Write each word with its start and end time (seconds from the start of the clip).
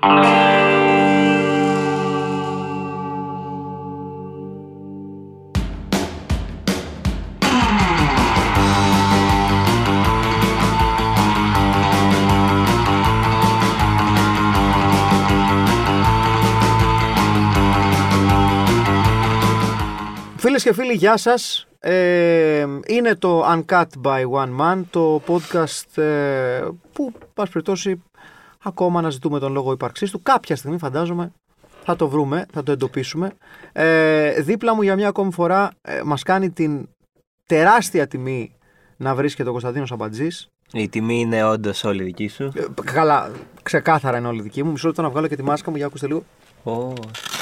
Φίλες 0.00 0.12
και 20.62 20.72
φίλοι, 20.72 20.92
γεια 20.92 21.16
σας. 21.16 21.66
Ε, 21.80 22.66
είναι 22.86 23.14
το 23.14 23.52
Uncut 23.52 23.86
by 24.04 24.22
One 24.30 24.60
Man, 24.60 24.82
το 24.90 25.22
podcast 25.26 26.02
ε, 26.02 26.68
που, 26.92 27.12
πας 27.34 27.48
περιπτώσει, 27.48 28.02
ακόμα 28.64 29.00
να 29.00 29.10
ζητούμε 29.10 29.38
τον 29.38 29.52
λόγο 29.52 29.72
ύπαρξής 29.72 30.10
του. 30.10 30.22
Κάποια 30.22 30.56
στιγμή, 30.56 30.78
φαντάζομαι, 30.78 31.32
θα 31.84 31.96
το 31.96 32.08
βρούμε, 32.08 32.46
θα 32.52 32.62
το 32.62 32.72
εντοπίσουμε. 32.72 33.32
Ε, 33.72 34.42
δίπλα 34.42 34.74
μου 34.74 34.82
για 34.82 34.94
μια 34.94 35.08
ακόμη 35.08 35.32
φορά 35.32 35.70
ε, 35.82 36.02
μας 36.02 36.22
κάνει 36.22 36.50
την 36.50 36.88
τεράστια 37.46 38.06
τιμή 38.06 38.52
να 38.96 39.14
βρίσκεται 39.14 39.48
ο 39.48 39.52
Κωνσταντίνος 39.52 39.92
Αμπατζής. 39.92 40.48
Η 40.72 40.88
τιμή 40.88 41.20
είναι 41.20 41.44
όντως 41.44 41.84
όλη 41.84 42.02
δική 42.02 42.28
σου. 42.28 42.42
Ε, 42.54 42.64
καλά, 42.84 43.30
ξεκάθαρα 43.62 44.18
είναι 44.18 44.28
όλη 44.28 44.42
δική 44.42 44.62
μου. 44.62 44.70
Μισό 44.70 44.86
λεπτό 44.86 45.02
να 45.02 45.10
βγάλω 45.10 45.26
και 45.28 45.36
τη 45.36 45.42
μάσκα 45.42 45.70
μου, 45.70 45.76
για 45.76 45.86
ακούστε 45.86 46.06
λίγο. 46.06 46.24
Ω, 46.62 46.72
Α, 46.72 46.74
ωραίο. 46.74 47.37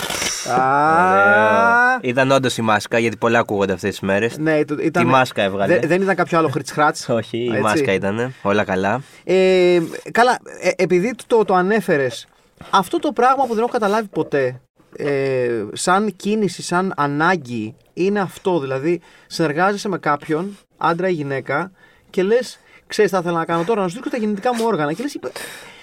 Ήταν 2.01 2.31
όντως 2.31 2.57
η 2.57 2.63
μάσκα, 2.63 2.99
γιατί 2.99 3.17
πολλά 3.17 3.39
ακούγονται 3.39 3.73
αυτές 3.73 3.91
τις 3.91 4.01
μέρες. 4.01 4.39
Ναι, 4.39 4.65
το- 4.65 4.77
ήταν, 4.81 5.03
Τη 5.05 5.09
μάσκα 5.09 5.43
έβγαλε; 5.43 5.79
Δε- 5.79 5.87
δεν 5.87 6.03
ήταν 6.03 6.15
κάποιο 6.15 6.39
άλλο 6.39 6.49
χριτς 6.49 6.71
χράτς. 6.71 7.09
Όχι, 7.19 7.39
η 7.39 7.49
Έτσι. 7.49 7.61
μάσκα 7.61 7.93
ήταν. 7.93 8.35
Όλα 8.43 8.65
καλά. 8.65 9.01
Ε, 9.25 9.79
καλά, 10.13 10.39
ε, 10.61 10.71
επειδή 10.77 11.15
το, 11.27 11.45
το 11.45 11.55
ανέφερες, 11.55 12.27
αυτό 12.71 12.99
το 12.99 13.13
πράγμα 13.13 13.43
που 13.47 13.55
δεν 13.55 13.63
έχω 13.63 13.73
καταλάβει 13.73 14.07
ποτέ, 14.09 14.61
ε, 14.97 15.49
σαν 15.73 16.13
κίνηση, 16.17 16.63
σαν 16.63 16.93
ανάγκη, 16.97 17.75
είναι 17.95 18.21
αυτό. 18.21 18.59
Δηλαδή, 18.61 19.01
συνεργάζεσαι 19.27 19.89
με 19.89 19.99
κάποιον, 19.99 20.57
άντρα 20.77 21.09
ή 21.09 21.13
γυναίκα, 21.13 21.71
και 22.11 22.23
λες, 22.23 22.59
ξέρεις, 22.87 23.11
θα 23.11 23.19
ήθελα 23.19 23.39
να 23.39 23.45
κάνω 23.45 23.65
τώρα, 23.65 23.81
να 23.83 23.89
σου 23.89 23.95
δείξω 23.95 24.11
τα 24.11 24.17
γεννητικά 24.17 24.55
μου 24.55 24.63
όργανα. 24.67 24.93
Και 24.93 25.03
λες, 25.03 25.19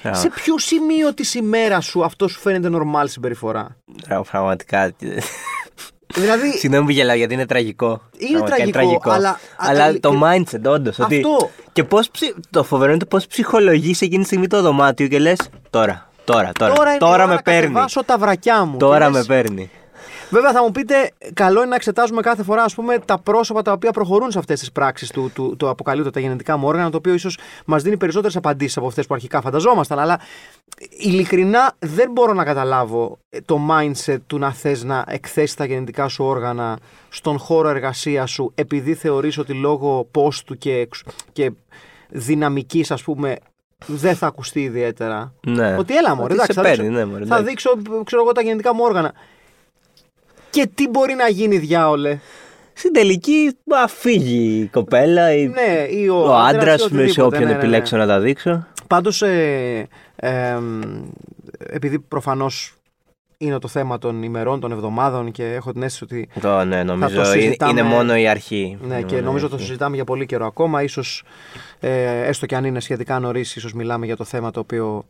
Α. 0.07 0.13
σε 0.13 0.29
ποιο 0.29 0.57
σημείο 0.59 1.13
της 1.13 1.33
ημέρας 1.35 1.85
σου 1.85 2.03
αυτό 2.03 2.27
σου 2.27 2.39
φαίνεται 2.39 2.69
νορμάλ 2.69 3.07
συμπεριφορά; 3.07 3.77
Πρα- 4.07 4.21
Πραγματικά. 4.31 4.93
Δηλαδή, 6.15 6.51
Συγγνώμη 6.57 6.85
που 6.85 6.91
γελάω 6.91 7.15
γιατί 7.15 7.33
είναι 7.33 7.45
τραγικό. 7.45 8.01
Είναι 8.17 8.37
Πραγματικά 8.37 8.71
τραγικό, 8.71 9.11
αλλά- 9.11 9.39
αλλά 9.57 9.83
α- 9.83 9.99
το 9.99 10.09
και- 10.09 10.17
mindset, 10.21 10.61
όντως. 10.71 10.99
Ότι... 10.99 11.15
Αυτό. 11.15 11.49
Και 11.71 11.83
πώς 11.83 12.09
ψι... 12.09 12.33
το 12.49 12.63
φοβερό 12.63 12.89
είναι 12.89 12.99
το 12.99 13.05
πώς 13.05 13.27
ψυχολογείς 13.27 14.01
εκείνη 14.01 14.19
τη 14.21 14.25
στιγμή 14.25 14.47
το 14.47 14.61
δωμάτιο 14.61 15.07
και 15.07 15.19
λες 15.19 15.37
τώρα, 15.69 16.09
τώρα, 16.23 16.51
τώρα. 16.51 16.73
τώρα, 16.73 16.89
είναι 16.93 17.05
η 17.05 17.09
ώρα 17.13 17.27
με 17.27 17.33
να 17.33 17.41
παίρνει. 17.41 17.61
κατεβάσω 17.61 18.03
τα 18.03 18.17
βρακιά 18.17 18.65
μου. 18.65 18.77
Τώρα 18.77 19.05
Και 19.05 19.11
με 19.11 19.17
λες, 19.17 19.25
παίρνει. 19.27 19.69
Βέβαια, 20.33 20.51
θα 20.51 20.63
μου 20.63 20.71
πείτε, 20.71 21.11
καλό 21.33 21.59
είναι 21.59 21.69
να 21.69 21.75
εξετάζουμε 21.75 22.21
κάθε 22.21 22.43
φορά 22.43 22.63
ας 22.63 22.75
πούμε, 22.75 22.99
τα 22.99 23.17
πρόσωπα 23.19 23.61
τα 23.61 23.71
οποία 23.71 23.91
προχωρούν 23.91 24.31
σε 24.31 24.39
αυτές 24.39 24.59
τις 24.59 24.71
πράξεις 24.71 25.11
του, 25.11 25.31
του, 25.33 25.55
του 25.59 25.69
αποκαλύπτω 25.69 26.09
τα 26.09 26.19
γενετικά 26.19 26.57
μου 26.57 26.67
όργανα, 26.67 26.89
το 26.89 26.97
οποίο 26.97 27.13
ίσως 27.13 27.37
μας 27.65 27.83
δίνει 27.83 27.97
περισσότερες 27.97 28.35
απαντήσεις 28.35 28.77
από 28.77 28.87
αυτές 28.87 29.07
που 29.07 29.13
αρχικά 29.13 29.41
φανταζόμασταν. 29.41 29.99
Αλλά 29.99 30.19
ειλικρινά 30.89 31.73
δεν 31.79 32.11
μπορώ 32.11 32.33
να 32.33 32.43
καταλάβω 32.43 33.17
ε, 33.29 33.41
το 33.41 33.59
mindset 33.71 34.17
του 34.27 34.37
να 34.37 34.51
θες 34.53 34.83
να 34.83 35.05
εκθέσεις 35.07 35.55
τα 35.55 35.65
γενετικά 35.65 36.07
σου 36.07 36.23
όργανα 36.25 36.77
στον 37.09 37.37
χώρο 37.37 37.69
εργασίας 37.69 38.31
σου, 38.31 38.51
επειδή 38.55 38.93
θεωρείς 38.93 39.37
ότι 39.37 39.53
λόγω 39.53 40.07
πόστου 40.11 40.57
και, 40.57 40.73
εξ- 40.73 41.03
και 41.31 41.51
δυναμικής, 42.09 42.91
ας 42.91 43.03
πούμε, 43.03 43.35
δεν 43.85 44.15
θα 44.15 44.27
ακουστεί 44.27 44.61
ιδιαίτερα. 44.61 45.33
Ναι. 45.47 45.75
Ότι 45.77 45.97
έλα 45.97 46.15
μωρέ, 46.15 46.23
Ότι 46.23 46.33
εντάξει, 46.33 46.53
σε 46.53 46.61
θα, 46.61 46.67
παίρνει, 46.67 46.87
δείξω, 46.87 46.99
ναι, 46.99 47.05
μωρέ, 47.11 47.25
θα 47.25 47.35
εντάξει. 47.35 47.43
δείξω 47.49 47.69
ξέρω 48.03 48.21
εγώ, 48.21 48.31
τα 48.31 48.41
γενετικά 48.41 48.73
μου 48.75 48.81
όργανα. 48.83 49.13
Και 50.53 50.69
τι 50.75 50.87
μπορεί 50.87 51.13
να 51.13 51.27
γίνει, 51.27 51.57
διάολε; 51.57 52.19
Στην 52.73 52.93
τελική, 52.93 53.51
α 53.83 53.87
φύγει 53.87 54.59
η 54.61 54.65
κοπέλα 54.67 55.33
ή 55.35 55.47
Ναι, 55.47 55.85
ή 55.89 56.07
ο, 56.09 56.15
ο 56.15 56.33
άντρας 56.35 56.53
άντρας 56.61 56.79
ή 56.81 56.83
με 56.83 56.89
σε 56.89 56.93
οτιδήποτε, 56.97 57.21
όποιον 57.23 57.41
ναι, 57.41 57.45
ναι, 57.47 57.51
ναι. 57.53 57.57
επιλέξω 57.57 57.97
να 57.97 58.07
τα 58.07 58.19
δείξω. 58.19 58.67
Πάντως, 58.87 59.21
ε, 59.21 59.87
ε, 60.15 60.57
επειδή 61.57 61.99
προφανώς 61.99 62.73
είναι 63.37 63.59
το 63.59 63.67
θέμα 63.67 63.97
των 63.97 64.23
ημερών, 64.23 64.59
των 64.59 64.71
εβδομάδων 64.71 65.31
και 65.31 65.43
έχω 65.53 65.71
την 65.71 65.83
αίσθηση 65.83 66.03
ότι 66.03 66.29
Το, 66.41 66.63
ναι, 66.63 66.83
νομίζω 66.83 67.15
είναι, 67.15 67.25
συζητάμε- 67.25 67.77
είναι 67.79 67.87
μόνο 67.87 68.15
η 68.17 68.27
αρχή. 68.27 68.77
Ναι, 68.81 68.95
Είναι 68.95 69.03
και 69.03 69.13
μόνο 69.13 69.21
η 69.21 69.25
νομίζω 69.25 69.47
το 69.49 69.55
αρχή. 69.55 69.65
συζητάμε 69.67 69.95
για 69.95 70.03
πολύ 70.03 70.25
καιρό 70.25 70.45
ακόμα. 70.45 70.83
Ίσως, 70.83 71.23
ε, 71.79 72.21
έστω 72.27 72.45
και 72.45 72.55
αν 72.55 72.63
είναι 72.65 72.79
σχετικά 72.79 73.19
νωρίς, 73.19 73.55
ίσως 73.55 73.73
μιλάμε 73.73 74.05
για 74.05 74.15
το 74.15 74.23
θέμα 74.23 74.51
το 74.51 74.59
οποίο 74.59 75.05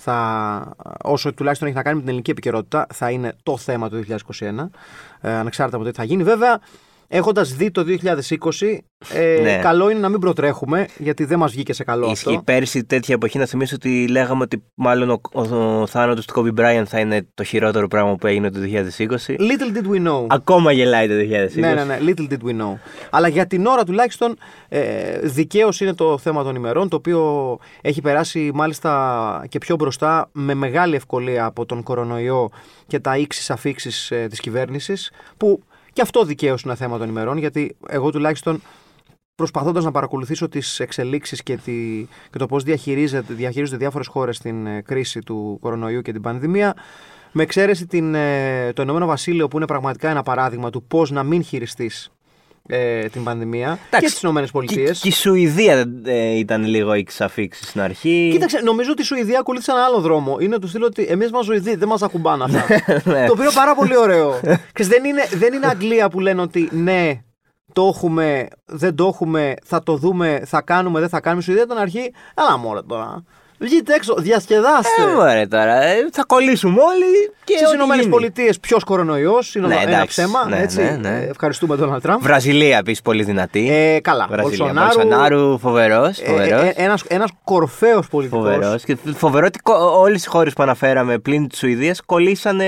θα, 0.00 0.74
όσο 1.02 1.34
τουλάχιστον 1.34 1.68
έχει 1.68 1.76
να 1.76 1.82
κάνει 1.82 1.94
με 1.94 2.00
την 2.00 2.08
ελληνική 2.10 2.30
επικαιρότητα, 2.30 2.86
θα 2.92 3.10
είναι 3.10 3.36
το 3.42 3.56
θέμα 3.56 3.88
του 3.88 4.04
2021, 4.08 4.68
ε, 5.20 5.30
ανεξάρτητα 5.30 5.76
από 5.76 5.84
το 5.84 5.90
τι 5.90 5.96
θα 5.96 6.04
γίνει. 6.04 6.22
Βέβαια, 6.22 6.60
έχοντας 7.08 7.52
δει 7.54 7.70
το 7.70 7.84
2020, 7.84 8.78
ε, 9.14 9.40
Ναι. 9.42 9.58
καλό 9.62 9.90
είναι 9.90 10.00
να 10.00 10.08
μην 10.08 10.18
προτρέχουμε, 10.20 10.86
γιατί 10.98 11.24
δεν 11.24 11.38
μας 11.38 11.52
βγήκε 11.52 11.72
σε 11.72 11.84
καλό 11.84 12.10
Ισχύει 12.10 12.28
αυτό. 12.28 12.42
πέρσι 12.44 12.84
τέτοια 12.84 13.14
εποχή 13.14 13.38
να 13.38 13.46
θυμίσω 13.46 13.74
ότι 13.74 14.08
λέγαμε 14.08 14.42
ότι 14.42 14.62
μάλλον 14.74 15.10
ο, 15.10 15.20
ο, 15.32 15.40
ο 15.80 15.86
θάνατος 15.86 16.26
του 16.26 16.34
Kobe 16.54 16.60
Bryant 16.60 16.84
θα 16.86 16.98
είναι 17.00 17.26
το 17.34 17.42
χειρότερο 17.44 17.88
πράγμα 17.88 18.16
που 18.16 18.26
έγινε 18.26 18.50
το 18.50 18.58
2020. 18.62 19.06
Little 19.08 19.76
did 19.76 19.90
we 19.96 20.08
know. 20.08 20.26
Ακόμα 20.28 20.72
γελάει 20.72 21.08
το 21.08 21.14
2020. 21.14 21.50
Ναι, 21.54 21.74
ναι, 21.74 21.84
ναι, 21.84 21.98
little 22.00 22.32
did 22.32 22.48
we 22.48 22.60
know. 22.62 22.74
Αλλά 23.10 23.28
για 23.28 23.46
την 23.46 23.66
ώρα 23.66 23.84
τουλάχιστον 23.84 24.36
ε, 24.68 25.18
δικαίως 25.22 25.80
είναι 25.80 25.94
το 25.94 26.18
θέμα 26.18 26.42
των 26.44 26.54
ημερών, 26.54 26.88
το 26.88 26.96
οποίο 26.96 27.58
έχει 27.80 28.00
περάσει 28.00 28.50
μάλιστα 28.54 29.44
και 29.48 29.58
πιο 29.58 29.76
μπροστά 29.76 30.28
με 30.32 30.54
μεγάλη 30.54 30.94
ευκολία 30.96 31.44
από 31.44 31.66
τον 31.66 31.82
κορονοϊό 31.82 32.48
και 32.86 32.98
τα 32.98 33.16
ίξει 33.16 33.52
αφήξει 33.52 34.14
ε, 34.14 34.26
της 34.26 34.40
κυβέρνησης, 34.40 35.10
που 35.36 35.62
και 35.98 36.04
αυτό 36.04 36.24
δικαίως 36.24 36.62
είναι 36.62 36.74
θέμα 36.74 36.98
των 36.98 37.08
ημερών, 37.08 37.38
γιατί 37.38 37.76
εγώ 37.88 38.10
τουλάχιστον 38.10 38.62
προσπαθώντας 39.34 39.84
να 39.84 39.90
παρακολουθήσω 39.90 40.48
τις 40.48 40.80
εξελίξεις 40.80 41.42
και, 41.42 41.56
τη, 41.56 42.06
και 42.30 42.38
το 42.38 42.46
πώς 42.46 42.62
διαχειρίζεται, 42.62 43.34
διαχειρίζονται 43.34 43.78
διάφορες 43.78 44.06
χώρες 44.06 44.38
την 44.38 44.66
ε, 44.66 44.82
κρίση 44.82 45.20
του 45.20 45.58
κορονοϊού 45.60 46.02
και 46.02 46.12
την 46.12 46.22
πανδημία, 46.22 46.76
με 47.32 47.42
εξαίρεση 47.42 47.86
την, 47.86 48.14
ε, 48.14 48.72
το 48.72 48.82
Ηνωμένο 48.82 49.06
Βασίλειο 49.06 49.48
που 49.48 49.56
είναι 49.56 49.66
πραγματικά 49.66 50.10
ένα 50.10 50.22
παράδειγμα 50.22 50.70
του 50.70 50.82
πώς 50.82 51.10
να 51.10 51.22
μην 51.22 51.42
χειριστείς 51.42 52.10
ε, 52.70 53.08
την 53.08 53.24
πανδημία 53.24 53.78
και 53.90 54.06
τις 54.06 54.22
Ηνωμένες 54.22 54.48
Και, 54.50 54.54
Πολιτείες. 54.56 55.00
και 55.00 55.08
η 55.08 55.12
Σουηδία 55.12 55.84
ε, 56.04 56.38
ήταν 56.38 56.64
λίγο 56.64 56.92
εξαφήξει 56.92 57.64
στην 57.64 57.80
αρχή. 57.80 58.28
Κοίταξε, 58.32 58.60
νομίζω 58.64 58.90
ότι 58.90 59.02
η 59.02 59.04
Σουηδία 59.04 59.38
ακολούθησε 59.38 59.70
ένα 59.70 59.84
άλλο 59.84 60.00
δρόμο. 60.00 60.36
Είναι 60.40 60.58
του 60.58 60.68
στυλ 60.68 60.82
ότι 60.82 61.06
εμείς 61.08 61.30
μας 61.30 61.44
Σουηδοί 61.44 61.74
δεν 61.74 61.88
μας 61.88 62.02
ακουμπάνε 62.02 62.44
αυτά. 62.44 62.64
Ναι. 63.04 63.26
το 63.26 63.32
οποίο 63.32 63.44
είναι 63.44 63.52
πάρα 63.54 63.74
πολύ 63.74 63.96
ωραίο. 63.96 64.40
Ξέρεις, 64.72 64.92
δεν, 64.92 65.04
είναι, 65.04 65.22
δεν 65.34 65.52
είναι 65.52 65.66
Αγγλία 65.66 66.08
που 66.08 66.20
λένε 66.20 66.40
ότι 66.40 66.68
ναι, 66.72 67.20
το 67.72 67.86
έχουμε, 67.94 68.48
δεν 68.64 68.94
το 68.94 69.06
έχουμε, 69.06 69.54
θα 69.64 69.82
το 69.82 69.96
δούμε, 69.96 70.42
θα 70.44 70.60
κάνουμε, 70.62 71.00
δεν 71.00 71.08
θα 71.08 71.20
κάνουμε. 71.20 71.42
Η 71.42 71.44
Σουηδία 71.44 71.64
ήταν 71.64 71.78
αρχή. 71.78 72.12
Έλα 72.34 72.56
μόνο 72.58 72.82
τώρα. 72.84 73.24
Βγείτε 73.60 73.94
έξω, 73.94 74.14
διασκεδάστε. 74.18 75.02
Ε, 75.02 75.14
μωρέ 75.14 75.46
τώρα. 75.46 75.82
ε, 75.82 75.94
θα 76.12 76.24
κολλήσουμε 76.26 76.80
όλοι 76.80 77.30
και. 77.44 77.54
Στις 77.56 77.66
ό,τι 77.66 77.74
Ηνωμένες 77.76 78.00
γίνει. 78.02 78.14
Πολιτείες 78.14 78.60
ποιος 78.60 78.84
κορονοϊός 78.84 79.54
είναι 79.54 79.66
Ναι, 79.66 79.74
ένα 79.74 79.82
εντάξει, 79.90 80.06
ψέμα. 80.08 80.46
ναι, 80.48 80.58
έτσι. 80.60 80.82
ναι, 80.82 80.90
ναι. 81.00 81.08
Ε, 81.08 81.28
Ευχαριστούμε 81.30 81.76
τον 81.76 82.00
Τραμπ. 82.00 82.20
Βραζιλία 82.22 82.78
επίσης 82.78 83.02
πολύ 83.02 83.22
δυνατή. 83.22 83.68
Ε, 83.72 84.00
καλά. 84.00 84.26
Βραζιλία. 84.30 84.58
Μπολσονάρου, 84.64 84.94
Μπολσονάρου, 84.94 85.58
φοβερός. 85.58 86.18
ε, 86.18 86.72
ε, 86.76 86.82
ένας, 86.84 87.02
ένας 87.08 87.30
κορφαίος 87.44 88.08
πολιτικός. 88.08 88.44
Φοβερός. 88.54 88.84
Και 88.84 88.96
φοβερό 89.16 89.46
ότι 89.46 89.58
όλες 89.96 90.24
οι 90.24 90.28
χώρες 90.28 90.52
που 90.52 90.62
αναφέραμε 90.62 91.18
πλην 91.18 91.48
της 91.48 91.58
Σουηδίας 91.58 92.00
κολλήσανε 92.06 92.64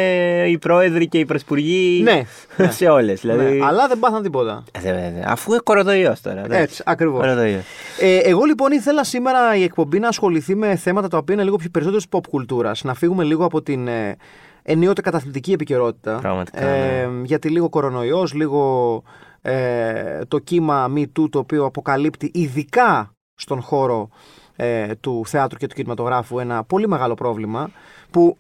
οι 0.49 0.59
πρόεδροι 0.59 1.09
και 1.09 1.19
οι 1.19 1.25
πρωθυπουργοί 1.25 2.01
Ναι, 2.03 2.23
ναι. 2.57 2.71
σε 2.71 2.87
όλες. 2.89 3.21
Δηλαδή... 3.21 3.45
Ναι, 3.59 3.67
αλλά 3.67 3.87
δεν 3.89 3.99
πάθαν 3.99 4.23
τίποτα. 4.23 4.65
Ε, 4.73 4.81
δε- 4.83 4.93
δε- 4.93 5.23
Αφού 5.27 5.51
είναι 5.53 5.61
κορονοϊός 5.65 6.21
τώρα. 6.21 6.39
εντάξει. 6.45 6.63
Έτσι, 6.63 6.83
ακριβώς. 6.87 7.21
Κορονοϊός. 7.21 7.63
Ε, 8.01 8.17
εγώ 8.17 8.45
λοιπόν 8.45 8.73
ήθελα 8.73 9.05
σήμερα 9.05 9.55
η 9.57 9.63
εκπομπή 9.63 9.99
να 9.99 10.09
ασχοληθεί 10.09 10.55
με 10.57 10.77
θέματα 10.81 11.09
τα 11.09 11.19
οποία 11.19 11.35
είναι 11.35 11.45
λίγο 11.45 11.57
πιο 11.57 11.69
περισσότερο 11.71 12.03
pop 12.11 12.27
κουλτούρας. 12.29 12.85
Να 12.85 12.95
φύγουμε 12.95 13.25
λίγο 13.25 13.45
από 13.45 13.63
την 13.63 13.89
ε, 13.89 14.17
ενίοτε 14.63 15.01
καταθλιπτική 15.01 15.53
επικαιρότητα. 15.53 16.19
Πραγματικά, 16.21 16.67
Ε, 16.67 17.11
Γιατί 17.25 17.49
λίγο 17.49 17.69
κορονοϊός, 17.69 18.33
λίγο 18.33 19.03
ε, 19.43 20.21
το 20.29 20.39
κύμα 20.39 20.93
Me 20.95 21.01
Too 21.01 21.31
το 21.31 21.39
οποίο 21.39 21.65
αποκαλύπτει 21.65 22.31
ειδικά 22.35 23.13
στον 23.35 23.61
χώρο 23.61 24.09
ε, 24.57 24.95
του 24.95 25.23
θεάτρου 25.27 25.59
και 25.59 25.67
του 25.67 25.75
κινηματογράφου 25.75 26.39
ένα 26.39 26.65
πολύ 26.65 26.89
μεγάλο 26.89 27.15
πρόβλημα 27.15 27.71
που 28.11 28.37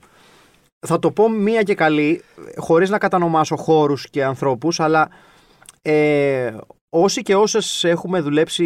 θα 0.87 0.99
το 0.99 1.11
πω 1.11 1.29
μία 1.29 1.62
και 1.62 1.75
καλή 1.75 2.23
χωρίς 2.56 2.91
να 2.91 2.99
κατανομάσω 2.99 3.56
χώρους 3.56 4.11
και 4.11 4.25
ανθρώπους 4.25 4.81
αλλά 4.81 5.09
ε, 5.82 6.50
όσοι 6.90 7.22
και 7.22 7.34
όσες 7.34 7.84
έχουμε 7.84 8.20
δουλέψει 8.20 8.64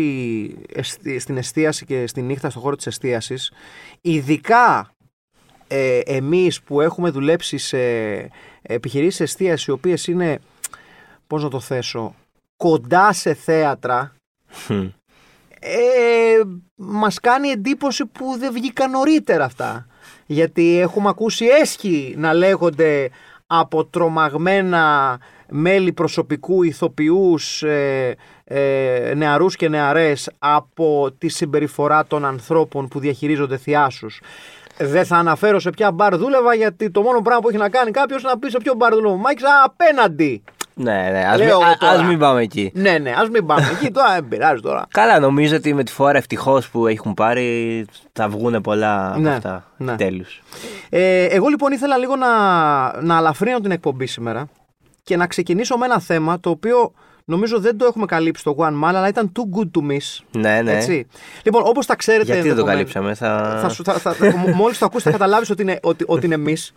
εστι- 0.72 1.20
στην 1.20 1.36
εστίαση 1.36 1.84
και 1.84 2.06
στη 2.06 2.22
νύχτα 2.22 2.50
στον 2.50 2.62
χώρο 2.62 2.76
της 2.76 2.86
εστίασης 2.86 3.52
ειδικά 4.00 4.90
ε, 5.68 5.98
εμείς 6.04 6.62
που 6.62 6.80
έχουμε 6.80 7.10
δουλέψει 7.10 7.58
σε 7.58 7.78
επιχειρήσεις 8.62 9.20
εστίασης 9.20 9.66
οι 9.66 9.70
οποίες 9.70 10.06
είναι 10.06 10.38
πώς 11.26 11.42
να 11.42 11.48
το 11.48 11.60
θέσω 11.60 12.14
κοντά 12.56 13.12
σε 13.12 13.34
θέατρα 13.34 14.14
Χμ. 14.66 14.86
ε, 15.60 16.40
μας 16.74 17.20
κάνει 17.20 17.48
εντύπωση 17.48 18.06
που 18.06 18.36
δεν 18.38 18.52
βγήκαν 18.52 18.90
νωρίτερα 18.90 19.44
αυτά. 19.44 19.86
γιατί 20.26 20.78
έχουμε 20.78 21.08
ακούσει 21.08 21.44
έσχοι 21.46 22.14
να 22.18 22.34
λέγονται 22.34 23.10
από 23.46 23.84
τρομαγμένα 23.84 25.18
μέλη 25.48 25.92
προσωπικού, 25.92 26.62
ηθοποιούς, 26.62 27.62
ε, 27.62 28.16
ε, 28.44 29.12
νεαρούς 29.16 29.56
και 29.56 29.68
νεαρές 29.68 30.30
από 30.38 31.12
τη 31.18 31.28
συμπεριφορά 31.28 32.06
των 32.06 32.24
ανθρώπων 32.24 32.88
που 32.88 32.98
διαχειρίζονται 32.98 33.56
θειάσους. 33.56 34.20
Δεν 34.78 35.04
θα 35.04 35.16
αναφέρω 35.16 35.58
σε 35.60 35.70
ποια 35.70 35.92
μπαρ 35.92 36.16
δούλευα 36.16 36.54
γιατί 36.54 36.90
το 36.90 37.02
μόνο 37.02 37.20
πράγμα 37.20 37.42
που 37.42 37.48
έχει 37.48 37.58
να 37.58 37.68
κάνει 37.68 37.90
κάποιος 37.90 38.22
είναι 38.22 38.30
να 38.30 38.38
πει 38.38 38.50
σε 38.50 38.58
ποιο 38.58 38.74
μπαρ 38.74 38.94
δούλευα. 38.94 39.16
Μάκης 39.16 39.44
απέναντι. 39.64 40.42
Ναι, 40.76 41.08
ναι, 41.12 41.24
ας, 41.28 41.38
μην, 41.38 41.46
Λέω 41.46 41.60
εγώ 41.60 41.70
α- 41.70 41.76
τώρα. 41.78 41.92
ας 41.92 42.02
μην 42.04 42.18
πάμε 42.18 42.42
εκεί. 42.42 42.70
Ναι, 42.74 42.98
ναι, 42.98 43.10
ας 43.10 43.28
μην 43.28 43.46
πάμε 43.46 43.68
εκεί 43.80 43.90
τώρα, 43.90 44.12
δεν 44.14 44.28
πειράζει 44.28 44.60
τώρα. 44.60 44.86
Καλά, 45.00 45.18
νομίζω 45.18 45.56
ότι 45.56 45.74
με 45.74 45.84
τη 45.84 45.92
φορά 45.92 46.18
ευτυχώς 46.18 46.68
που 46.68 46.86
έχουν 46.86 47.14
πάρει 47.14 47.86
θα 48.12 48.28
βγουν 48.28 48.60
πολλά 48.60 49.10
από 49.10 49.20
Ναι, 49.20 49.30
αυτά. 49.34 49.64
ναι. 49.76 49.96
Τέλους. 49.96 50.42
Ε, 50.88 51.24
εγώ 51.24 51.48
λοιπόν 51.48 51.72
ήθελα 51.72 51.96
λίγο 51.96 52.16
να, 52.16 52.28
να 53.02 53.16
αλαφρύνω 53.16 53.60
την 53.60 53.70
εκπομπή 53.70 54.06
σήμερα 54.06 54.48
και 55.02 55.16
να 55.16 55.26
ξεκινήσω 55.26 55.76
με 55.76 55.84
ένα 55.84 56.00
θέμα 56.00 56.40
το 56.40 56.50
οποίο 56.50 56.92
νομίζω 57.24 57.60
δεν 57.60 57.76
το 57.78 57.84
έχουμε 57.84 58.06
καλύψει 58.06 58.40
στο 58.40 58.56
One 58.58 58.84
Man, 58.84 58.94
αλλά 58.94 59.08
ήταν 59.08 59.32
too 59.36 59.58
good 59.58 59.70
to 59.78 59.90
miss. 59.92 60.24
Ναι, 60.40 60.62
ναι. 60.62 60.72
Έτσι. 60.72 61.06
Λοιπόν, 61.42 61.62
όπως 61.64 61.86
τα 61.86 61.96
ξέρετε. 61.96 62.24
Γιατί 62.32 62.48
δεν 62.48 62.56
το 62.56 62.70
ενδεχομένως- 62.70 62.90
καλύψαμε, 62.90 63.14
θα... 63.54 63.58
θα, 63.60 63.68
σου- 63.68 63.84
θα, 63.84 63.92
θα, 63.92 64.36
μόλις 64.54 64.78
το 64.78 64.84
ακούσει 64.84 65.04
θα 65.04 65.10
καταλάβεις 65.10 65.50
ότι 65.50 65.62
είναι, 65.62 65.78
ότι, 65.82 66.04
ότι 66.08 66.26
είναι 66.26 66.38
miss. 66.46 66.70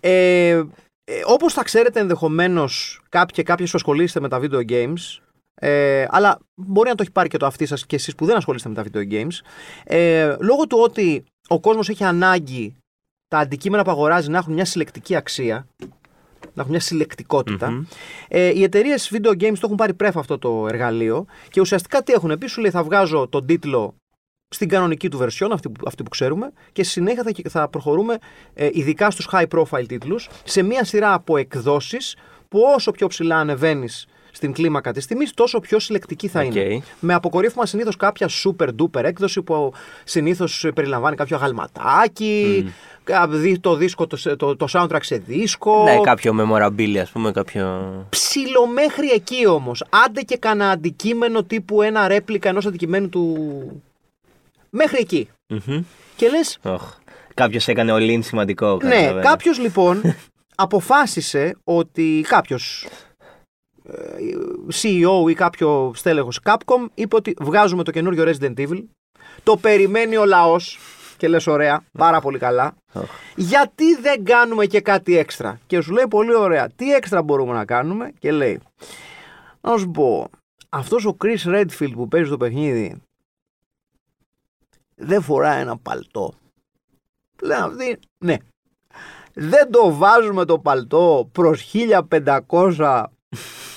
Ε, 0.00 0.62
ε, 1.10 1.20
όπως 1.24 1.52
θα 1.52 1.62
ξέρετε 1.62 2.00
ενδεχομένως 2.00 3.00
κάποιοι 3.08 3.34
και 3.34 3.42
κάποιες 3.42 3.70
που 3.70 3.76
ασχολείστε 3.76 4.20
με 4.20 4.28
τα 4.28 4.40
video 4.42 4.70
games 4.70 5.18
ε, 5.54 6.06
αλλά 6.08 6.38
μπορεί 6.54 6.88
να 6.88 6.94
το 6.94 7.02
έχει 7.02 7.12
πάρει 7.12 7.28
και 7.28 7.36
το 7.36 7.46
αυτή 7.46 7.66
σας 7.66 7.86
και 7.86 7.96
εσείς 7.96 8.14
που 8.14 8.24
δεν 8.24 8.36
ασχολείστε 8.36 8.68
με 8.68 8.74
τα 8.74 8.84
video 8.84 9.12
games 9.12 9.40
ε, 9.84 10.36
λόγω 10.40 10.66
του 10.66 10.78
ότι 10.80 11.24
ο 11.48 11.60
κόσμος 11.60 11.88
έχει 11.88 12.04
ανάγκη 12.04 12.76
τα 13.28 13.38
αντικείμενα 13.38 13.84
που 13.84 13.90
αγοράζει 13.90 14.30
να 14.30 14.38
έχουν 14.38 14.52
μια 14.52 14.64
συλλεκτική 14.64 15.16
αξία 15.16 15.66
να 16.40 16.64
έχουν 16.64 16.70
μια 16.70 16.80
συλλεκτικότητα. 16.80 17.70
Μμμ. 17.70 17.84
Ε, 18.28 18.48
οι 18.48 18.62
εταιρείες 18.62 19.10
video 19.12 19.30
games 19.30 19.52
το 19.54 19.60
έχουν 19.62 19.76
πάρει 19.76 19.94
πρέφα 19.94 20.20
αυτό 20.20 20.38
το 20.38 20.66
εργαλείο 20.68 21.26
και 21.50 21.60
ουσιαστικά 21.60 22.02
τι 22.02 22.12
έχουν 22.12 22.38
πει, 22.38 22.46
σου 22.46 22.60
λέει 22.60 22.70
θα 22.70 22.82
βγάζω 22.82 23.28
τον 23.28 23.46
τίτλο 23.46 23.94
στην 24.48 24.68
κανονική 24.68 25.08
του 25.08 25.18
version, 25.18 25.48
αυτή, 25.52 25.68
που- 25.68 25.84
αυτή 25.86 26.02
που 26.02 26.08
ξέρουμε, 26.08 26.50
και 26.72 26.82
στη 26.82 26.92
συνέχεια 26.92 27.22
θα, 27.22 27.32
θα 27.50 27.68
προχωρούμε 27.68 28.16
ε, 28.54 28.68
ειδικά 28.72 29.10
στους 29.10 29.28
high 29.32 29.46
profile 29.48 29.84
τίτλους 29.88 30.28
σε 30.44 30.62
μια 30.62 30.84
σειρά 30.84 31.12
από 31.14 31.36
εκδόσεις 31.36 32.16
που 32.48 32.60
όσο 32.76 32.90
πιο 32.90 33.06
ψηλά 33.06 33.36
ανεβαίνεις 33.36 34.06
στην 34.32 34.52
κλίμακα 34.52 34.92
της 34.92 35.06
τιμής, 35.06 35.34
τόσο 35.34 35.60
πιο 35.60 35.78
συλλεκτική 35.78 36.28
θα 36.28 36.40
Οκ. 36.40 36.54
είναι. 36.54 36.82
Με 37.00 37.14
αποκορύφωμα 37.14 37.66
συνήθως 37.66 37.96
κάποια 37.96 38.28
super 38.44 38.68
duper 38.80 39.02
έκδοση 39.04 39.42
που 39.42 39.72
συνήθως 40.04 40.66
περιλαμβάνει 40.74 41.16
κάποιο 41.16 41.36
αγαλματάκι, 41.36 42.72
κα- 43.04 43.28
δι- 43.28 43.60
το, 43.60 43.74
δίσκο, 43.76 44.06
το, 44.06 44.36
το, 44.36 44.56
το 44.56 44.66
soundtrack 44.72 44.98
σε 45.02 45.16
δίσκο. 45.16 45.82
Ναι, 45.84 46.00
κάποιο 46.00 46.34
memorabilia, 46.40 46.96
ας 46.96 47.10
πούμε, 47.10 47.30
κάποιο. 47.30 48.06
Ψιλομέχρι 48.08 49.10
εκεί 49.14 49.46
όμως. 49.46 49.84
Άντε 50.06 50.20
και 50.20 50.36
κανένα 50.36 50.70
αντικείμενο 50.70 51.42
τύπου 51.44 51.82
ένα 51.82 52.08
replica 52.08 52.48
ενός 52.48 52.66
αντικειμένου 52.66 53.08
του. 53.08 53.82
Μέχρι 54.70 54.98
εκεί. 55.00 55.28
Μμμ. 55.48 55.82
Και 56.16 56.28
λες, 56.28 56.58
Οχ. 56.62 56.94
Κάποιος 57.34 57.68
έκανε 57.68 57.92
ολίν 57.92 58.22
σημαντικό. 58.22 58.66
ναι, 58.82 58.88
καταλαβαίνω. 58.90 59.20
κάποιος 59.22 59.58
λοιπόν 59.64 60.02
αποφάσισε 60.54 61.56
ότι 61.64 62.24
κάποιος 62.28 62.86
CEO 64.82 65.30
ή 65.30 65.34
κάποιο 65.34 65.92
στέλεχος 65.94 66.40
Capcom 66.44 66.86
είπε 66.94 67.16
ότι 67.16 67.34
βγάζουμε 67.40 67.82
το 67.84 67.90
καινούριο 67.90 68.24
Resident 68.26 68.54
Evil. 68.58 68.84
Το 69.42 69.56
περιμένει 69.56 70.16
ο 70.16 70.24
λαός 70.24 70.78
και 71.16 71.28
λες 71.28 71.46
ωραία, 71.46 71.84
πάρα 71.98 72.20
πολύ 72.20 72.38
καλά. 72.38 72.74
Οχ. 72.92 73.10
Γιατί 73.36 73.94
δεν 73.96 74.24
κάνουμε 74.24 74.66
και 74.66 74.80
κάτι 74.80 75.16
έξτρα; 75.18 75.60
Και 75.66 75.80
σου 75.80 75.92
λέει 75.92 76.06
πολύ 76.10 76.34
ωραία, 76.34 76.68
τι 76.76 76.92
έξτρα 76.94 77.22
μπορούμε 77.22 77.52
να 77.52 77.64
κάνουμε; 77.64 78.12
Και 78.18 78.32
λέει, 78.32 78.60
να 79.60 79.76
σου 79.76 79.90
πω, 79.90 80.30
αυτός 80.68 81.04
ο 81.06 81.16
Chris 81.24 81.54
Redfield 81.54 81.92
που 81.92 82.08
παίζει 82.08 82.30
το 82.30 82.36
παιχνίδι 82.36 83.02
δεν 84.98 85.22
φοράει 85.22 85.60
ένα 85.60 85.76
παλτό. 85.76 86.32
Λένε 87.42 87.64
αυτοί, 87.64 87.98
ναι. 88.24 88.36
Δεν 89.34 89.70
το 89.70 89.94
βάζουμε 89.94 90.44
το 90.44 90.58
παλτό 90.58 91.28
προς 91.32 91.72
1500 92.48 93.04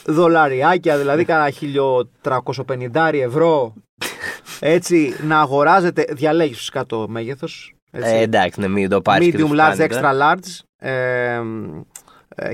δολαριάκια, 0.05 0.97
δηλαδή 0.97 1.25
κάνα 1.25 1.51
1350 2.23 3.09
ευρώ. 3.13 3.73
Έτσι, 4.59 5.15
να 5.23 5.39
αγοράζετε, 5.39 6.05
διαλέγεις 6.09 6.57
φυσικά 6.57 6.85
το 6.85 7.07
μέγεθος. 7.07 7.73
Έτσι 7.91 8.13
Ε, 8.13 8.19
εντάξει, 8.21 8.59
ναι, 8.59 8.67
μην 8.67 8.89
το 8.89 9.01
πάρεις. 9.01 9.33
medium 9.35 9.49
large, 9.59 9.89
extra 9.89 10.13
large. 10.21 10.59
Ε, 10.77 10.91
ε, 11.33 11.41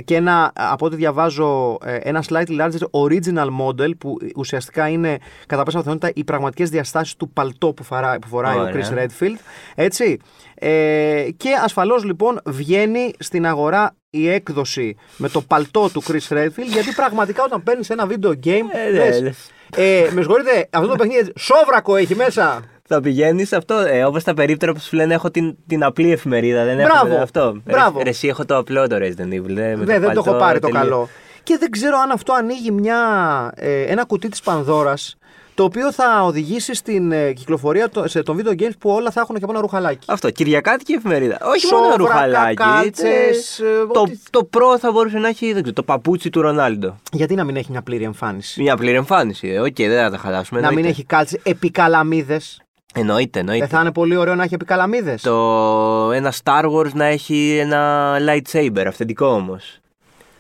και 0.06 0.16
ένα, 0.16 0.52
από 0.56 0.86
ό,τι 0.86 0.96
διαβάζω, 0.96 1.78
ε, 1.84 1.96
ένα 1.96 2.24
slightly 2.30 2.60
larger 2.60 2.90
original 2.92 3.48
model 3.62 3.98
που 3.98 4.18
ουσιαστικά 4.36 4.88
είναι 4.88 5.18
κατά 5.46 5.64
πάσα 5.64 5.78
πιθανότητα 5.78 6.12
οι 6.16 6.24
πραγματικές 6.24 6.70
διαστάσεις 6.70 7.16
του 7.16 7.30
παλτό 7.30 7.74
που, 7.74 7.84
φορά, 7.84 8.20
που 8.20 8.28
φοράει 8.28 8.58
ο 8.58 8.62
Ωραία. 8.62 8.74
Chris 8.74 8.98
Redfield. 8.98 9.36
Έτσι. 9.76 10.20
Ε, 10.56 11.28
και 11.38 11.50
ασφαλώς 11.64 12.04
λοιπόν 12.04 12.40
βγαίνει 12.46 13.14
στην 13.20 13.46
αγορά 13.46 13.96
η 14.10 14.30
έκδοση 14.30 14.96
με 15.18 15.30
το 15.30 15.42
παλτό 15.42 15.90
του 15.94 16.04
Chris 16.04 16.28
Redfield 16.30 16.68
γιατί 16.72 16.92
πραγματικά 16.96 17.44
όταν 17.44 17.64
παίρνεις 17.64 17.90
ένα 17.90 18.08
video 18.10 18.30
game 18.30 18.68
Ε, 18.72 18.90
ναι, 18.92 18.92
λες, 18.92 19.22
ναι. 19.22 19.32
ε, 19.76 20.02
με 20.12 20.22
συγχωρείτε 20.22 20.70
αυτό 20.72 20.88
το 20.88 20.96
παιχνίδι 20.96 21.34
σόβρακο 21.40 21.96
έχει 21.96 22.16
μέσα 22.16 22.62
Θα 22.88 23.02
πηγαίνεις 23.02 23.54
αυτό, 23.54 23.76
ε, 23.80 24.04
όπως 24.04 24.24
τα 24.24 24.34
περίπτερα 24.34 24.74
που 24.74 24.80
σου 24.80 24.96
λένε, 24.96 25.14
έχω 25.14 25.32
την, 25.32 25.56
την 25.68 25.84
απλή 25.84 26.12
εφημερίδα. 26.12 26.64
Δεν 26.66 26.80
έχω 26.80 26.90
Μπράβο, 27.06 27.22
αυτό. 27.24 27.62
μπράβο. 27.66 27.98
Ρε, 27.98 28.04
ρε, 28.04 28.10
εσύ 28.10 28.28
έχω 28.28 28.46
το 28.46 28.58
απλό 28.58 28.88
το 28.88 28.96
Resident 28.96 29.34
Evil. 29.34 29.58
ε, 29.58 29.76
με 29.76 29.76
Ναι, 29.76 30.00
δεν 30.00 30.02
το 30.02 30.06
παλτό, 30.06 30.24
έχω 30.30 30.38
πάρει 30.40 30.60
το 30.60 30.68
τελείως. 30.68 30.84
καλό. 30.84 31.10
Και 31.44 31.58
δεν 31.60 31.70
ξέρω 31.72 31.98
αν 31.98 32.12
αυτό 32.12 32.34
ανοίγει 32.34 32.72
μια, 32.72 32.98
ε, 33.56 33.82
ένα 33.82 34.06
κουτί 34.06 34.30
της 34.30 34.42
Πανδώρας 34.42 35.18
το 35.54 35.64
οποίο 35.64 35.92
θα 35.92 36.22
οδηγήσει 36.24 36.74
στην 36.76 37.12
ε, 37.12 37.32
κυκλοφορία 37.34 37.90
το- 37.90 38.08
σε, 38.08 38.24
των 38.24 38.38
video 38.42 38.52
games 38.62 38.72
που 38.80 38.90
όλα 38.90 39.12
θα 39.12 39.22
έχουν 39.22 39.36
και 39.36 39.44
από 39.44 39.52
ένα 39.52 39.62
ρουχαλάκι. 39.62 40.06
Αυτό, 40.08 40.30
Κυριακάτικη 40.32 40.94
εφημερίδα. 40.94 41.38
Όχι 41.42 41.66
μόνο 41.74 41.84
Σόβρακα, 41.86 42.04
ρουχαλάκι. 42.04 42.56
κάλτσες, 42.56 43.60
ε, 43.60 43.64
ε, 43.64 43.86
το, 43.94 44.00
ό,τι- 44.00 44.18
το 44.30 44.44
Pro 44.44 44.78
θα 44.80 44.92
μπορούσε 44.92 45.18
να 45.18 45.28
έχει 45.28 45.46
δεν 45.54 45.62
ξέρω, 45.62 45.74
το 45.76 45.84
παπούτσι 45.84 46.30
του 46.30 46.42
Ρονάλντο. 46.42 46.96
Γιατί 47.12 47.36
να 47.36 47.44
μην 47.44 47.56
έχει 47.56 47.72
μια 47.72 47.82
πλήρη 47.82 48.04
εμφάνιση; 48.04 48.62
Μια 48.62 48.78
πλήρη 48.78 48.96
εμφάνιση. 48.96 49.48
ε, 49.48 49.60
Οκ, 49.60 49.76
δεν 49.78 50.04
θα 50.04 50.10
τα 50.10 50.18
χαλάσουμε. 50.18 50.60
να 50.60 50.68
μην 50.68 50.78
εννοείται. 50.78 50.98
έχει 51.00 51.08
κάλτσες 51.08 51.40
επικαλαμίδες. 51.44 52.62
Εννοείται, 52.94 53.40
εννοείται. 53.40 53.66
Δεν 53.66 53.76
θα 53.76 53.82
είναι 53.82 53.92
πολύ 53.92 54.16
ωραίο 54.16 54.36
να 54.36 54.44
έχει 54.44 54.54
επικαλαμίδες. 54.54 55.22
Το 55.22 56.12
ένα 56.14 56.34
Star 56.44 56.64
Wars 56.72 56.92
να 56.94 57.06
έχει 57.06 57.58
ένα 57.62 58.16
lightsaber, 58.20 58.84
αυθεντικό 58.88 59.26
όμως. 59.28 59.80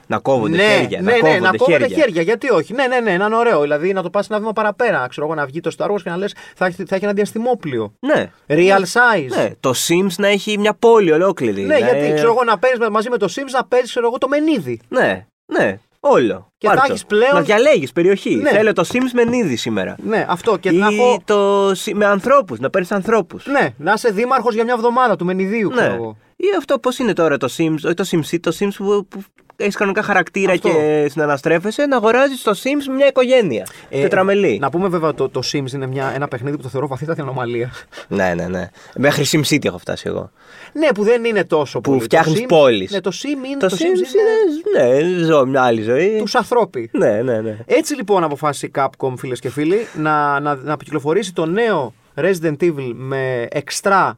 Να 0.10 0.19
κόβονται 0.19 0.55
ναι, 0.55 0.63
χέρια. 0.63 1.01
ναι, 1.01 1.12
να 1.12 1.12
ναι, 1.12 1.19
κόβονται 1.19 1.39
να 1.39 1.55
κόβονται 1.57 1.88
χέρια. 1.88 1.98
χέρια. 2.03 2.22
Γιατί 2.22 2.50
όχι; 2.51 2.74
Ναι, 2.74 2.88
ναι, 2.88 3.00
ναι, 3.00 3.17
να 3.17 3.25
είναι 3.25 3.36
ωραίο. 3.36 3.62
Δηλαδή 3.62 3.93
να 3.93 4.01
το 4.01 4.10
πας 4.10 4.29
ένα 4.29 4.39
βήμα 4.39 4.53
παραπέρα. 4.53 5.07
Ξέρω 5.10 5.25
εγώ 5.25 5.36
να 5.36 5.45
βγει 5.45 5.60
το 5.60 5.72
Star 5.77 5.86
Wars 5.91 6.01
και 6.03 6.10
να 6.10 6.17
λες 6.17 6.36
θα, 6.55 6.65
έχει- 6.65 6.83
θα 6.86 6.95
έχει 6.95 7.03
ένα 7.03 7.13
διαστημόπλιο. 7.13 7.93
Ναι. 8.00 8.31
Real 8.48 8.79
size. 8.79 9.27
ναι. 9.36 9.50
Το 9.60 9.74
Sims 9.88 10.13
να 10.17 10.27
έχει 10.27 10.57
μια 10.57 10.74
πόλη 10.74 11.12
ολόκληρη. 11.12 11.62
Ναι, 11.62 11.67
να 11.74 11.77
γιατί 11.86 12.05
είναι- 12.05 12.13
ξέρω 12.15 12.31
εγώ 12.31 12.43
να 12.43 12.57
παίρνεις 12.60 12.89
μαζί 12.89 13.10
με 13.10 13.17
το 13.17 13.25
Sims 13.36 13.51
να 13.51 13.65
παίζει 13.65 13.91
εγώ 13.95 14.17
το 14.17 14.27
μενίδι. 14.27 14.79
Ναι, 14.89 15.25
ναι. 15.57 15.79
Όλο. 16.00 16.51
Και 16.58 16.68
Πάρ' 16.68 16.75
θα 16.80 16.86
το. 16.86 16.92
έχεις 16.92 17.06
πλέον- 17.06 17.34
Να 17.34 17.42
διαλέγεις 17.42 17.92
περιοχή. 17.92 18.36
Ναι. 18.36 18.50
Θέλω 18.50 18.74
το 18.74 18.84
Sims 18.94 19.12
με 19.13 19.24
νίδι 19.24 19.56
σήμερα. 19.56 19.96
Ναι, 20.04 20.25
αυτό. 20.30 20.58
Και 20.58 20.70
Ή 20.70 20.77
να 20.77 20.88
έχω. 20.88 21.22
το... 21.25 21.70
Si- 21.72 21.94
με 21.94 22.06
ανθρώπους, 22.06 22.60
να 22.60 22.70
παίρνεις 22.70 22.92
ανθρώπους. 22.92 23.46
Ναι, 23.46 23.70
να 23.77 23.94
είσαι 23.94 24.10
δήμαρχος 24.10 24.54
για 24.54 24.63
μια 24.63 24.74
εβδομάδα 24.74 25.16
του 25.16 25.25
Μενιδίου, 25.25 25.70
ξέρω 25.70 25.88
Ναι. 25.89 25.94
εγώ. 25.96 26.18
Ή 26.39 26.46
αυτό 26.58 26.79
πώς 26.79 26.98
είναι 27.00 27.13
τώρα 27.13 27.38
το 27.38 27.48
Sims, 27.58 27.75
όχι 27.86 27.94
το 27.94 28.06
SimCity, 28.12 28.39
το 28.39 28.56
Sims 28.60 28.70
που, 28.77 29.06
που 29.10 29.24
έχεις 29.56 29.75
κανονικά 29.75 30.01
χαρακτήρα 30.03 30.51
Αυτό. 30.51 30.70
και 30.70 31.08
συναναστρέφεσαι, 31.12 31.86
να 31.86 31.96
αγοράζεις 31.96 32.41
το 32.41 32.51
Sims 32.63 32.94
μια 32.96 33.08
οικογένεια. 33.08 33.67
Ε, 33.89 34.01
τετραμελή. 34.01 34.58
Να 34.60 34.70
πούμε 34.70 34.88
βέβαια 34.88 35.13
το, 35.13 35.29
το 35.29 35.41
Sims 35.51 35.72
είναι 35.74 35.88
μια, 35.88 36.12
ένα 36.15 36.27
παιχνίδι 36.27 36.58
που 36.58 36.63
το 36.63 36.70
θεωρώ 36.70 36.88
βαθύτατη 36.88 37.22
ανομαλία. 37.22 37.72
Ναι, 38.08 38.34
ναι, 38.36 38.48
ναι. 38.48 38.70
Μέχρι 38.98 39.25
SimCity 39.32 39.65
έχω 39.65 39.77
φτάσει 39.77 40.03
εγώ. 40.08 40.32
ναι, 40.74 40.88
που 40.88 41.03
δεν 41.03 41.25
είναι 41.25 41.44
τόσο 41.44 41.82
Που 41.82 41.89
πολύ. 41.89 42.01
φτιάχνεις 42.03 42.36
Το 42.39 42.44
Sims- 42.44 42.48
πόλεις. 42.48 42.91
Ναι, 42.91 43.01
το 43.01 43.12
Sim 43.13 43.48
είναι. 43.48 43.58
Το, 43.60 43.67
Το, 43.67 43.75
Sims, 43.75 43.82
Sims 43.82 44.77
είναι. 44.77 44.88
είναι. 45.03 45.17
Ναι, 45.17 45.24
ζω 45.24 45.46
μια 45.46 45.62
άλλη 45.63 45.82
ζωή. 45.82 46.17
Τους 46.22 46.36
ανθρώποι. 46.36 46.89
Ναι, 46.94 47.22
ναι, 47.22 47.41
ναι. 47.41 47.58
Έτσι 47.65 47.96
λοιπόν 47.96 48.24
αποφάσισε 48.24 48.65
η 48.65 48.72
Capcom, 48.75 49.13
φίλες 49.17 49.39
και 49.39 49.50
φίλοι, 49.50 49.88
να, 49.96 50.39
να, 50.39 50.56
να 50.56 50.77
κυκλοφορήσει 50.77 51.34
το 51.34 51.46
νέο 51.46 51.94
Resident 52.15 52.56
Evil 52.62 52.91
με 52.94 53.48
εξτρά 53.50 54.17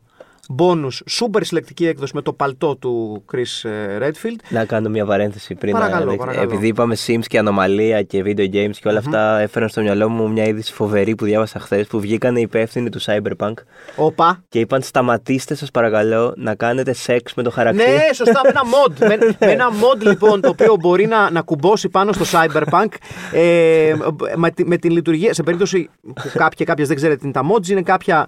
bonus, 0.57 1.19
super 1.19 1.39
συλλεκτική 1.41 1.87
έκδοση 1.87 2.11
με 2.15 2.21
το 2.21 2.33
παλτό 2.33 2.75
του 2.75 3.23
Chris 3.33 3.69
ε, 3.69 3.97
Redfield. 4.07 4.35
Να 4.49 4.65
κάνω 4.65 4.89
μια 4.89 5.05
παρένθεση 5.05 5.55
πριν. 5.55 5.73
Παρακαλώ, 5.73 6.11
να... 6.11 6.17
παρακαλώ. 6.17 6.43
Επειδή 6.43 6.67
είπαμε 6.67 6.95
Sims 7.07 7.23
και 7.27 7.37
ανομαλία 7.37 8.01
και 8.03 8.23
video 8.25 8.53
games 8.53 8.75
και 8.81 8.87
όλα 8.87 8.97
αυτά, 8.99 9.39
έφεραν 9.39 9.69
στο 9.69 9.81
μυαλό 9.81 10.09
μου 10.09 10.29
μια 10.31 10.45
είδηση 10.45 10.73
φοβερή 10.73 11.15
που 11.15 11.25
διάβασα 11.25 11.59
χθες 11.59 11.87
που 11.87 11.99
βγήκαν 11.99 12.35
οι 12.35 12.41
υπεύθυνοι 12.41 12.89
του 12.89 13.01
Cyberpunk 13.01 13.53
Όπα. 13.95 14.43
και 14.49 14.59
είπαν 14.59 14.81
σταματήστε 14.81 15.55
σας 15.55 15.71
παρακαλώ 15.71 16.33
να 16.37 16.55
κάνετε 16.55 16.93
σεξ 16.93 17.33
με 17.33 17.43
το 17.43 17.49
χαρακτήρα. 17.51 17.89
Ναι, 17.91 18.13
σωστά, 18.13 18.41
με 18.43 18.49
ένα 18.49 18.61
mod. 18.63 18.93
με, 19.09 19.17
με 19.39 19.51
ένα 19.51 19.69
mod 19.69 20.01
λοιπόν 20.01 20.41
το 20.41 20.49
οποίο 20.49 20.75
μπορεί 20.79 21.05
να, 21.05 21.31
να 21.31 21.41
κουμπώσει 21.41 21.89
πάνω 21.89 22.11
στο 22.13 22.25
Cyberpunk 22.31 22.87
ε, 23.33 23.93
με, 24.35 24.51
τη- 24.51 24.65
με 24.65 24.77
την 24.77 24.91
λειτουργία. 24.91 25.33
Σε 25.33 25.43
περίπτωση 25.43 25.89
που 26.01 26.29
κάποιοι 26.33 26.57
και 26.57 26.63
κάποιες 26.65 26.87
δεν 26.87 26.95
ξέρετε 26.95 27.19
τι 27.19 27.23
είναι 27.25 27.33
τα 27.33 27.41
mods, 27.53 27.67
είναι 27.69 27.81
κάποια 27.81 28.27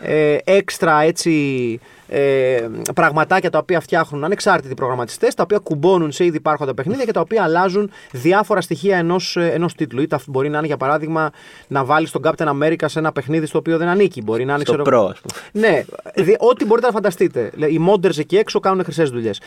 ε, 0.00 0.36
έξτρα 0.44 1.00
έτσι 1.00 1.80
ε, 2.08 2.66
πραγματάκια 2.94 3.50
τα 3.50 3.58
οποία 3.58 3.80
φτιάχνουν 3.80 4.24
ανεξάρτητοι 4.24 4.74
προγραμματιστές, 4.74 5.34
τα 5.34 5.42
οποία 5.42 5.58
κουμπώνουν 5.58 6.12
σε 6.12 6.24
ήδη 6.24 6.36
υπάρχοντα 6.36 6.74
παιχνίδια 6.74 7.04
και 7.04 7.12
τα 7.12 7.20
οποία 7.20 7.42
αλλάζουν 7.42 7.90
διάφορα 8.12 8.60
στοιχεία 8.60 8.96
ενός 8.96 9.36
ενός 9.36 9.74
τίτλου. 9.74 10.02
Είτε 10.02 10.14
αυτό 10.14 10.30
μπορεί 10.30 10.48
να 10.48 10.58
είναι 10.58 10.66
για 10.66 10.76
παράδειγμα 10.76 11.30
να 11.68 11.84
βάλεις 11.84 12.10
τον 12.10 12.22
Captain 12.24 12.48
America 12.48 12.84
σε 12.84 12.98
ένα 12.98 13.12
παιχνίδι 13.12 13.46
στο 13.46 13.58
οποίο 13.58 13.78
δεν 13.78 13.88
ανήκει. 13.88 14.22
Μπορεί 14.22 14.44
να 14.44 14.54
είναι, 14.54 14.64
Στο 14.64 14.72
ξέρω- 14.82 15.04
Pro, 15.06 15.10
ας 15.10 15.20
πούμε. 15.20 15.66
ναι, 15.68 15.84
δι- 16.14 16.36
ό,τι 16.38 16.64
μπορείτε 16.64 16.86
να 16.86 16.92
φανταστείτε. 16.92 17.50
Λέ- 17.54 17.70
Οι 17.70 17.80
modders 17.88 18.18
εκεί 18.18 18.36
έξω 18.36 18.60
κάνουν 18.60 18.84
χρυσές 18.84 19.10
δουλειές. 19.10 19.40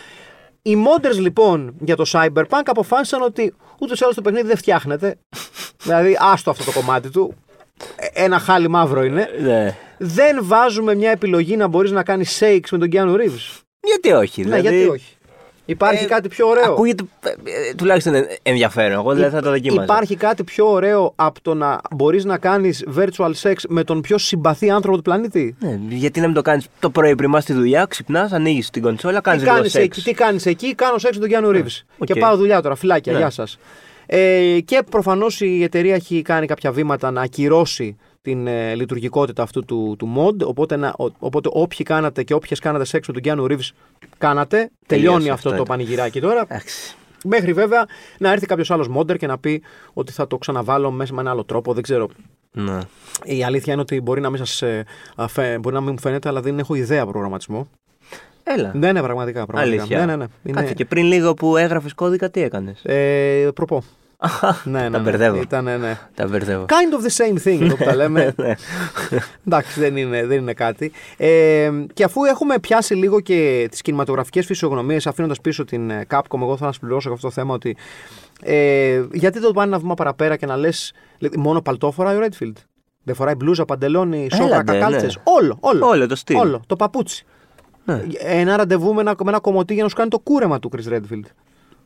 Οι 0.62 0.75
modders 0.86 1.18
λοιπόν 1.20 1.74
για 1.80 1.96
το 1.96 2.04
Cyberpunk 2.12 2.62
αποφάσισαν 2.66 3.22
ότι 3.22 3.54
ούτως 3.80 4.00
ή 4.00 4.04
άλλως 4.04 4.16
το 4.16 4.22
παιχνίδι 4.22 4.48
δεν 4.48 4.58
φτιάχνεται. 4.58 5.16
δηλαδή, 5.84 6.18
άστο 6.20 6.50
αυτό 6.51 6.63
το 6.63 6.72
κομμάτι 6.72 7.10
του. 7.10 7.34
Ε, 7.96 8.24
Ένα 8.24 8.39
χάλι 8.39 8.68
μαύρο 8.68 9.04
είναι. 9.04 9.30
Ναι. 9.42 9.77
Δεν 9.98 10.39
βάζουμε 10.42 10.96
μια 10.96 11.12
επιλογή 11.12 11.56
να 11.58 11.68
μπορείς 11.68 11.92
να 11.92 12.04
κάνεις 12.04 12.39
shakes 12.44 12.70
με 12.72 12.77
τον 12.77 12.89
Keanu 12.92 13.16
Reeves. 13.16 13.62
Γιατί 13.80 14.12
όχι, 14.12 14.42
Ναι, 14.42 14.56
δηλαδή. 14.56 14.75
γιατί 14.75 14.89
όχι. 14.89 15.12
Υπάρχει 15.70 16.04
Ε, 16.04 16.08
κάτι 16.08 16.27
πιο 16.27 16.48
ωραίο. 16.48 16.63
Ακούγεται 16.72 17.04
ε, 17.24 17.30
ε, 17.30 17.74
τουλάχιστον 17.74 18.13
ε, 18.13 18.27
ενδιαφέρον. 18.44 18.92
Εγώ 18.92 19.13
δηλαδή 19.13 19.36
θα 19.36 19.42
το 19.42 19.50
δοκίμαζα. 19.50 19.84
Υπάρχει 19.84 20.16
κάτι 20.16 20.44
πιο 20.44 20.72
ωραίο 20.72 21.13
από 21.16 21.42
το 21.42 21.54
να 21.54 21.80
μπορείς 21.96 22.25
να 22.25 22.38
κάνεις 22.38 22.86
virtual 22.98 23.32
sex 23.42 23.54
με 23.68 23.84
τον 23.84 24.01
πιο 24.01 24.18
συμπαθή 24.18 24.70
άνθρωπο 24.70 24.98
του 24.98 25.04
πλανήτη; 25.04 25.56
Ναι, 25.60 25.80
γιατί 25.89 26.20
να 26.20 26.25
μην 26.25 26.36
το 26.36 26.42
κάνεις 26.42 26.68
το 26.80 26.89
πρωί 26.89 27.16
πριν 27.16 27.32
πας 27.32 27.44
στη 27.44 27.54
δουλειά, 27.54 27.86
ξυπνάς, 27.86 28.32
ανοίγεις 28.32 28.70
την 28.70 28.82
κονσόλα, 28.82 29.22
κάνεις 29.22 29.39
Τι 29.42 29.46
λίγο 29.46 29.58
κάνεις 29.58 29.72
σεξ. 29.72 29.86
εκεί, 29.98 30.01
τι 30.01 30.13
κάνεις 30.16 30.46
εκεί, 30.46 30.75
κάνω 30.75 30.98
σεξ 30.98 31.13
με 31.13 31.20
τον 31.20 31.30
Keanu 31.29 31.51
Reeves. 31.51 31.84
οκ. 31.98 32.06
Και 32.06 32.16
πάω 32.16 32.38
δουλειά 32.38 32.62
τώρα, 32.62 32.75
φιλάκια, 32.75 33.12
Ναι. 33.13 33.18
γεια 33.18 33.30
σας. 33.30 33.58
Ε, 34.06 34.58
και 34.66 34.80
προφανώς 34.92 35.42
η 35.42 35.63
εταιρεία 35.63 35.96
έχει 35.96 36.22
κάνει 36.22 36.46
κάποια 36.48 36.72
βήματα 36.72 37.12
να 37.12 37.22
ακυρώσει 37.22 37.96
την 38.27 38.48
ε, 38.48 38.75
λειτουργικότητα 38.75 39.43
αυτού 39.43 39.65
του, 39.65 39.96
του 40.00 40.13
mod. 40.17 40.46
Οπότε, 40.48 40.75
να, 40.75 40.88
ο- 40.98 41.12
οπότε 41.19 41.50
όποιοι 41.51 41.86
κάνατε 41.86 42.24
και 42.24 42.34
όποιες 42.34 42.60
κάνατε 42.60 42.86
σεξ 42.86 43.07
με 43.07 43.13
τον 43.13 43.22
Γιάννου 43.24 43.48
Ρίβς 43.48 43.74
κάνατε. 44.17 44.69
Τελειώνει 44.86 45.15
Τελείωσε 45.17 45.31
αυτό 45.31 45.50
αυτό, 45.50 45.63
το 45.63 45.72
ναι. 45.72 45.77
πανηγυράκι 45.77 46.19
τώρα. 46.22 46.41
Εντάξει. 46.41 46.96
Μέχρι 47.25 47.53
βέβαια 47.53 47.86
να 48.17 48.31
έρθει 48.31 48.46
κάποιος 48.46 48.72
άλλος 48.72 48.88
μόντερ 48.88 49.17
και 49.17 49.27
να 49.27 49.38
πει 49.38 49.62
ότι 49.93 50.12
θα 50.12 50.27
το 50.27 50.38
ξαναβάλω 50.38 50.91
μέσα 50.91 51.13
με 51.13 51.22
ένα 51.22 51.29
άλλο 51.29 51.43
τρόπο. 51.43 51.74
Δεν 51.74 51.84
ξέρω. 51.84 52.07
Ναι. 52.51 52.77
Η 53.24 53.43
αλήθεια 53.43 53.74
είναι 53.74 53.81
ότι 53.81 54.01
μπορεί 54.01 54.22
να 54.22 54.29
μην, 54.29 54.38
σας, 54.46 54.62
ε, 54.62 54.86
αφέ- 55.15 55.60
μπορεί 55.60 55.75
να 55.75 55.81
μην 55.81 55.91
μου 55.91 56.00
φαίνεται, 56.00 56.29
αλλά 56.29 56.41
δεν 56.41 56.60
έχω 56.60 56.75
ιδέα 56.75 57.05
προγραμματισμό. 57.05 57.67
Έλα. 58.43 58.72
Ναι, 58.75 58.91
ναι, 58.91 59.01
πραγματικά. 59.01 59.46
πραγματικά. 59.46 59.81
Αλήθεια. 59.81 60.00
Ναι, 60.00 60.05
ναι, 60.05 60.15
ναι. 60.15 60.25
Είναι- 60.43 60.60
Κάτσε 60.60 60.74
και 60.74 60.86
πριν 60.86 61.05
λίγο 61.05 61.34
που 61.34 61.57
έγραφες 61.57 61.93
κώδικα, 61.93 62.29
τι 62.29 62.41
έκανες; 62.41 62.81
Ε, 62.84 63.50
προπό. 63.55 63.84
ναι, 64.63 64.71
ναι, 64.71 64.89
Τα 64.89 64.89
ναι. 64.89 65.00
μπερδεύω. 65.00 65.41
Ήταν, 65.41 65.63
ναι, 65.63 65.77
ναι. 65.77 66.00
Τα 66.15 66.27
μπερδεύω. 66.27 66.65
Kind 66.67 66.93
of 66.93 67.07
the 67.07 67.25
same 67.25 67.47
thing, 67.47 67.62
εδώ 67.62 67.75
που 67.75 67.83
τα 67.83 67.95
λέμε. 68.01 68.33
Ναι. 68.38 68.53
Εντάξει, 69.47 69.79
δεν 69.79 69.97
είναι, 69.97 70.25
δεν 70.25 70.38
είναι 70.38 70.53
κάτι. 70.53 70.91
Ε, 71.17 71.71
και 71.93 72.03
αφού 72.03 72.24
έχουμε 72.24 72.59
πιάσει 72.59 72.93
λίγο 72.93 73.19
και 73.19 73.67
τις 73.71 73.81
κινηματογραφικές 73.81 74.45
φυσιογνωμίες, 74.45 75.07
αφήνοντας 75.07 75.41
πίσω 75.41 75.65
την 75.65 75.89
ε, 75.89 76.05
Capcom, 76.09 76.41
εγώ 76.41 76.57
θα 76.57 76.65
να 76.65 76.71
συμπληρώσω 76.71 77.12
αυτό 77.12 77.27
το 77.27 77.33
θέμα 77.33 77.53
ότι. 77.53 77.77
Ε, 78.41 79.03
γιατί 79.12 79.39
δεν 79.39 79.47
το 79.47 79.53
πάνε 79.53 79.67
ένα 79.67 79.79
βήμα 79.79 79.93
παραπέρα 79.93 80.36
και 80.36 80.45
να 80.45 80.57
λες. 80.57 80.93
Μόνο 81.38 81.62
παλτό 81.62 81.91
φοράει 81.91 82.15
ο 82.15 82.19
Redfield; 82.25 82.53
Δεν 83.03 83.15
φοράει 83.15 83.36
μπλούζα, 83.36 83.65
παντελόνι, 83.65 84.27
σόβρα, 84.31 84.45
Έλατε, 84.45 84.71
ναι. 84.71 84.79
κακάλτσε. 84.79 85.19
Όλο, 85.24 85.57
όλο. 85.59 85.88
Όλο 85.88 86.07
το 86.07 86.15
στυλ. 86.15 86.38
Όλο, 86.38 86.62
το 86.67 86.75
παπούτσι. 86.75 87.25
Ναι. 87.86 88.03
Ένα 88.19 88.57
ραντεβού 88.57 88.93
με 88.93 89.01
ένα, 89.01 89.15
με 89.24 89.29
ένα 89.29 89.39
κομμωτή 89.39 89.74
για 89.74 89.83
να 89.83 89.89
σου 89.89 89.95
κάνει 89.95 90.09
το 90.09 90.19
κούρεμα 90.19 90.59
του 90.59 90.71
Chris 90.75 90.93
Redfield. 90.93 91.25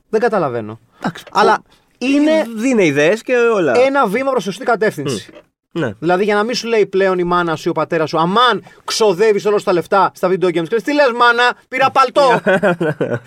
Δεν 0.10 0.20
καταλαβαίνω. 0.20 0.80
Εντάξει, 1.00 1.24
Αλλά 1.32 1.64
είναι 2.06 2.46
Δίνει 2.56 2.86
ιδέες 2.86 3.22
και 3.22 3.36
όλα. 3.36 3.74
ένα 3.86 4.08
βήμα 4.08 4.32
προς 4.32 4.44
σωστή 4.44 4.64
κατεύθυνση. 4.64 5.32
Ναι. 5.72 5.94
Δηλαδή 6.00 6.24
για 6.24 6.36
να 6.36 6.44
μην 6.44 6.56
σου 6.56 6.68
λέει 6.68 6.86
πλέον 6.86 7.20
η 7.20 7.24
μάνα 7.24 7.56
σου 7.56 7.64
ή 7.68 7.70
ο 7.70 7.74
πατέρας 7.74 8.10
σου, 8.10 8.20
Αμάν, 8.20 8.64
ξοδεύεις 8.84 9.46
όλος 9.46 9.64
τα 9.64 9.74
λεφτά 9.74 10.12
στα 10.16 10.28
video 10.28 10.46
games. 10.46 10.52
Και 10.52 10.62
λες, 10.72 10.84
τι 10.84 10.94
λες, 10.94 11.12
μάνα, 11.16 11.54
πήρα 11.68 11.92
παλτό. 11.92 12.42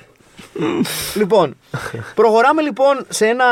λοιπόν, 1.20 1.56
προχωράμε 2.14 2.62
λοιπόν 2.62 3.04
σε 3.08 3.26
ένα, 3.26 3.44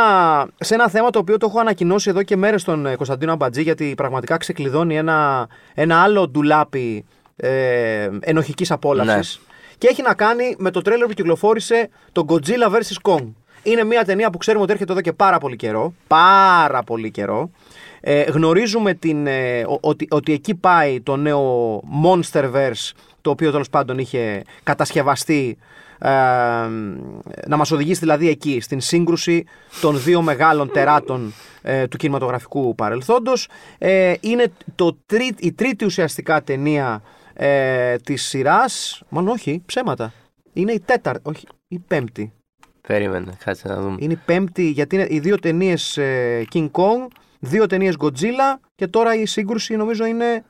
σε 0.61 0.75
ένα 0.75 0.89
θέμα 0.89 1.11
το 1.11 1.19
οποίο 1.19 1.37
το 1.37 1.47
έχω 1.47 1.61
ανακοινώσει 1.61 2.11
εδώ 2.11 2.23
και 2.23 2.37
μέρες 2.37 2.61
στον 2.61 2.87
ε, 2.87 2.97
Κωνσταντίνο 2.97 3.33
Αμπατζή, 3.33 3.63
γιατί 3.63 3.95
πραγματικά 3.97 4.37
ξεκλειδώνει 4.37 4.97
ένα, 4.97 5.49
ένα 5.75 6.03
άλλο 6.03 6.29
ντουλάπι 6.29 7.05
ε, 7.37 8.09
ενοχικής 8.21 8.71
απόλαυσης. 8.71 9.41
Ναι. 9.43 9.47
Και 9.79 9.89
έχει 9.89 10.03
να 10.03 10.15
κάνει 10.15 10.55
με 10.59 10.71
το 10.71 10.83
τρέλερ 10.83 11.07
που 11.07 11.13
κυκλοφόρησε 11.13 11.89
το 12.13 12.25
Godzilla 12.29 12.71
vs. 12.73 13.13
Kong. 13.13 13.33
Είναι 13.63 13.85
μια 13.85 14.05
ταινία 14.05 14.31
που 14.31 14.39
ξέρουμε 14.39 14.63
ότι 14.63 14.73
έρχεται 14.73 14.93
εδώ 14.93 15.01
και 15.01 15.13
πάρα 15.13 15.39
πολύ 15.39 15.57
καιρό. 15.57 15.95
Πάρα 16.07 16.83
πολύ 16.83 17.11
καιρό. 17.11 17.51
Ε, 18.01 18.23
γνωρίζουμε 18.23 18.95
την, 18.95 19.27
ε, 19.27 19.61
ο- 19.61 19.79
ότι, 19.81 20.07
ότι 20.11 20.33
εκεί 20.33 20.55
πάει 20.55 21.01
το 21.01 21.17
νέο 21.17 21.77
Monsterverse, 22.05 22.91
το 23.21 23.31
οποίο 23.31 23.51
τέλος 23.51 23.71
πάντων 23.71 23.99
είχε 23.99 24.43
κατασκευαστεί 24.63 25.57
ε, 25.99 26.09
να 27.47 27.57
μας 27.57 27.71
οδηγήσει 27.71 28.01
δηλαδή 28.01 28.29
εκεί 28.29 28.61
στην 28.61 28.81
σύγκρουση 28.81 29.45
των 29.81 30.03
δύο 30.03 30.23
μεγάλων 30.23 30.71
τεράτων 30.73 31.33
ε, 31.63 31.87
του 31.89 31.97
κινηματογραφικού 31.97 32.75
παρελθόντος. 32.75 33.49
Ε, 33.79 34.15
είναι 34.21 34.53
το 34.75 34.97
τρί- 35.07 35.41
η 35.45 35.53
τρίτη 35.53 35.85
ουσιαστικά 35.85 36.43
ταινία 36.43 37.03
ε, 37.35 37.97
της 37.97 38.23
σειράς, 38.23 39.03
μάλλον 39.09 39.29
όχι, 39.31 39.63
ψέματα. 39.67 40.13
Είναι 40.53 40.73
η 40.73 40.81
τέταρτη, 40.81 41.21
όχι, 41.25 41.47
η 41.69 41.79
πέμπτη. 41.79 42.33
Περίμενε, 42.89 43.33
κάτσε 43.45 43.69
να 43.69 43.81
δούμε. 43.81 43.97
Είναι 43.99 44.13
η 44.13 44.21
πέμπτη 44.25 44.71
γιατί 44.71 44.95
είναι 44.95 45.07
οι 45.09 45.19
δύο 45.19 45.39
ταινίες 45.39 45.99
King 46.53 46.71
Kong, 46.71 47.07
δύο 47.41 47.67
ταινίες 47.67 47.95
Godzilla 47.99 48.59
και 48.75 48.87
τώρα 48.87 49.15
η 49.15 49.27
σύγκρουση 49.27 49.77
νομίζω 49.77 50.05
είναι 50.05 50.45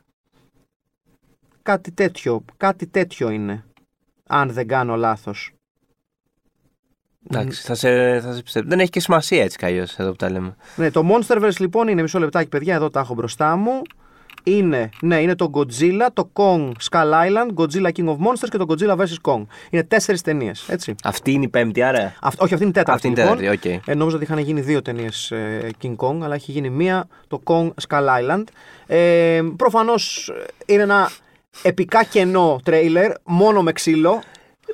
κάτι 1.63 1.93
τέτοιο. 1.93 2.45
Κάτι 2.57 2.87
τέτοιο 2.87 3.31
είναι. 3.31 3.65
Αν 4.27 4.51
δεν 4.51 4.67
κάνω 4.67 4.97
λάθος. 4.97 5.53
Εντάξει, 7.31 7.63
θα 7.63 7.75
σε, 7.75 8.21
θα 8.21 8.35
σε 8.35 8.43
πιστέψω. 8.43 8.69
Δεν 8.69 8.81
έχει 8.81 8.91
και 8.91 9.01
σημασία 9.01 9.43
έτσι 9.43 9.59
κι 9.59 9.65
αλλιώς, 9.65 9.99
εδώ 9.99 10.11
που 10.11 10.17
τα 10.17 10.31
λέμε. 10.31 10.57
Ναι, 10.77 10.91
το 10.91 11.03
Monsterverse 11.11 11.57
λοιπόν 11.59 11.89
είναι 11.89 12.03
μισό 12.03 12.19
λεπτάκι 12.19 12.49
παιδιά, 12.49 12.75
εδώ 12.75 12.91
τα 12.91 13.01
έχω 13.01 13.15
μπροστά 13.15 13.57
μου. 13.57 13.83
Είναι, 14.45 14.89
ναι, 15.01 15.21
είναι 15.21 15.35
το 15.35 15.51
Godzilla, 15.55 16.07
το 16.13 16.31
Kong 16.33 16.71
Skull 16.91 17.13
Island, 17.13 17.55
Godzilla 17.55 17.89
King 17.97 18.05
of 18.09 18.17
Monsters 18.17 18.49
και 18.51 18.57
το 18.59 18.67
Godzilla 18.69 18.97
vs. 18.97 19.33
Kong. 19.33 19.43
Είναι 19.71 19.83
τέσσερις 19.83 20.21
ταινίες, 20.23 20.69
έτσι. 20.69 20.95
Αυτή 21.05 21.33
είναι 21.33 21.45
η 21.45 21.49
πέμπτη, 21.49 21.83
άρα; 21.83 22.15
Αυτ- 22.21 22.43
όχι, 22.43 22.53
αυτή 22.55 22.67
είναι 22.67 22.79
η 22.79 22.83
τέταρτη. 22.83 22.91
Αυτή 22.93 23.07
είναι 23.07 23.21
η 23.21 23.23
λοιπόν. 23.23 23.39
τέταρτη, 23.39 23.81
οκ. 23.81 23.89
Ε, 23.89 23.95
νόμιζα 23.95 24.17
ότι 24.17 24.25
είχαν 24.25 24.39
γίνει 24.39 24.61
δύο 24.61 24.83
ταινίες 24.83 25.33
King 25.83 25.97
Kong, 25.97 26.17
αλλά 26.23 26.35
έχει 26.35 26.53
γίνει 26.53 26.71
μία, 26.71 27.07
το 27.29 27.43
Kong 27.45 27.69
Skull 27.89 28.07
Island. 28.07 28.45
Ε, 28.87 29.41
Προφανώς 29.57 30.33
είναι 30.67 30.83
ένα 30.83 31.11
επικά 31.63 32.05
κενό 32.05 32.61
τρέιλερ, 32.65 33.13
μόνο 33.25 33.63
με 33.63 33.73
ξύλο. 33.73 34.23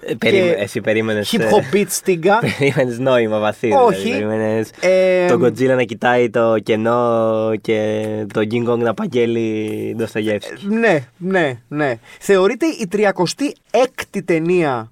Ε, 0.07 0.14
περίμε- 0.14 0.55
και 0.57 0.62
Εσύ 0.62 0.81
περίμενες. 0.81 1.35
Hip 1.37 1.40
hop 1.40 1.75
beat 1.75 1.85
στίγκα. 1.88 2.38
Περίμενες 2.59 2.99
νόημα 2.99 3.38
βαθύ. 3.38 3.73
Όχι. 3.73 4.00
Δηλαδή. 4.02 4.11
Περίμενες 4.19 4.71
Ε, 4.81 5.26
τον 5.26 5.43
Godzilla 5.45 5.75
να 5.76 5.83
κοιτάει 5.83 6.31
το 6.31 6.59
κενό 6.62 7.52
και 7.61 8.02
τον 8.33 8.47
King 8.50 8.69
Kong 8.71 8.78
να 8.78 8.95
παγγέλει 8.95 9.95
Ντοστογεύσκη. 9.97 10.67
ναι, 10.69 11.07
ναι, 11.17 11.59
ναι. 11.69 11.95
Θεωρείται 12.21 12.67
η 12.67 12.88
36η 12.93 14.21
ταινία 14.25 14.90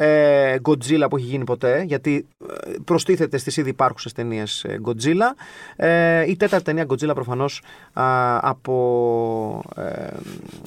ε, 0.00 0.56
Godzilla 0.62 1.06
που 1.10 1.16
έχει 1.16 1.26
γίνει 1.26 1.44
ποτέ, 1.44 1.82
γιατί 1.86 2.26
ε, 2.50 2.70
προστίθεται 2.84 3.38
στις 3.38 3.56
ήδη 3.56 3.68
υπάρχουσες 3.70 4.12
ταινίες 4.12 4.64
ε, 4.64 4.80
Godzilla. 4.84 5.32
Ε, 5.76 6.24
η 6.30 6.36
τέταρτη 6.36 6.64
ταινία 6.64 6.86
Godzilla 6.88 7.14
προφανώς 7.14 7.62
α, 7.92 8.38
από, 8.48 9.62
ε, 9.76 9.82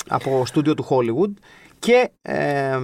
από 0.08 0.44
στούντιο 0.46 0.74
του 0.74 0.86
Hollywood 0.90 1.32
και 1.82 2.10
ε, 2.22 2.78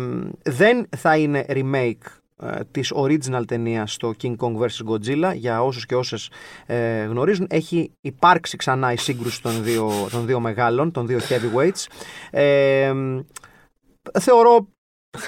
δεν 0.43 0.87
θα 0.97 1.17
είναι 1.17 1.45
remake 1.47 2.19
ε, 2.41 2.59
της 2.71 2.93
original 2.95 3.47
ταινίας 3.47 3.93
στο 3.93 4.13
King 4.21 4.35
Kong 4.37 4.57
vs. 4.57 4.91
Godzilla 4.91 5.35
για 5.35 5.63
όσους 5.63 5.85
και 5.85 5.95
όσες 5.95 6.31
ε, 6.65 7.03
γνωρίζουν 7.03 7.47
έχει 7.49 7.91
υπάρξει 8.01 8.57
ξανά 8.57 8.91
η 8.91 8.97
σύγκρουση 8.97 9.41
των 9.41 9.63
δύο, 9.63 9.91
των 10.11 10.25
δύο 10.25 10.39
μεγάλων, 10.39 10.91
των 10.91 11.07
δύο 11.07 11.19
heavyweights 11.29 11.85
ε, 12.29 12.93
θεωρώ 14.19 14.67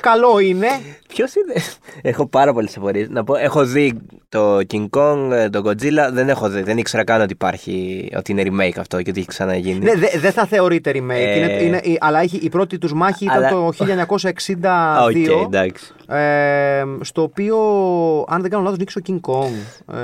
καλό 0.01 0.39
είναι 0.39 0.67
Ποιος 1.07 1.33
είναι; 1.35 1.53
έχω 2.01 2.27
πάρα 2.27 2.53
πολλές 2.53 2.77
απορίες. 2.77 3.07
Να 3.09 3.23
πω, 3.23 3.35
έχω 3.35 3.65
δει 3.65 3.93
το 4.29 4.57
King 4.57 4.89
Kong, 4.89 5.29
ε, 5.31 5.49
το 5.49 5.61
Godzilla. 5.65 6.09
Δεν 6.11 6.29
έχω 6.29 6.49
δει. 6.49 6.61
Δεν 6.61 6.77
ήξερα 6.77 7.03
καν 7.03 7.21
ότι 7.21 7.33
υπάρχει. 7.33 8.09
Ότι 8.17 8.31
είναι 8.31 8.43
remake 8.45 8.77
αυτό 8.79 9.01
και 9.01 9.09
ότι 9.09 9.19
έχει 9.19 9.27
ξαναγίνει. 9.27 9.79
ναι, 9.79 9.93
δεν 9.95 10.09
δεν 10.19 10.31
θα 10.31 10.45
θεωρείται 10.45 10.91
remake 10.95 11.09
Ε. 11.09 11.37
είναι, 11.39 11.51
είναι, 11.63 11.77
η- 11.83 11.97
αλλά 11.99 12.19
έχει, 12.19 12.37
η 12.37 12.49
πρώτη 12.49 12.77
τους 12.77 12.93
μάχη 12.93 13.23
ήταν 13.23 13.37
Αλλά- 13.37 13.49
το 13.49 13.71
1962 13.71 15.03
Οκ, 15.05 15.43
εντάξει. 15.45 15.93
ε, 16.07 16.83
στο 17.01 17.21
οποίο 17.21 17.57
αν 18.27 18.41
δεν 18.41 18.49
κάνω 18.49 18.63
λάθος 18.63 18.77
νίκησε 18.77 18.99
ο 18.99 19.01
King 19.07 19.19
Kong 19.31 19.93
ε, 19.95 19.99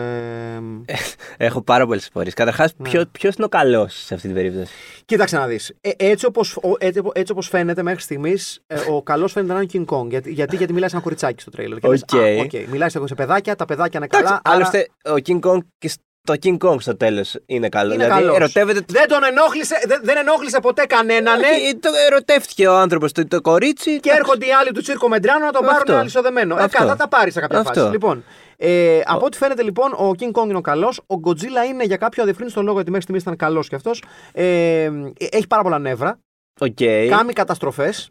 Έχω 1.38 1.62
πάρα 1.62 1.86
πολλές 1.86 2.08
απορίες. 2.08 2.32
Καταρχάς, 2.32 2.74
Ναι. 2.78 2.90
ποιος 3.12 3.36
είναι 3.36 3.46
ο 3.46 3.50
καλός 3.50 4.04
σε 4.06 4.14
αυτή 4.14 4.28
την 4.28 4.36
περίπτωση; 4.36 4.72
Κοίταξε 5.06 5.38
να 5.38 5.46
δεις. 5.48 5.74
Ε, 5.82 5.90
έτσι, 5.98 6.26
όπως, 6.26 6.56
ο- 6.58 6.76
έτσι, 6.78 7.02
έτσι 7.14 7.32
όπως 7.32 7.48
φαίνεται 7.48 7.84
μέχρι 7.84 8.02
στιγμής, 8.02 8.64
ε, 8.68 8.76
ο 8.92 9.02
καλός 9.04 9.32
φαίνεται 9.32 9.52
να 9.54 9.60
είναι 9.60 9.68
ο 9.68 9.72
King 9.76 9.86
Kong. 9.86 10.10
Γιατί, 10.10 10.32
γιατί, 10.32 10.56
γιατί 10.56 10.74
μιλάει 10.74 10.90
σε 10.90 10.96
ένα 10.96 11.04
κοριτσάκι 11.04 11.42
στο 11.42 11.52
τρέιλερ. 11.52 11.80
Και 11.80 11.88
λες, 11.88 12.02
Οκ. 12.14 12.20
«Α, 12.20 12.26
οκ, 12.40 12.68
Μιλάει 12.70 12.90
σε, 12.90 13.00
σε 13.08 13.16
παιδάκια, 13.16 13.56
τα 13.56 13.66
παιδάκια 13.66 14.00
είναι 14.00 14.08
καλά. 14.08 14.24
Εντάξει, 14.24 14.42
άρα- 14.46 14.56
άλλωστε 14.56 14.88
ο 15.10 15.14
King 15.26 15.50
Kong 15.50 15.60
και 15.78 15.92
το 16.24 16.34
King 16.44 16.58
Kong 16.58 16.82
στο 16.82 16.98
τέλος 16.98 17.38
είναι 17.46 17.70
καλό. 17.70 17.94
Είναι 17.94 18.04
δηλαδή, 18.04 18.22
καλός. 18.22 18.36
ερωτεύεται. 18.36 18.82
Δεν 18.88 19.08
τον 19.08 19.24
ενόχλησε, 19.24 19.76
δεν, 19.88 20.00
δεν 20.04 20.18
ενόχλησε 20.18 20.60
ποτέ 20.60 20.86
κανέναν. 20.86 21.42
ε; 21.42 21.48
Όχι, 21.48 21.76
το 21.76 21.90
ερωτεύτηκε 22.08 22.68
ο 22.68 22.76
άνθρωπος 22.78 23.12
το, 23.12 23.28
το 23.28 23.42
κορίτσι. 23.42 24.00
Και 24.00 24.10
έρχονται 24.10 24.46
οι 24.46 24.52
άλλοι 24.52 24.72
του 24.72 24.82
Τσίρκο 24.82 25.08
Μεδράνο 25.08 25.46
να 25.46 25.52
τον 25.52 25.66
Αυτό. 25.70 25.78
πάρουν 25.84 26.00
αλυσοδεμένο. 26.00 26.58
Ε, 26.58 26.64
Αυτό. 26.64 26.78
κα- 26.78 26.86
θα 26.86 26.96
τα 26.96 27.08
πάρει 27.08 27.32
σε 27.32 27.40
κάποια 27.40 27.60
Αυτό. 27.60 27.80
φάση. 27.80 27.92
Λοιπόν, 27.92 28.24
ε, 28.58 29.00
από 29.06 29.26
ό,τι 29.26 29.38
φαίνεται 29.38 29.64
λοιπόν, 29.64 29.92
ο 29.94 30.12
King 30.20 30.32
Kong 30.42 30.44
είναι 30.48 30.58
ο 30.58 30.62
καλός. 30.62 30.98
Ο 31.08 31.16
Godzilla 31.26 31.70
είναι 31.70 31.84
για 31.84 31.98
κάποιο 31.98 32.22
αδιευκρίνιστο 32.22 32.62
λόγο, 32.62 32.74
γιατί 32.74 32.90
μέχρι 32.90 33.02
στιγμής 33.04 33.24
ήταν 33.24 33.36
καλός 33.36 33.68
κι 33.68 33.76
αυτός. 33.76 34.04
Ε, 34.34 34.90
έχει 35.32 35.48
πάρα 35.48 35.62
πολλά 35.64 35.80
νεύρα. 35.80 36.20
Οκ. 36.60 36.78
Κάνει 37.10 37.34
καταστροφές. 37.34 38.10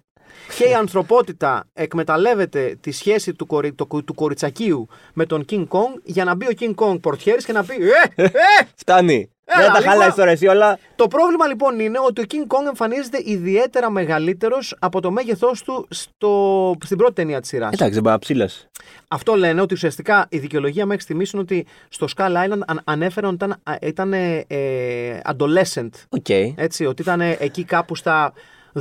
Και 0.56 0.64
η 0.64 0.74
ανθρωπότητα 0.74 1.64
εκμεταλλεύεται 1.72 2.76
τη 2.80 2.90
σχέση 2.92 3.32
του, 3.34 3.46
κορι, 3.46 3.72
το- 3.72 4.02
του 4.04 4.14
κοριτσακίου 4.14 4.88
με 5.12 5.26
τον 5.26 5.44
King 5.50 5.66
Kong 5.68 6.00
για 6.04 6.24
να 6.24 6.34
μπει 6.34 6.46
ο 6.46 6.52
King 6.60 6.74
Kong 6.74 7.00
πορτιέρης 7.00 7.44
και 7.44 7.52
να 7.52 7.64
πει 7.64 7.74
Ε, 8.14 8.22
ε, 8.22 8.28
Φτάνει. 8.76 9.28
Έλα, 9.46 9.62
Δεν 9.64 9.72
τα 9.72 9.78
λίγο. 9.80 9.90
χαλάει 9.90 10.10
τώρα 10.10 10.30
εσύ 10.30 10.46
όλα. 10.46 10.78
Το 10.96 11.08
πρόβλημα 11.08 11.46
λοιπόν 11.46 11.78
είναι 11.80 11.98
ότι 12.06 12.20
ο 12.20 12.24
King 12.30 12.54
Kong 12.54 12.66
εμφανίζεται 12.66 13.18
ιδιαίτερα 13.24 13.90
μεγαλύτερος 13.90 14.76
από 14.78 15.00
το 15.00 15.10
μέγεθός 15.10 15.62
του 15.62 15.86
στο, 15.90 16.74
στην 16.84 16.96
πρώτη 16.96 17.12
ταινία 17.12 17.40
της 17.40 17.48
σειράς. 17.48 17.72
Εντάξει, 17.72 17.94
δεν 17.94 18.02
πάει 18.02 18.18
ψήλωση. 18.18 18.68
Αυτό 19.08 19.34
λένε 19.34 19.60
ότι 19.60 19.74
ουσιαστικά 19.74 20.26
η 20.28 20.38
δικαιολογία 20.38 20.86
μέχρι 20.86 21.02
στιγμής 21.02 21.30
είναι 21.30 21.42
ότι 21.42 21.66
στο 21.88 22.06
Skull 22.16 22.32
Island 22.32 22.58
αν, 22.66 22.80
ανέφεραν 22.84 23.30
ότι 23.34 23.44
ήταν, 23.44 23.50
α, 23.62 23.76
ήταν 23.82 24.12
ε, 24.12 24.44
ε, 24.46 25.20
adolescent. 25.24 25.88
Οκ. 26.08 26.28
Έτσι, 26.54 26.86
ότι 26.86 27.02
ήταν 27.02 27.20
εκεί 27.20 27.64
κάπου 27.64 27.94
στα 27.96 28.32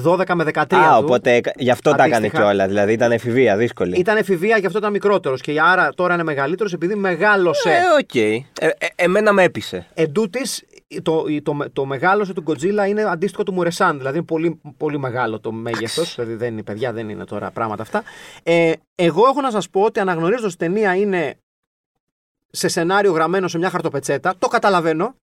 12 0.04 0.34
με 0.34 0.44
13. 0.54 0.58
Α, 0.58 0.64
του. 0.66 1.04
οπότε 1.04 1.42
γι' 1.56 1.70
αυτό 1.70 1.92
τα 1.92 2.04
έκανε 2.04 2.16
Αντίστοιχα. 2.16 2.44
κιόλας. 2.44 2.68
Δηλαδή 2.68 2.94
ήταν 2.94 3.12
εφηβεία, 3.12 3.58
δύσκολη. 3.58 3.98
Ήταν 3.98 4.18
εφηβεία, 4.18 4.58
γι' 4.58 4.66
αυτό 4.66 4.78
ήταν 4.78 4.92
μικρότερος. 4.92 5.42
Και 5.42 5.62
άρα 5.62 5.90
τώρα 5.96 6.14
είναι 6.14 6.24
μεγαλύτερος 6.24 6.74
επειδή 6.74 6.96
μεγάλωσε. 6.96 7.70
Ε, 7.70 7.82
οκ. 8.00 8.16
Ε, 8.16 8.44
ε, 8.60 8.88
εμένα 8.96 9.34
με 9.34 9.44
έπεισε. 9.44 9.86
Εν 9.94 10.12
τούτοις, 10.12 10.64
το, 11.02 11.24
το, 11.44 11.58
το 11.74 11.86
μεγάλωσε 11.86 12.34
του 12.34 12.44
Godzilla 12.48 12.88
είναι 12.88 13.04
αντίστοιχο 13.04 13.44
του 13.44 13.54
Μουρεσάν. 13.54 13.98
Δηλαδή 13.98 14.18
είναι 14.18 14.26
πολύ, 14.26 14.62
πολύ 14.78 15.00
μεγάλο 15.00 15.40
το 15.40 15.52
μέγεθος. 15.52 16.16
δηλαδή 16.16 16.36
δεν 16.36 16.52
είναι 16.54 16.64
παιδιά, 16.64 16.94
δεν 16.94 17.10
είναι 17.10 17.26
τώρα 17.26 17.52
πράγματα 17.52 17.82
αυτά. 17.82 18.04
Ε, 18.44 18.72
εγώ 18.96 19.28
έχω 19.28 19.42
να 19.42 19.52
σας 19.52 19.70
πω 19.70 19.82
ότι 19.82 20.00
αναγνωρίζω 20.00 20.46
ότι 20.46 20.54
η 20.54 20.58
ταινία 20.58 20.96
είναι 20.96 21.36
σε 22.56 22.68
σενάριο 22.68 23.12
γραμμένο 23.12 23.48
σε 23.48 23.58
μια 23.58 23.70
χαρτοπετσέτα. 23.70 24.34
Το 24.40 24.48
καταλαβαίνω. 24.48 25.16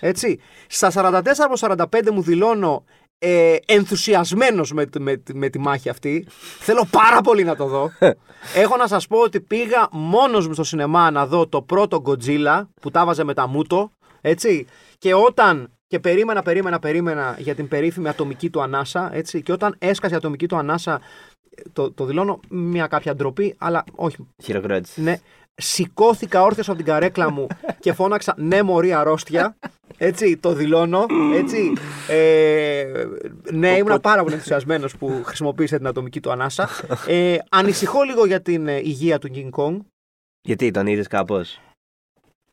Έτσι. 0.00 0.40
Στα 0.66 0.90
44 0.94 1.22
από 1.38 1.84
45 2.00 2.10
μου 2.12 2.22
δηλώνω 2.22 2.84
ε, 3.18 3.56
ενθουσιασμένος 3.66 4.72
με, 4.72 4.86
με, 4.98 5.22
με 5.32 5.48
τη 5.48 5.58
μάχη 5.58 5.88
αυτή. 5.88 6.26
Θέλω 6.58 6.86
πάρα 6.90 7.20
πολύ 7.20 7.44
να 7.44 7.56
το 7.56 7.66
δω. 7.66 7.90
Έχω 8.62 8.76
να 8.76 8.86
σας 8.86 9.06
πω 9.06 9.18
ότι 9.18 9.40
πήγα 9.40 9.88
μόνος 9.90 10.46
μου 10.46 10.52
στο 10.52 10.64
σινεμά 10.64 11.10
να 11.10 11.26
δω 11.26 11.46
το 11.46 11.62
πρώτο 11.62 12.02
Godzilla 12.06 12.66
που 12.80 12.90
τα 12.90 13.04
βάζε 13.04 13.24
με 13.24 13.34
τα 13.34 13.48
μούτο. 13.48 13.90
Έτσι. 14.20 14.66
Και 14.98 15.14
όταν 15.14 15.72
και 15.86 16.00
περίμενα, 16.00 16.42
περίμενα, 16.42 16.78
περίμενα 16.78 17.36
για 17.38 17.54
την 17.54 17.68
περίφημη 17.68 18.08
ατομική 18.08 18.50
του 18.50 18.62
ανάσα. 18.62 19.10
Έτσι. 19.14 19.42
Και 19.42 19.52
όταν 19.52 19.74
έσκασε 19.78 20.14
η 20.14 20.16
ατομική 20.16 20.46
του 20.46 20.56
ανάσα, 20.56 21.00
το, 21.72 21.92
το 21.92 22.04
δηλώνω 22.04 22.40
μια 22.48 22.86
κάποια 22.86 23.14
ντροπή, 23.14 23.54
αλλά 23.58 23.84
όχι. 23.94 24.16
Χειροκρότηση. 24.42 25.00
Ναι. 25.02 25.18
Σηκώθηκα 25.54 26.42
όρθιος 26.42 26.68
από 26.68 26.76
την 26.76 26.86
καρέκλα 26.86 27.30
μου 27.30 27.46
και 27.80 27.92
φώναξα 27.92 28.34
Ναι, 28.36 28.62
μωρή 28.62 28.92
αρρώστια. 28.92 29.56
Έτσι, 29.98 30.36
το 30.36 30.52
δηλώνω. 30.52 31.06
Έτσι. 31.34 31.72
Ε, 32.08 32.84
ναι, 33.52 33.76
ήμουν 33.76 34.00
πάρα 34.00 34.22
πολύ 34.22 34.34
ενθουσιασμένος 34.34 34.96
που 34.96 35.20
χρησιμοποίησε 35.24 35.76
την 35.76 35.86
ατομική 35.86 36.20
του 36.20 36.30
ανάσα. 36.30 36.68
Ε, 37.06 37.36
ανησυχώ 37.50 38.02
λίγο 38.02 38.26
για 38.26 38.42
την 38.42 38.68
ε, 38.68 38.76
υγεία 38.76 39.18
του 39.18 39.30
King 39.34 39.50
Kong. 39.50 39.78
Γιατί 40.42 40.70
τον 40.70 40.86
είδες 40.86 41.06
κάπως; 41.06 41.60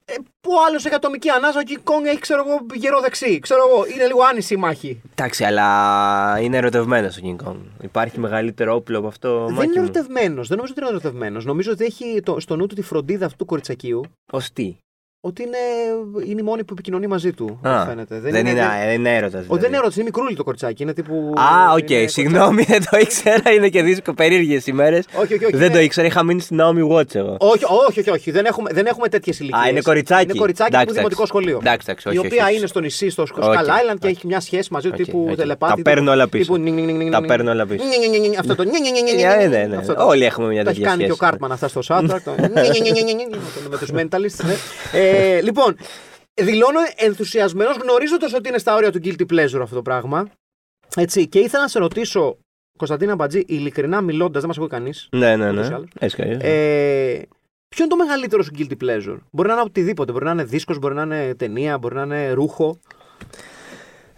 Ε, 0.06 0.14
που 0.42 0.52
ο 0.52 0.66
άλλος 0.68 0.86
έχει 0.86 0.96
ατομική 0.96 1.30
ανάσα, 1.30 1.60
ο 1.60 1.62
King 1.66 1.92
Kong 1.92 2.06
έχει, 2.06 2.20
ξέρω 2.20 2.44
εγώ, 2.48 2.66
γερό 2.74 3.00
δεξί. 3.02 3.40
Ξέρω 3.40 3.62
εγώ, 3.70 3.86
είναι 3.86 4.06
λίγο 4.06 4.24
άνηση 4.24 4.54
η 4.54 4.58
μάχη. 4.58 5.02
Εντάξει, 5.12 5.44
αλλά 5.44 6.40
είναι 6.42 6.58
ερωτευμένος 6.58 7.18
ο 7.18 7.22
King 7.24 7.48
Kong. 7.48 7.58
Υπάρχει 7.82 8.20
μεγαλύτερο 8.20 8.76
όπλο 8.76 8.98
από 8.98 9.08
αυτό. 9.08 9.46
δεν 9.52 9.70
είναι 9.72 9.80
ερωτευμένος. 9.80 10.48
Δεν 10.48 10.58
νομίζω 10.58 10.74
ότι 10.78 10.82
είναι 10.82 10.90
ερωτευμένος. 10.90 11.46
Νομίζω 11.46 11.72
ότι 11.72 11.86
έχει 11.86 12.22
το, 12.24 12.40
στο 12.40 12.56
νου 12.56 12.66
του 12.68 12.76
τη 12.76 12.82
φροντίδα 12.82 13.26
αυτού 13.26 13.38
του 13.38 13.46
κοριτσακίου. 13.46 14.02
Ως 14.32 14.38
τι; 14.54 14.78
Ότι 15.28 15.44
είναι, 15.44 15.58
είναι 16.30 16.42
η 16.42 16.44
μόνη 16.44 16.64
που 16.64 16.70
επικοινωνεί 16.74 17.08
μαζί 17.08 17.32
του. 17.34 17.60
Α, 17.62 17.82
ό,τι 17.82 17.90
φαίνεται. 17.90 18.20
δεν, 18.20 18.46
είναι, 18.46 18.54
δεν 18.86 18.94
είναι 18.94 19.16
έρωτας. 19.16 19.44
Ο, 19.48 19.56
δεν 19.58 19.68
είναι 19.68 19.78
έρωτας, 19.78 20.00
είναι 20.00 20.10
μικρούλι 20.14 20.36
το 20.36 20.44
κοριτσάκι. 20.44 20.84
Είναι 20.84 20.94
τύπου. 20.94 21.34
Α, 21.38 21.74
οκ, 21.74 21.90
είναι 21.90 22.08
συγγνώμη, 22.08 22.64
δεν 22.64 22.82
το 22.92 22.98
ήξερα. 22.98 23.52
Είναι 23.56 23.70
και 23.70 23.82
δύσκολο, 23.84 24.16
περίεργες 24.16 24.62
ημέρες. 24.66 24.96
Όχι, 25.14 25.34
όχι, 25.34 25.46
όχι. 25.46 25.56
Δεν 25.56 25.66
είναι- 25.66 25.74
το 25.78 25.80
ήξερα, 25.80 26.08
είχα 26.08 26.24
μείνει 26.24 26.42
στην 26.42 26.58
Naomi 26.62 26.96
Watts 26.96 27.16
εγώ. 27.16 27.38
Όχι, 27.40 27.64
όχι, 27.88 28.00
όχι, 28.00 28.10
όχι. 28.10 28.32
Δεν 28.32 28.46
έχουμε, 28.46 28.70
δεν 28.74 28.86
έχουμε 28.86 29.08
τέτοιες 29.08 29.34
ηλικίες. 29.40 29.60
Α, 29.66 29.70
είναι 29.70 29.82
κοριτσάκι. 29.82 30.24
Είναι 30.24 30.34
κοριτσάκι 30.40 30.70
Εντάξει, 30.70 30.88
που 30.88 30.94
δημοτικό 30.94 31.22
εντάξει. 31.22 31.38
σχολείο. 31.40 31.58
Εντάξει, 31.62 31.86
εντάξει, 31.90 32.08
όχι, 32.08 32.18
η 32.18 32.20
όχι, 32.20 32.28
οποία 32.28 32.46
όχι. 32.46 32.56
είναι 32.58 32.68
στο 32.68 32.80
νησί, 32.80 33.10
στο 33.10 33.24
Skull 33.24 33.42
Όχι, 33.50 33.58
Island 33.62 33.96
και 34.00 34.06
όχι. 34.08 34.16
έχει 34.16 34.28
μια 34.28 34.40
σχέση 34.40 34.68
μαζί 34.72 34.88
του 34.90 34.96
Οκ, 35.00 35.06
τύπου 35.06 35.28
οκ. 35.30 35.36
τελεπάτη. 35.36 35.82
Τα 35.84 35.90
παίρνω 35.90 36.12
όλα 36.12 36.28
πίσω. 36.28 36.44
τύπου 36.44 36.58
νινγκ, 36.58 36.76
νινγκ, 36.78 36.98
νινγκ, 36.98 37.12
Τα 37.12 37.18
νινγκ. 37.20 37.30
παίρνω 37.32 37.52
όλα 37.52 37.66
πίσω. 37.66 37.84
Νινγκ, 37.84 38.10
νινγκ, 38.12 38.22
νινγκ, 38.22 38.36
Αυτό 38.40 38.56
το 38.56 38.64
νινγκ, 38.64 38.76
νινγκ, 38.82 38.96
νινγκ, 38.96 39.20
Ναι, 39.22 39.36
νινγκ, 39.36 39.52
ναι, 39.52 39.64
ναι. 39.70 39.76
αυτό 39.78 39.94
το- 39.94 40.06
Όλοι 40.08 40.24
έχουμε 40.26 40.48
μια 40.48 40.64
Το 40.64 40.70
έχει 40.70 40.80
τέτοια 40.80 40.92
κάνει 40.96 41.06
και 41.06 41.12
ο 41.12 41.16
σχέση. 41.16 41.30
Κάρτμαν 41.30 41.52
αυτά 41.52 41.68
στο 41.68 41.82
soundtrack. 41.88 42.22
το 42.24 42.32
νινγκ, 42.40 42.54
νινγκ, 42.56 42.96
νινγκ, 42.96 43.06
νινγκ, 43.06 43.18
νινγκ, 43.18 43.34
Με 43.70 43.78
του 43.78 43.94
mentalists. 44.00 44.44
Ναι. 45.18 45.36
Ε, 45.36 45.42
Λοιπόν, 45.42 45.78
δηλώνω 46.42 46.80
ενθουσιασμένος 46.96 47.78
γνωρίζοντας 47.78 48.34
ότι 48.34 48.50
είναι 48.50 48.58
στα 48.58 48.76
όρια 48.76 48.92
του 48.92 49.00
guilty 49.04 49.26
pleasure 49.32 49.60
αυτό 49.62 49.76
το 49.76 49.82
πράγμα. 49.82 50.28
Έτσι, 50.96 51.28
και 51.28 51.40
ήθελα 51.40 51.62
να 51.62 51.70
σε 51.70 51.80
ρωτήσω, 51.80 52.38
Κωνσταντίνα 52.78 53.16
Μπατζή, 53.16 53.44
ειλικρινά 53.48 54.02
μιλώντας, 54.02 54.40
δεν 54.40 54.48
μας 54.48 54.58
ακούει 54.58 54.70
κανείς. 54.70 55.08
Ναι, 55.12 55.36
ναι, 55.36 55.52
Ούτως 55.52 55.66
ή 55.66 55.70
ναι. 55.70 55.76
άλλως. 55.76 55.90
Έτσι 56.00 56.16
κι 56.16 56.22
αλλιώς. 56.22 56.42
Ε, 56.44 57.28
ποιο 57.68 57.84
είναι 57.84 57.94
το 57.94 57.96
μεγαλύτερο 57.96 58.44
σου 58.44 58.52
guilty 58.58 58.84
pleasure; 58.84 59.18
Μπορεί 59.32 59.48
να 59.48 59.54
είναι 59.54 59.64
οτιδήποτε. 59.66 60.12
Μπορεί 60.12 60.26
να 60.26 60.32
είναι 60.32 60.44
δίσκος, 60.44 60.80
μπορεί 60.80 60.94
να 60.94 61.02
είναι 61.02 61.36
ταινία, 61.36 61.78
μπορεί 61.78 61.96
να 61.96 62.02
είναι 62.02 62.32
ρούχο. 62.32 62.80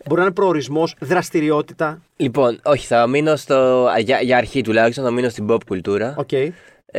Μπορεί 0.05 0.19
να 0.19 0.25
είναι 0.25 0.33
προορισμός, 0.33 0.95
δραστηριότητα. 0.99 2.01
Λοιπόν, 2.15 2.59
όχι, 2.63 2.85
θα 2.85 3.07
μείνω 3.07 3.35
στο. 3.35 3.87
Για, 3.99 4.21
για 4.21 4.37
αρχή 4.37 4.61
τουλάχιστον, 4.61 5.03
θα 5.03 5.11
μείνω 5.11 5.29
στην 5.29 5.47
pop 5.49 5.63
κουλτούρα. 5.65 6.15
Οκ. 6.17 6.29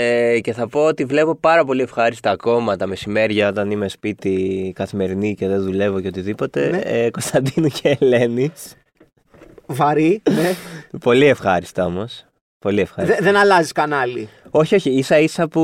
Ε, 0.00 0.40
και 0.40 0.52
θα 0.52 0.68
πω 0.68 0.84
ότι 0.84 1.04
βλέπω 1.04 1.34
πάρα 1.34 1.64
πολύ 1.64 1.82
ευχάριστα 1.82 2.30
ακόμα 2.30 2.76
τα 2.76 2.86
μεσημέρια 2.86 3.48
όταν 3.48 3.70
είμαι 3.70 3.88
σπίτι 3.88 4.72
καθημερινή 4.74 5.34
και 5.34 5.48
δεν 5.48 5.62
δουλεύω 5.62 6.00
και 6.00 6.08
οτιδήποτε. 6.08 6.68
Ναι. 6.70 6.78
Ε, 6.78 7.10
Κωνσταντίνου 7.10 7.68
και 7.68 7.96
Ελένης. 8.00 8.74
Βαρύ, 9.66 10.22
ναι. 10.30 10.54
Πολύ 11.00 11.24
ευχάριστα 11.26 11.84
όμως. 11.84 12.24
Πολύ 12.58 12.80
ευχάριστα. 12.80 13.16
Δε- 13.16 13.22
δεν 13.22 13.36
αλλάζεις 13.36 13.72
κανάλι. 13.72 14.28
Όχι, 14.50 14.74
όχι. 14.74 14.90
ίσα 14.90 15.18
ίσα 15.18 15.48
που 15.48 15.62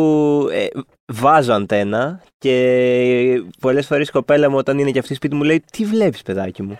ε, 0.53 0.67
βάζω 1.13 1.53
αντένα 1.53 2.23
και 2.39 3.43
πολλές 3.61 3.87
φορές 3.87 4.09
η 4.09 4.13
κοπέλα 4.13 4.51
μου 4.51 4.57
όταν 4.57 4.79
είναι 4.79 4.91
και 4.91 4.99
αυτή 4.99 5.15
σπίτι 5.15 5.35
μου 5.35 5.43
λέει 5.43 5.63
Τι 5.73 5.85
βλέπεις, 5.85 6.23
παιδάκι 6.23 6.63
μου; 6.63 6.79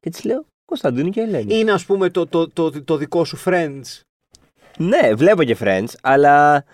Και 0.00 0.10
της 0.10 0.24
λέω 0.24 0.44
Κωνσταντίνου 0.64 1.10
και 1.10 1.20
Ελένη. 1.20 1.58
Είναι, 1.58 1.72
ας 1.72 1.84
πούμε, 1.84 2.10
το, 2.10 2.26
το, 2.26 2.48
το, 2.48 2.84
το 2.84 2.96
δικό 2.96 3.24
σου 3.24 3.38
friends. 3.44 4.00
Ναι, 4.78 5.14
βλέπω 5.14 5.42
και 5.44 5.56
Friends, 5.60 5.88
αλλά 6.02 6.56
ε, 6.56 6.64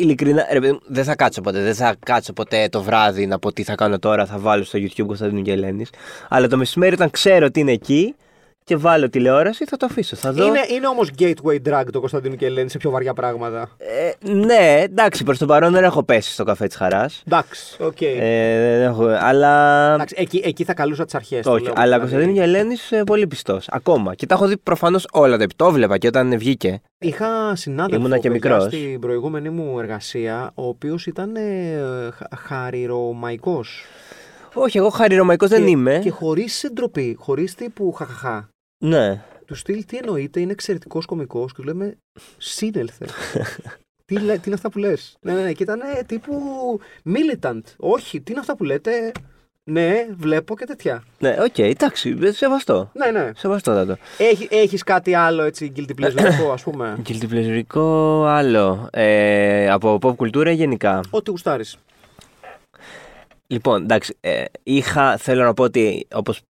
ειλικρινά 0.00 0.46
ρε, 0.52 0.60
παιδί 0.60 0.72
μου, 0.72 0.80
δεν 0.86 1.04
θα 1.04 1.16
κάτσω 1.16 1.40
ποτέ. 1.40 1.62
Δεν 1.62 1.74
θα 1.74 1.96
κάτσω 2.06 2.32
ποτέ 2.32 2.68
το 2.68 2.82
βράδυ 2.82 3.26
να 3.26 3.38
πω 3.38 3.52
τι 3.52 3.62
θα 3.62 3.74
κάνω 3.74 3.98
τώρα. 3.98 4.26
Θα 4.26 4.38
βάλω 4.38 4.64
στο 4.64 4.78
YouTube 4.78 5.06
Κωνσταντίνου 5.06 5.42
και 5.42 5.52
Ελένης. 5.52 5.90
Αλλά 6.28 6.48
το 6.48 6.56
μεσημέρι, 6.56 6.94
όταν 6.94 7.10
ξέρω 7.10 7.46
ότι 7.46 7.60
είναι 7.60 7.72
εκεί 7.72 8.14
και 8.68 8.76
βάλω 8.76 9.08
τηλεόραση, 9.08 9.64
θα 9.64 9.76
το 9.76 9.86
αφήσω. 9.90 10.16
Θα 10.16 10.32
δω. 10.32 10.46
Είναι, 10.46 10.60
είναι 10.74 10.86
όμως 10.86 11.10
gateway 11.18 11.56
drug 11.68 11.84
το 11.92 12.00
Κωνσταντίνο 12.00 12.34
και 12.34 12.46
Ελένη 12.46 12.70
σε 12.70 12.78
πιο 12.78 12.90
βαριά 12.90 13.14
πράγματα. 13.14 13.68
Ε, 13.78 14.30
ναι, 14.30 14.80
εντάξει, 14.82 15.24
προς 15.24 15.38
το 15.38 15.46
παρόν 15.46 15.72
δεν 15.72 15.84
έχω 15.84 16.02
πέσει 16.02 16.32
στο 16.32 16.44
Καφέ 16.44 16.66
της 16.66 16.76
Χαράς. 16.76 17.22
Εντάξει, 17.26 17.76
οκ. 17.82 18.00
Ε, 18.00 18.78
δεν 18.78 18.82
έχω, 18.82 19.04
αλλά. 19.20 19.94
Εντάξει, 19.94 20.14
εκεί, 20.18 20.42
εκεί 20.44 20.64
θα 20.64 20.74
καλούσα 20.74 21.04
τις 21.04 21.14
αρχές. 21.14 21.46
Όχι, 21.46 21.70
αλλά 21.74 21.98
Κωνσταντίνου 21.98 22.32
και 22.32 22.42
Ελένη 22.42 22.74
πολύ 23.06 23.26
πιστός. 23.26 23.66
Ακόμα. 23.70 24.14
Και 24.14 24.26
τα 24.26 24.34
έχω 24.34 24.46
δει 24.46 24.56
προφανώς 24.56 25.06
όλα 25.12 25.36
τα 25.36 25.46
Το 25.56 25.70
βλέπα 25.70 25.98
και 25.98 26.06
όταν 26.06 26.38
βγήκε. 26.38 26.80
Είχα 26.98 27.56
συνάδελφο 27.56 27.96
Ήμουνα 28.00 28.18
και 28.18 28.30
παιδιά, 28.30 28.50
μικρός. 28.54 28.72
στην 28.72 29.00
προηγούμενη 29.00 29.48
μου 29.50 29.78
εργασία, 29.78 30.50
ο 30.54 30.66
οποίος 30.66 31.06
ήταν 31.06 31.36
ε, 31.36 31.40
χα- 32.14 32.36
Χαρηρωμαϊκός. 32.46 33.84
Όχι, 34.54 34.78
εγώ 34.78 34.88
Χαρηρωμαϊκός 34.88 35.48
δεν 35.48 35.64
και, 35.64 35.70
είμαι. 35.70 35.98
Και 36.02 36.10
χωρίς 36.10 36.66
ντροπή, 36.72 37.16
χωρίς 37.20 37.54
τύπου 37.54 37.92
χαχαχά. 37.92 38.48
Ναι. 38.78 39.22
Του 39.46 39.54
στυλ 39.54 39.84
τι 39.84 39.96
εννοείται, 39.96 40.40
είναι 40.40 40.52
εξαιρετικός 40.52 41.06
κωμικός 41.06 41.52
και 41.52 41.60
του 41.60 41.66
λέμε 41.66 41.98
Σύνελθε. 42.38 43.06
τι, 44.04 44.18
λέ- 44.18 44.36
τι 44.40 44.42
είναι 44.46 44.54
αυτά 44.54 44.70
που 44.70 44.78
λες; 44.78 45.16
Ναι, 45.20 45.32
ναι, 45.32 45.42
ναι, 45.42 45.52
και 45.52 45.62
ήταν 45.62 45.80
ε, 45.80 46.02
τύπου 46.02 46.34
militant. 47.04 47.60
Όχι, 47.76 48.20
τι 48.20 48.30
είναι 48.32 48.40
αυτά 48.40 48.56
που 48.56 48.64
λέτε; 48.64 49.12
Ναι, 49.64 50.06
βλέπω 50.16 50.56
και 50.56 50.64
τέτοια. 50.64 51.02
Ναι, 51.18 51.36
οκ, 51.40 51.58
εντάξει, 51.58 52.32
σεβαστό. 52.32 52.90
Ναι, 52.94 53.10
ναι. 53.10 53.30
Σεβαστότατο. 53.36 53.96
Έχει, 54.18 54.48
έχεις 54.50 54.82
κάτι 54.82 55.14
άλλο 55.14 55.42
έτσι 55.42 55.72
guilty 55.76 56.00
pleasure, 56.02 56.50
ας 56.52 56.62
πούμε; 56.62 56.96
Guilty 57.08 57.28
pleasure 57.30 57.98
ικό 57.98 58.24
άλλο. 58.26 58.88
Ε, 58.92 59.70
από 59.70 59.98
pop 60.02 60.16
κουλτούρα 60.16 60.50
γενικά; 60.50 61.00
Ό,τι 61.10 61.30
γουστάρεις. 61.30 61.76
Λοιπόν, 63.46 63.82
εντάξει, 63.82 64.16
ε, 64.20 64.44
είχα, 64.62 65.16
θέλω 65.16 65.44
να 65.44 65.54
πω 65.54 65.62
ότι 65.62 66.06
όπως 66.14 66.40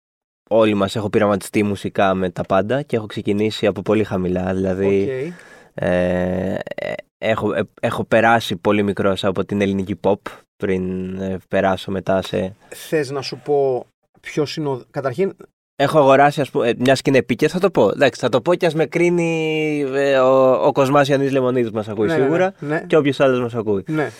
όλοι 0.49 0.75
μας 0.75 0.97
έχω 0.97 1.11
πειραματιστεί 1.11 1.63
μουσικά 1.63 2.15
με 2.15 2.31
τα 2.31 2.43
πάντα 2.43 2.83
και 2.83 2.97
έχω 2.97 3.07
ξεκινήσει 3.07 3.67
από 3.67 3.83
πολύ 3.83 4.05
χαμηλά. 4.05 4.55
Δηλαδή, 4.55 5.03
Οκ. 5.03 5.35
ε, 5.75 6.55
ε, 6.55 6.93
έχω, 7.19 7.53
ε, 7.55 7.63
έχω 7.81 8.05
περάσει 8.05 8.57
πολύ 8.57 8.83
μικρός 8.83 9.25
από 9.25 9.45
την 9.45 9.61
ελληνική 9.61 10.01
pop 10.03 10.15
πριν 10.57 11.15
ε, 11.21 11.37
περάσω 11.49 11.91
μετά 11.91 12.23
σε. 12.23 12.55
Θες 12.69 13.11
να 13.11 13.23
σου 13.23 13.41
πω 13.45 13.87
ποιο 14.21 14.45
είναι 14.57 14.69
ο. 14.69 14.83
Καταρχήν, 14.91 15.37
Έχω 15.81 15.99
αγοράσει, 15.99 16.41
ας 16.41 16.51
πούμε, 16.51 16.75
μιας 16.79 17.03
και 17.03 17.11
είναι 17.11 17.19
επίκαιρος, 17.19 17.53
θα 17.53 17.59
το 17.61 17.71
πω. 17.71 17.89
Εντάξει, 17.89 18.21
θα 18.21 18.29
το 18.29 18.41
πω 18.41 18.55
και 18.55 18.67
ας 18.67 18.75
με 18.75 18.87
κρίνει 18.87 19.81
ε, 19.95 20.19
ο, 20.19 20.53
ο 20.67 20.73
Κοσμάς 20.73 21.09
Ιαννή 21.09 21.31
Λεμονίδης 21.31 21.71
μας 21.71 21.89
ακούει 21.89 22.07
Ναι, 22.07 22.17
ναι, 22.17 22.23
σίγουρα 22.23 22.55
ναι. 22.59 22.85
και 22.87 22.97
όποιος 22.97 23.21
άλλος 23.21 23.41
μας 23.41 23.55
ακούει. 23.55 23.85
ναι, 23.89 24.11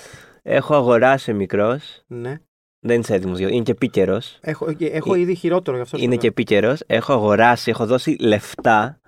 Έχω 0.43 0.75
αγοράσει 0.75 1.33
μικρός. 1.33 2.03
ναι. 2.07 2.41
Δεν 2.87 3.01
είσαι 3.01 3.15
έτοιμος, 3.15 3.39
είναι 3.39 3.63
και 3.63 3.71
επίκαιρος. 3.71 4.39
Έχω, 4.41 4.67
έχω 4.79 5.15
ήδη 5.15 5.35
χειρότερο 5.35 5.77
γι' 5.77 5.83
αυτό. 5.83 5.97
σου 5.97 6.03
Είναι 6.03 6.13
λέω. 6.13 6.21
και 6.21 6.27
επίκαιρος. 6.27 6.81
Έχω 6.87 7.13
αγοράσει, 7.13 7.71
έχω 7.71 7.87
δώσει 7.87 8.17
λεφτά. 8.21 9.01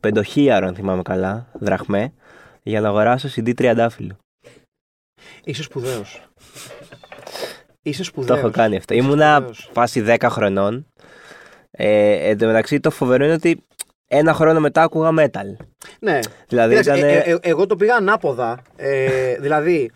Πεντοχίαρο, 0.00 0.66
αν 0.66 0.74
θυμάμαι 0.74 1.02
καλά, 1.02 1.46
δραχμέ, 1.60 2.12
για 2.62 2.80
να 2.80 2.88
αγοράσω 2.88 3.28
CD 3.36 3.52
τριαντάφυλλο. 3.56 4.16
Είσαι 5.44 5.62
σπουδαίος. 5.62 6.22
Είσαι 7.82 7.98
Το 7.98 8.04
σπουδαίος. 8.04 8.38
έχω 8.38 8.50
κάνει 8.50 8.76
αυτό. 8.76 8.94
Ήμουνα 8.94 9.48
φάση 9.72 10.04
10 10.06 10.16
χρονών. 10.30 10.86
Ε, 11.70 12.28
εν 12.28 12.38
τω 12.38 12.46
μεταξύ, 12.46 12.80
το 12.80 12.90
φοβερό 12.90 13.24
είναι 13.24 13.32
ότι 13.34 13.62
ένα 14.08 14.32
χρόνο 14.34 14.60
μετά 14.60 14.82
άκουγα 14.82 15.10
metal. 15.18 15.66
Ναι. 16.00 16.18
Δηλαδή 16.48 16.76
Κοίταξε, 16.76 16.98
ήταν. 16.98 17.10
ε, 17.10 17.18
ε, 17.18 17.30
ε, 17.30 17.36
εγώ 17.40 17.66
το 17.66 17.76
πήγα 17.76 17.94
ανάποδα. 17.94 18.62
Ε, 18.76 19.34
δηλαδή, 19.36 19.90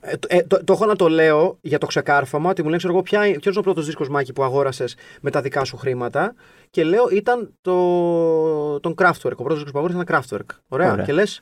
ε, 0.00 0.16
το- 0.16 0.28
ε, 0.30 0.42
το, 0.42 0.64
το 0.64 0.72
έχω 0.72 0.86
να 0.86 0.96
το 0.96 1.08
λέω 1.08 1.58
για 1.60 1.78
το 1.78 1.86
ξεκάρφωμα 1.86 2.50
ότι 2.50 2.60
μου 2.60 2.66
λένε, 2.66 2.78
ξέρω 2.78 2.92
εγώ, 2.92 3.02
ποια, 3.02 3.20
ποιος 3.20 3.44
είναι 3.44 3.58
ο 3.58 3.62
πρώτος 3.62 3.86
δίσκος 3.86 4.08
Μάκη 4.08 4.32
που 4.32 4.42
αγόρασες 4.42 4.96
με 5.20 5.30
τα 5.30 5.40
δικά 5.40 5.64
σου 5.64 5.76
χρήματα. 5.76 6.34
Και 6.70 6.84
λέω, 6.84 7.08
ήταν 7.12 7.54
το, 7.60 8.80
τον 8.80 8.94
Kraftwerk. 8.98 9.36
Ο 9.36 9.42
πρώτος 9.42 9.54
δίσκος 9.54 9.72
που 9.72 9.78
αγόρασε 9.78 9.98
ήταν 10.02 10.16
Kraftwerk. 10.20 10.56
Ωραία. 10.68 10.92
Ωραία. 10.92 11.04
Και 11.04 11.12
λες, 11.12 11.40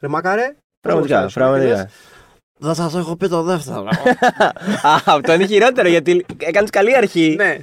ρε 0.00 0.08
μακάρε. 0.08 0.54
Πραγματικά, 0.80 1.22
πώς 1.22 1.36
άρεσε. 1.36 1.60
Και 1.60 1.66
λες, 1.66 1.76
πραγματικά. 1.76 1.90
Δεν 2.60 2.74
θα 2.74 2.90
το 2.90 2.98
έχω 2.98 3.16
πει 3.16 3.28
το 3.28 3.42
δεύτερο. 3.42 3.84
Α, 4.82 4.96
αυτό 5.06 5.32
είναι 5.32 5.46
χειρότερο 5.46 5.88
γιατί 5.88 6.26
έκανες 6.38 6.70
καλή 6.70 6.96
αρχή. 6.96 7.34
ναι. 7.38 7.58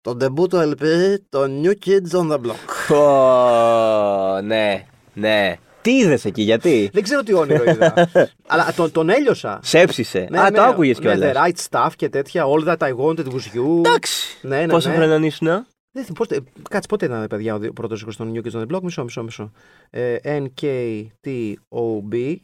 Το 0.00 0.10
debut 0.20 0.48
του 0.48 0.74
LP, 0.76 0.84
το 1.28 1.44
New 1.62 1.72
Kids 1.86 2.18
on 2.20 2.32
the 2.32 2.38
Block. 2.38 2.96
Ω, 2.96 4.40
ναι, 4.40 4.84
ναι. 5.14 5.54
Τι 5.84 5.96
είδες 5.96 6.24
εκεί, 6.24 6.42
γιατί; 6.42 6.90
Δεν 6.92 7.02
ξέρω 7.02 7.22
τι 7.22 7.32
όνειρο 7.34 7.64
είδα. 7.70 8.08
Αλλά 8.46 8.72
τον, 8.76 8.92
τον 8.92 9.08
έλειωσα. 9.08 9.58
Σέψησε. 9.62 10.26
Ναι, 10.30 10.40
Α, 10.40 10.50
ναι, 10.50 10.56
το 10.56 10.62
άκουγες 10.62 10.98
ναι, 10.98 11.10
κιόλας. 11.14 11.32
The 11.34 11.36
right 11.46 11.54
stuff 11.70 11.88
και 11.96 12.08
τέτοια. 12.08 12.44
All 12.46 12.66
that 12.68 12.76
I 12.88 12.96
wanted 12.96 13.24
was 13.26 13.56
you. 13.56 13.78
Εντάξει. 13.78 14.38
Ναι, 14.42 14.60
ναι, 14.60 14.66
Πόσο 14.66 14.88
ναι. 14.88 14.94
χρονών 14.94 15.22
ήσουν, 15.22 15.46
ε; 15.46 15.50
Δεν 15.92 16.04
θυμάμαι, 16.04 16.12
πότε, 16.14 16.40
κάτσε 16.70 16.88
πότε 16.88 17.06
ήταν 17.06 17.26
παιδιά 17.26 17.54
ο 17.54 17.58
δι- 17.58 17.70
πρώτος 17.72 17.96
δίσκος 17.98 18.16
των 18.16 18.32
New 18.34 18.46
Kids 18.46 18.60
on 18.60 18.66
the 18.66 18.76
Block, 18.76 18.80
μισό, 18.82 19.02
μισό, 19.02 19.22
μισό. 19.22 19.50
Ε, 19.90 20.16
NKTOB, 20.24 22.36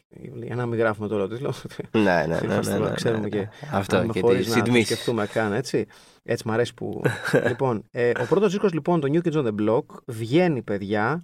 για 0.44 0.54
να 0.54 0.66
μην 0.66 0.78
γράφουμε 0.78 1.08
τώρα 1.08 1.28
το 1.28 1.34
τίτλο. 1.34 1.54
Ναι, 1.90 2.00
ναι, 2.02 2.26
ναι. 2.26 2.38
Είμαστε 2.44 2.72
ναι, 2.72 2.78
εδώ, 2.78 2.88
ναι, 2.88 2.94
ξέρουμε 2.94 3.22
ναι. 3.22 3.28
και 3.28 3.48
Αυτό 3.72 3.96
να 3.96 4.06
και 4.12 4.20
χωρίς 4.20 4.38
τις 4.38 4.48
να 4.48 4.54
το 4.58 4.64
συντμήσεις. 4.64 4.86
σκεφτούμε 4.86 5.26
καν, 5.26 5.52
έτσι. 5.52 5.86
Έτσι 6.22 6.48
μ' 6.48 6.50
αρέσει 6.50 6.74
που... 6.74 7.02
λοιπόν, 7.48 7.84
ε, 7.90 8.10
ο 8.10 8.24
πρώτος 8.28 8.50
δίσκος 8.50 8.72
λοιπόν, 8.72 9.00
το 9.00 9.08
New 9.12 9.26
Kids 9.28 9.42
on 9.42 9.46
the 9.46 9.54
Block, 9.68 9.84
βγαίνει 10.06 10.62
παιδιά 10.62 11.22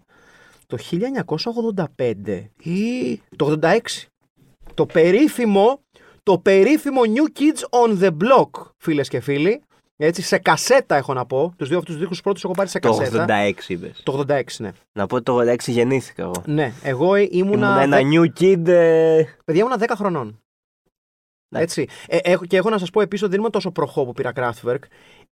το 0.66 0.76
1985 1.94 2.44
ή 2.62 3.20
το 3.36 3.58
86. 3.62 3.78
Το 4.74 4.86
περίφημο, 4.86 5.80
το 6.22 6.38
περίφημο 6.38 7.00
New 7.04 7.38
Kids 7.40 7.84
on 7.84 8.02
the 8.02 8.10
Block, 8.10 8.50
φίλες 8.76 9.08
και 9.08 9.20
φίλοι. 9.20 9.60
Έτσι, 9.98 10.22
σε 10.22 10.38
κασέτα 10.38 10.96
έχω 10.96 11.14
να 11.14 11.26
πω. 11.26 11.54
Τους 11.56 11.68
δύο 11.68 11.76
αυτούς 11.78 11.90
τους 11.92 12.00
δίσκους 12.00 12.20
πρώτους 12.20 12.44
έχω 12.44 12.52
πάρει 12.52 12.68
σε 12.68 12.78
Το 12.78 12.96
κασέτα. 12.96 13.24
86 13.28 13.52
είπες. 13.68 14.00
Το 14.04 14.24
86, 14.28 14.42
ναι. 14.58 14.72
Να 14.92 15.06
πω 15.06 15.14
ότι 15.14 15.24
το 15.24 15.38
86 15.40 15.56
γεννήθηκα 15.66 16.22
εγώ. 16.22 16.42
Ναι, 16.46 16.72
εγώ 16.82 17.14
ε, 17.14 17.28
ήμουνα. 17.30 17.66
Ήμουν 17.84 17.92
ένα 17.92 17.96
δε- 17.96 18.02
new 18.12 18.40
kid. 18.40 18.68
ε, 18.68 19.22
Παιδιά, 19.44 19.62
ήμουνα 19.62 19.76
10 19.80 19.84
χρονών. 19.96 20.40
Ναι. 21.48 21.60
Έτσι. 21.60 21.86
Ε, 22.06 22.16
έχω, 22.22 22.44
και 22.44 22.56
έχω 22.56 22.70
να 22.70 22.78
σας 22.78 22.90
πω 22.90 23.00
επίσης 23.00 23.22
ότι 23.24 23.30
δεν 23.30 23.40
είμαι 23.40 23.50
τόσο 23.50 23.70
προχώ 23.70 24.04
που 24.04 24.12
πήρα 24.12 24.32
Kraftwerk. 24.36 24.78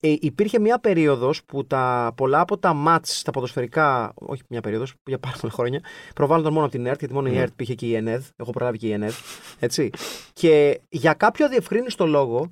Ε, 0.04 0.14
υπήρχε 0.20 0.58
μια 0.58 0.78
περίοδος 0.78 1.44
που 1.44 1.66
τα 1.66 2.12
πολλά 2.16 2.40
από 2.40 2.58
τα 2.58 2.72
μάτς 2.72 3.22
τα 3.22 3.30
ποδοσφαιρικά, 3.30 4.12
όχι 4.14 4.42
μια 4.48 4.60
περίοδος, 4.60 4.94
για 5.04 5.18
πάρα 5.18 5.36
πολλά 5.40 5.52
χρόνια, 5.52 5.80
προβάλλονταν 6.14 6.52
μόνο 6.52 6.64
από 6.64 6.74
την 6.74 6.86
ΕΡΤ, 6.86 6.98
γιατί 6.98 7.14
μόνο 7.14 7.28
η 7.28 7.32
Ναι. 7.32 7.38
ΕΡΤ 7.40 7.52
πήγε 7.56 7.74
και 7.74 7.86
η 7.86 7.94
ΕΝΕΔ. 7.94 8.24
Έχω 8.36 8.50
προλάβει 8.50 8.78
και 8.78 8.86
η 8.86 8.92
ΕΝΕΔ. 8.92 9.14
Έτσι. 9.58 9.90
Και 10.32 10.80
για 10.88 11.12
κάποιο 11.12 11.44
αδιευκρίνηστο 11.46 12.06
λόγο, 12.06 12.50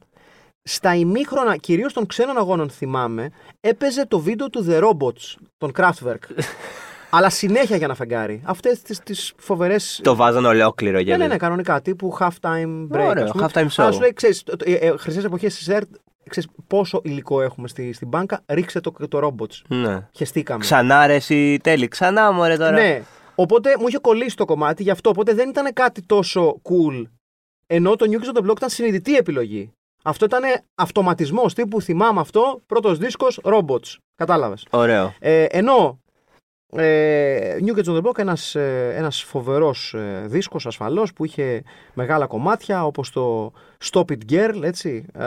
στα 0.63 0.95
ημίχρονα, 0.95 1.57
κυρίως 1.57 1.93
των 1.93 2.07
ξένων 2.07 2.37
αγώνων, 2.37 2.71
θυμάμαι, 2.71 3.31
έπαιζε 3.61 4.07
το 4.07 4.19
βίντεο 4.19 4.51
του 4.51 4.67
The 4.69 4.83
Robots, 4.83 5.35
των 5.59 5.73
Kraftwerk. 5.79 6.23
Αλλά 7.13 7.31
συνέχεια 7.31 7.77
για 7.77 7.87
να 7.87 7.95
φεγγάρει. 7.95 8.41
Αυτές 8.45 8.83
τις 8.83 9.33
φοβερέ 9.37 9.77
Το 10.03 10.15
βάζαν 10.15 10.45
ολόκληρο 10.45 10.97
ναι, 10.97 11.03
για 11.03 11.17
ναι, 11.17 11.27
ναι, 11.27 11.37
κανονικά. 11.37 11.81
Τύπου 11.83 12.17
halftime 12.21 12.87
break. 12.93 13.07
Ωραίο, 13.09 13.25
ας 13.25 13.31
πούμε. 13.31 13.47
halftime 13.53 13.67
show. 13.67 13.75
Αλλά 13.77 13.93
σου 13.93 14.01
λέει, 14.01 14.13
ξέρεις, 14.13 14.45
χρυσές 14.99 15.25
εποχές 15.25 15.55
της 15.55 15.69
ΕΡΤ, 15.69 15.89
ξέρεις 16.31 16.49
πόσο 16.67 17.01
υλικό 17.05 17.43
έχουμε 17.43 17.69
στη, 17.69 17.93
στην 17.93 18.09
μπάνκα, 18.09 18.43
ρίξε 18.47 18.81
το, 18.81 18.93
το 19.09 19.19
robots. 19.23 19.63
Ναι. 19.69 20.09
Χεστήκαμε. 20.13 20.61
Ξανά 20.61 21.07
ρε 21.07 21.15
εσύ 21.15 21.59
τέλει. 21.63 21.89
Ξανά 21.89 22.33
μωρέ 22.33 22.57
τώρα. 22.57 22.71
Ναι. 22.71 23.03
Οπότε 23.35 23.77
μου 23.79 23.89
είχε 23.89 23.99
κολλήσει 23.99 24.37
το 24.37 24.45
κομμάτι 24.45 24.83
γι' 24.83 24.91
αυτό. 24.91 25.11
Οπότε 25.11 25.35
δεν 25.35 25.49
ήταν 25.49 25.73
κάτι 25.73 26.03
τόσο 26.03 26.61
cool. 26.63 27.05
Ενώ 27.67 27.97
το 27.97 28.07
New 28.11 28.25
Kids 28.25 28.35
on 28.35 28.41
the 28.41 28.51
Block 28.51 28.57
ήταν 28.57 28.69
συνειδητή 28.69 29.17
επιλογή. 29.17 29.73
Αυτό 30.03 30.25
ήταν 30.25 30.43
αυτοματισμός 30.75 31.55
τύπου 31.55 31.83
θυμάμαι 31.83 32.21
αυτό, 32.21 32.63
πρώτος 32.67 32.99
δίσκος 32.99 33.41
robots. 33.43 33.97
Κατάλαβες. 34.15 34.67
Ωραίο. 34.71 35.15
Ε, 35.19 35.45
ενώ 35.45 36.01
ε, 36.77 37.57
New 37.67 37.79
Kids 37.79 37.85
on 37.85 37.97
the 37.97 38.03
Block 38.03 38.19
ένας, 38.19 38.55
ε, 38.55 38.95
ένας 38.97 39.23
φοβερός 39.23 39.95
ε, 39.95 40.25
δίσκος 40.27 40.67
ασφαλώς 40.67 41.13
που 41.13 41.25
είχε 41.25 41.63
μεγάλα 41.95 42.27
κομμάτια 42.27 42.85
όπως 42.85 43.11
το 43.11 43.53
Stop 43.91 44.05
It 44.09 44.33
Girl 44.33 44.63
έτσι, 44.63 45.05
ε, 45.19 45.25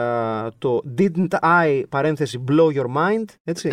το 0.58 0.82
Didn't 0.98 1.38
I 1.42 1.82
παρένθεση 1.88 2.44
Blow 2.48 2.76
Your 2.76 2.86
Mind 2.96 3.24
έτσι, 3.44 3.70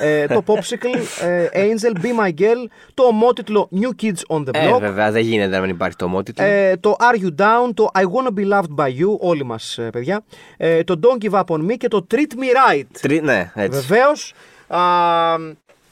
ε, 0.00 0.26
το 0.26 0.42
Popsicle 0.46 1.24
ε, 1.24 1.46
Angel 1.52 1.96
Be 1.96 2.24
My 2.24 2.40
Girl 2.40 2.70
το 2.94 3.02
ομότιτλο 3.02 3.68
New 3.80 4.02
Kids 4.02 4.36
on 4.36 4.40
the 4.40 4.50
Ε, 4.52 4.70
Block 4.72 4.80
βέβαια, 4.80 5.10
δεν 5.10 5.22
γίνεται 5.22 5.54
να 5.54 5.60
μην 5.60 5.70
υπάρχει 5.70 5.96
το 5.96 6.04
ομότιτλο. 6.04 6.44
ε, 6.44 6.76
το 6.76 6.96
Are 6.98 7.22
You 7.24 7.40
Down, 7.40 7.70
το 7.74 7.88
I 7.94 8.02
Wanna 8.02 8.38
Be 8.38 8.52
Loved 8.52 8.74
by 8.84 8.88
You, 8.88 9.18
όλοι 9.18 9.44
μας 9.44 9.78
ε, 9.78 9.90
παιδιά, 9.90 10.24
ε, 10.56 10.84
το 10.84 11.00
Don't 11.02 11.24
Give 11.24 11.34
Up 11.40 11.44
on 11.46 11.60
Me 11.70 11.76
και 11.76 11.88
το 11.88 12.06
Treat 12.14 12.16
Me 12.16 12.74
Right. 12.74 12.86
Τρι... 13.00 13.20
Ναι, 13.20 13.52
έτσι. 13.54 13.80
Βεβαίως. 13.80 14.34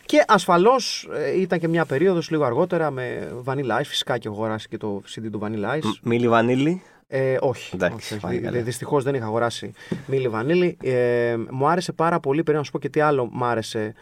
Και 0.07 0.25
ασφαλώς 0.27 1.09
ήταν 1.39 1.59
και 1.59 1.69
μια 1.69 1.85
περίοδος 1.85 2.31
λίγο 2.31 2.45
αργότερα 2.45 2.91
με 2.91 3.33
Vanilla 3.45 3.79
Ice. 3.79 3.85
Φυσικά 3.85 4.19
και 4.19 4.29
έχω 4.29 4.37
αγοράσει 4.37 4.69
και 4.69 4.77
το 4.77 5.03
CD 5.15 5.27
του 5.33 5.41
Vanilla 5.43 5.77
Ice. 5.79 5.83
Μ- 5.85 6.07
Μίλι 6.07 6.29
βανίλι. 6.29 6.83
Ε, 7.07 7.37
όχι. 7.41 7.71
Εντάξει, 7.75 8.17
πάλι 8.21 8.39
καλά. 8.41 8.61
Δυστυχώς 8.63 9.05
δεν 9.05 9.15
είχα 9.15 9.25
αγοράσει 9.25 9.73
Μίλι 10.07 10.29
Βανίλη. 10.29 10.77
Ε, 10.83 11.37
μου 11.51 11.69
άρεσε 11.69 11.93
πάρα 11.93 12.21
πολύ. 12.21 12.43
Πρέπει 12.43 12.59
να 12.59 12.65
σου 12.65 12.71
πω 12.71 12.79
και 12.79 12.89
τι 12.89 13.01
άλλο 13.01 13.29
μου 13.33 13.45
άρεσε 13.45 13.95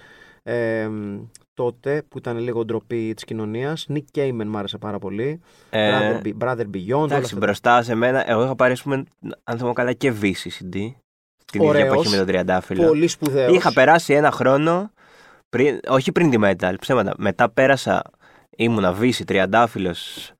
ε, 0.43 0.88
τότε 1.55 2.03
που 2.09 2.19
ήταν 2.19 2.38
λίγο 2.38 2.65
ντροπή 2.65 3.15
της 3.15 3.25
κοινωνίας. 3.25 3.87
Nick 3.95 4.19
Cayman 4.19 4.45
μου 4.47 4.59
άρεσε 4.59 4.79
πάρα 4.79 4.99
πολύ. 4.99 5.41
Ε, 5.71 5.91
Brother, 5.91 6.27
Be- 6.27 6.45
Brother 6.49 6.67
Beyond. 6.75 6.95
όλα 6.95 7.05
Εντάξει, 7.05 7.25
αυτά. 7.25 7.37
μπροστά 7.37 7.83
σε 7.83 7.95
μένα, 7.95 8.31
εγώ 8.31 8.45
είχα 8.45 8.55
πάρει, 8.55 8.73
ας 8.73 8.83
πούμε, 8.83 9.05
αν 9.45 9.57
θυμάμαι 9.57 9.75
καλά, 9.75 9.93
και 9.93 10.12
VCD. 10.23 10.71
Την 10.71 11.61
ίδια 11.61 11.69
Ωραίος. 11.69 11.87
εποχή 11.93 12.09
με 12.11 12.17
τον 12.17 12.27
Τριαντάφυλλο. 12.27 12.87
Πολύ 12.87 13.09
σπουδαίος. 13.09 13.55
Είχα 13.57 13.73
περάσει 13.73 14.12
ένα 14.15 14.31
χρόνο, 14.31 14.91
πριν, 15.57 15.81
όχι 15.88 16.12
πριν 16.12 16.31
τη 16.31 16.37
Metal, 16.41 16.75
ψέματα. 16.81 17.15
Μετά 17.19 17.49
πέρασα, 17.51 18.03
ήμουνα 18.57 18.97
VC, 19.01 19.12
Τριαντάφυλλος, 19.27 20.31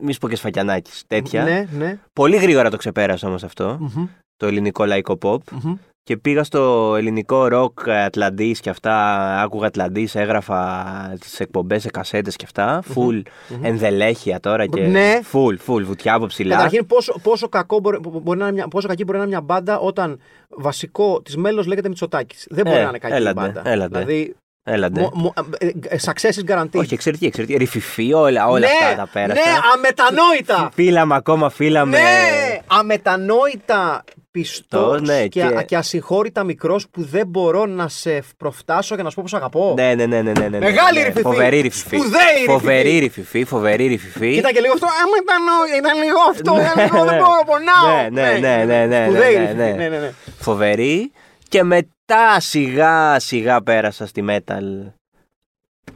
μη 0.00 0.12
σου 0.12 0.18
πω 0.18 0.28
και 0.28 0.36
σφακιανάκι, 0.36 0.90
τέτοια. 1.06 1.42
Ναι, 1.44 1.66
ναι. 1.78 1.98
Πολύ 2.12 2.36
γρήγορα 2.36 2.70
το 2.70 2.76
ξεπέρασα 2.76 3.28
όμως 3.28 3.42
αυτό, 3.42 3.76
Μμμ, 3.80 4.06
το 4.36 4.46
ελληνικό 4.46 4.84
λαϊκό 4.84 5.18
pop. 5.22 5.38
μμμ. 5.62 5.74
Και 6.02 6.16
πήγα 6.16 6.44
στο 6.44 6.94
ελληνικό 6.98 7.46
ροκ 7.48 7.88
Ατλαντής 7.88 8.60
και 8.60 8.70
αυτά. 8.70 8.94
Άκουγα 9.42 9.66
Ατλαντής, 9.66 10.14
έγραφα 10.14 10.84
τις 11.20 11.40
εκπομπές 11.40 11.82
σε 11.82 11.90
κασέτες 11.90 12.36
και 12.36 12.44
αυτά. 12.44 12.82
Full 12.94 13.22
ενδελέχεια 13.62 14.40
τώρα 14.40 14.66
και. 14.66 14.86
Ναι. 14.86 15.18
Full, 15.32 15.56
full, 15.66 15.82
βουτιά 15.82 16.14
από 16.14 16.26
ψηλά. 16.26 16.54
Καταρχήν, 16.56 16.86
πόσο, 16.86 17.14
πόσο, 17.22 17.48
κακό 17.48 17.78
μπορεί, 17.80 17.98
μπορεί 18.22 18.38
να 18.38 18.44
είναι 18.44 18.54
μια, 18.54 18.68
πόσο 18.68 18.88
κακή 18.88 19.04
μπορεί 19.04 19.18
να 19.18 19.24
είναι 19.24 19.32
μια 19.32 19.42
μπάντα 19.42 19.78
όταν 19.78 20.20
βασικό 20.48 21.22
της 21.22 21.36
μέλος 21.36 21.66
λέγεται 21.66 21.88
Μητσοτάκης. 21.88 22.46
Δεν 22.50 22.64
μπορεί 22.64 22.78
Ε, 22.78 22.82
να 22.82 22.88
είναι 22.88 22.98
κακή 22.98 23.14
έλατε, 23.14 23.40
μπάντα. 23.40 23.62
έλατε. 23.68 23.98
Δηλαδή, 23.98 24.34
Έλαντε. 24.68 25.00
μο, 25.00 25.10
μο, 25.14 25.34
ε, 25.58 25.66
ε, 25.66 25.96
success 26.04 26.30
is 26.30 26.50
guaranteed. 26.52 26.74
Όχι, 26.74 26.94
εξαιρετική, 26.94 27.26
εξαιρετική. 27.26 27.58
Ρηφιφή, 27.58 28.12
όλα, 28.12 28.46
όλα 28.48 28.58
ναι, 28.58 28.66
αυτά 28.66 28.96
τα 28.96 29.08
πέρασα. 29.12 29.32
Ναι, 29.34 29.56
αμετανόητα. 29.74 30.70
Φύλαμε 30.74 31.14
ακόμα, 31.14 31.50
φύλαμε. 31.50 31.98
ναι, 31.98 32.58
αμετανόητα 32.66 34.04
πιστό 34.30 34.98
ναι, 35.00 35.26
και, 35.26 35.40
και- 35.40 35.62
και 35.66 35.76
ασυγχώρητα 35.76 36.44
μικρό 36.44 36.80
που 36.90 37.04
δεν 37.04 37.26
μπορώ 37.26 37.66
να 37.66 37.88
σε 37.88 38.22
προφτάσω 38.36 38.96
και 38.96 39.02
να 39.02 39.10
σου 39.10 39.16
πω 39.16 39.24
πώ 39.30 39.36
αγαπώ. 39.36 39.74
Ναι, 39.76 39.94
ναι, 39.94 40.06
ναι, 40.06 40.22
ναι, 40.22 40.32
ναι, 40.32 40.48
ναι, 40.48 40.58
Μεγάλη 40.58 40.98
ναι. 40.98 41.04
ρηφιφή. 41.04 41.22
Φοβερή 41.22 41.60
ρηφιφή. 41.60 41.96
Σπουδαίη 41.96 42.20
ρηφιφή. 42.32 42.50
Φοβερή 42.50 42.98
ρηφιφή, 42.98 43.44
φοβερή 43.44 43.86
ρηφιφή. 43.86 44.34
Κοίτα 44.34 44.52
και 44.52 44.60
λίγο 44.60 44.72
αυτό. 44.72 44.86
Αμετανόητα, 45.02 45.76
ήταν 45.76 46.02
λίγο 46.02 46.18
αυτό. 46.30 46.52
Ήταν 46.60 46.84
λίγο 46.84 47.04
δεν 47.04 47.14
ναι. 47.14 47.20
μπορώ, 47.20 47.42
πονάω. 47.46 48.10
Ναι, 48.10 48.38
ναι, 48.38 48.38
ναι, 48.38 48.64
ναι, 48.64 48.86
ναι, 48.86 49.04
Σπουδαίη 49.04 49.34
ναι, 49.34 49.40
ρηφιφή, 49.40 49.56
ναι. 49.56 49.70
ναι, 49.70 49.88
ναι, 49.88 49.98
ναι. 49.98 50.12
Φοβερή. 50.38 51.12
Και 51.48 51.62
μετά 52.08 52.40
σιγά 52.40 53.18
σιγά 53.18 53.62
πέρασα 53.62 54.06
στη 54.06 54.24
metal. 54.28 54.92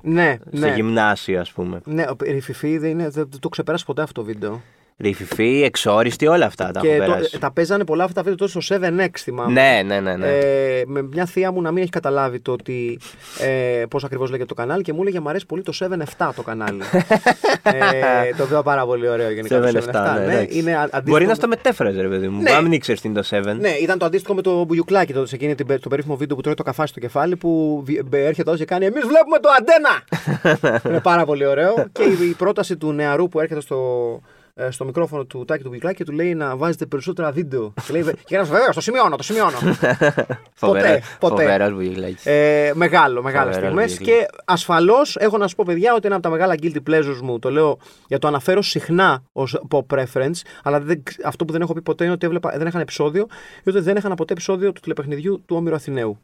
Ναι, 0.03 0.37
Στο 0.46 0.66
ναι. 0.66 0.75
γυμνάσιο, 0.75 1.40
ας 1.40 1.53
πούμε. 1.53 1.81
Ναι, 1.85 2.03
ο 2.03 2.16
Ρηφιφή 2.20 2.79
δεν, 2.79 2.90
είναι, 2.90 3.09
δεν, 3.09 3.29
δεν 3.31 3.40
το 3.40 3.49
ξεπέρασε 3.49 3.85
ποτέ 3.85 4.03
αυτό 4.03 4.20
το 4.20 4.27
βίντεο. 4.27 4.62
Ρηφιφή, 5.00 5.62
εξόριστη, 5.64 6.26
όλα 6.26 6.46
αυτά 6.46 6.70
τα 6.70 6.80
και 6.80 6.88
έχω 6.94 7.04
το- 7.04 7.12
περάσει. 7.12 7.38
τα 7.38 7.50
παίζανε 7.52 7.84
πολλά 7.84 8.04
αυτά 8.04 8.22
τα 8.22 8.30
βίντεο 8.30 8.48
τότε 8.48 8.60
στο 8.60 8.76
7X, 8.76 9.08
θυμάμαι. 9.16 9.52
Ναι, 9.52 9.82
ναι, 9.86 10.00
ναι. 10.00 10.16
ναι. 10.16 10.26
Ε, 10.28 10.82
με 10.86 11.02
μια 11.02 11.26
θεία 11.26 11.52
μου 11.52 11.62
να 11.62 11.70
μην 11.70 11.82
έχει 11.82 11.90
καταλάβει 11.90 12.40
το 12.40 12.52
ότι. 12.52 12.98
Ε, 13.40 13.84
Πώς 13.90 14.04
ακριβώς 14.04 14.30
λέγεται 14.30 14.48
το 14.48 14.54
κανάλι 14.54 14.82
και 14.82 14.92
μου 14.92 15.00
έλεγε 15.02 15.20
Μ' 15.20 15.28
αρέσει 15.28 15.46
πολύ 15.46 15.62
το 15.62 15.72
7-7 16.18 16.30
το 16.36 16.42
κανάλι. 16.42 16.80
ε, 17.62 18.34
το 18.36 18.42
οποίο 18.42 18.62
πάρα 18.62 18.84
πολύ 18.86 19.08
ωραίο 19.08 19.30
γενικά. 19.30 19.60
το 19.60 19.66
7-7, 19.66 19.70
7-7, 19.70 19.82
ναι, 20.26 20.32
εντάξει. 20.32 20.58
Είναι 20.58 20.72
α- 20.76 20.80
αντίστοιχο 20.80 21.02
Μπορεί 21.06 21.22
να 21.22 21.28
με- 21.28 21.34
στο 21.34 21.48
μετέφερες, 21.48 21.96
ρε 21.96 22.08
παιδί 22.08 22.28
μου. 22.28 22.42
Ναι. 22.42 22.50
Αν 22.50 22.62
μην 22.62 22.72
ήξερες 22.72 23.00
τι 23.00 23.08
είναι 23.08 23.20
το 23.20 23.26
7. 23.30 23.56
Ναι, 23.60 23.68
ήταν 23.70 23.98
το 23.98 24.04
αντίστοιχο 24.04 24.34
με 24.34 24.42
το 24.42 24.64
μπουγιουκλάκι 24.64 25.12
τότε 25.12 25.26
σε 25.26 25.34
εκείνη 25.34 25.54
την, 25.54 25.66
πε- 25.66 25.80
το 25.82 25.88
περίφημο 25.88 26.16
βίντεο 26.16 26.36
που 26.36 26.42
τρώει 26.42 26.54
το 26.54 26.62
καφά 26.62 26.86
στο 26.86 27.00
κεφάλι 27.00 27.36
που 27.36 27.82
βι- 27.84 28.04
μπε- 28.04 28.24
έρχεται 28.26 28.48
εδώ 28.50 28.58
και 28.58 28.64
κάνει 28.64 28.84
Εμείς 28.86 29.02
βλέπουμε 29.06 29.38
το 29.38 29.48
αντένα! 29.58 30.80
είναι 30.90 31.00
πάρα 31.00 31.24
πολύ 31.24 31.46
ωραίο. 31.46 31.74
και 31.92 32.02
η, 32.02 32.28
η 32.28 32.34
πρόταση 32.34 32.76
του 32.76 32.92
νεαρού 32.92 33.28
που 33.28 33.40
έρχεται 33.40 33.60
στο, 33.60 33.76
ε, 34.22 34.39
στο 34.68 34.84
μικρόφωνο 34.84 35.24
του 35.24 35.44
Τάκη 35.44 35.62
του 35.62 35.68
Μπουγιουκλάκι 35.68 35.96
και 35.96 36.04
του 36.04 36.12
λέει 36.12 36.34
να 36.34 36.56
βάζετε 36.56 36.86
περισσότερα 36.86 37.30
βίντεο. 37.30 37.72
και 37.86 37.92
λέει 37.92 38.14
Και 38.24 38.34
ένας, 38.34 38.48
Βεβαίω, 38.48 38.68
το 38.74 38.80
σημειώνω, 38.80 39.16
το 39.16 39.22
σημειώνω. 39.22 39.56
ποτέ, 40.60 41.02
ποτέ. 41.18 41.42
Φοβερός 41.42 41.72
μπουγιουκλάκι. 41.72 42.28
Ε, 42.28 42.72
μεγάλο, 42.74 43.22
μεγάλες 43.22 43.54
Φοβερός 43.54 43.90
στιγμές. 43.90 43.98
βιβλίο. 43.98 44.16
Και 44.16 44.26
ασφαλώς 44.44 45.16
έχω 45.16 45.38
να 45.38 45.48
σα 45.48 45.54
πω, 45.54 45.64
παιδιά, 45.66 45.94
ότι 45.94 46.06
ένα 46.06 46.14
από 46.14 46.24
τα 46.24 46.30
μεγάλα 46.30 46.54
guilty 46.62 46.90
pleasures 46.90 47.20
μου, 47.22 47.38
το 47.38 47.50
λέω 47.50 47.78
για 48.08 48.18
το 48.18 48.28
αναφέρω 48.28 48.62
συχνά 48.62 49.22
ως 49.32 49.62
pop 49.70 49.96
preference, 49.96 50.40
αλλά 50.62 50.80
δεν, 50.80 51.02
αυτό 51.24 51.44
που 51.44 51.52
δεν 51.52 51.60
έχω 51.60 51.72
πει 51.72 51.82
ποτέ 51.82 52.04
είναι 52.04 52.12
ότι 52.12 52.26
έβλεπα, 52.26 52.50
δεν 52.56 52.66
είχαν 52.66 52.80
επεισόδιο, 52.80 53.26
ή 53.64 53.70
ότι 53.70 53.80
δεν 53.80 53.96
είχαν 53.96 54.14
ποτέ 54.14 54.32
επεισόδιο 54.32 54.72
του 54.72 54.80
τηλεπαιχνιδιού 54.80 55.42
του 55.46 55.56
Όμηρου 55.56 55.74
Αθηναίου. 55.74 56.18